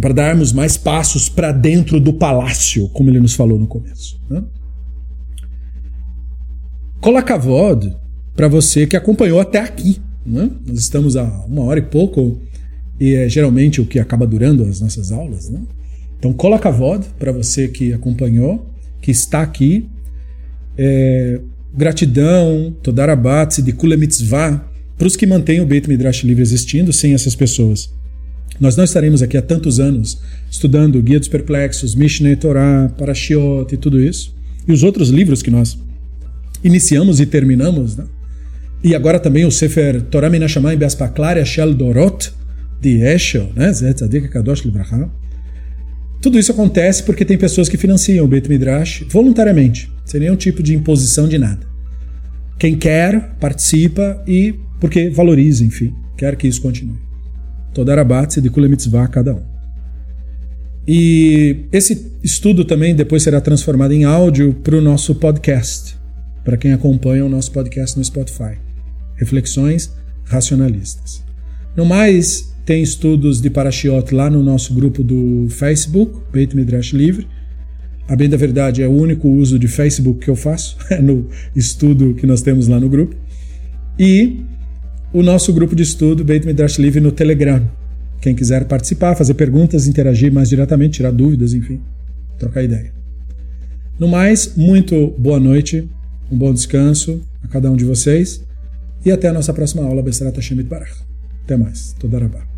[0.00, 4.20] para darmos mais passos para dentro do palácio, como ele nos falou no começo.
[4.30, 4.44] Né?
[7.00, 7.92] Colacavod
[8.36, 10.00] para você que acompanhou até aqui.
[10.24, 10.48] Né?
[10.64, 12.40] Nós estamos a uma hora e pouco,
[13.00, 15.50] e é geralmente o que acaba durando as nossas aulas.
[15.50, 15.60] Né?
[16.18, 18.68] Então, colacavod para você que acompanhou,
[19.00, 19.88] que está aqui.
[20.76, 21.40] É,
[21.74, 24.64] gratidão, Todarabat, de Kula Mitzvah,
[24.96, 27.92] para os que mantêm o Beit Midrash livre existindo sem essas pessoas.
[28.60, 30.20] Nós não estaremos aqui há tantos anos
[30.50, 34.34] estudando Guia dos Perplexos, Mishneh Torah, Parashiot e tudo isso,
[34.66, 35.78] e os outros livros que nós
[36.64, 38.04] iniciamos e terminamos, né?
[38.82, 42.32] E agora também o Sefer Torah Menashamayim Beaspaklaria Shel Dorot,
[42.80, 43.72] de Eshel, né?
[43.72, 45.10] Zetzadik Kadosh Libraha.
[46.20, 50.62] Tudo isso acontece porque tem pessoas que financiam o Beit Midrash voluntariamente, sem nenhum tipo
[50.62, 51.66] de imposição de nada.
[52.58, 56.98] Quem quer, participa e porque valoriza, enfim, quer que isso continue.
[57.72, 59.42] Toda Arabat de Kula Mitzvah a cada um.
[60.86, 65.96] E esse estudo também depois será transformado em áudio para o nosso podcast,
[66.44, 68.58] para quem acompanha o nosso podcast no Spotify.
[69.14, 69.92] Reflexões
[70.24, 71.22] racionalistas.
[71.76, 77.26] No mais, tem estudos de Parashiot lá no nosso grupo do Facebook, Beit Midrash Livre.
[78.06, 81.26] A bem da verdade, é o único uso de Facebook que eu faço, é no
[81.56, 83.16] estudo que nós temos lá no grupo.
[83.98, 84.42] E
[85.14, 87.66] o nosso grupo de estudo, Beit Midrash Livre, no Telegram.
[88.20, 91.80] Quem quiser participar, fazer perguntas, interagir mais diretamente, tirar dúvidas, enfim,
[92.38, 92.92] trocar ideia.
[93.98, 95.88] No mais, muito boa noite,
[96.30, 98.44] um bom descanso a cada um de vocês.
[99.06, 100.92] E até a nossa próxima aula, Besserat Hashem Barach.
[101.44, 101.94] Até mais.
[101.98, 102.57] Todarabá.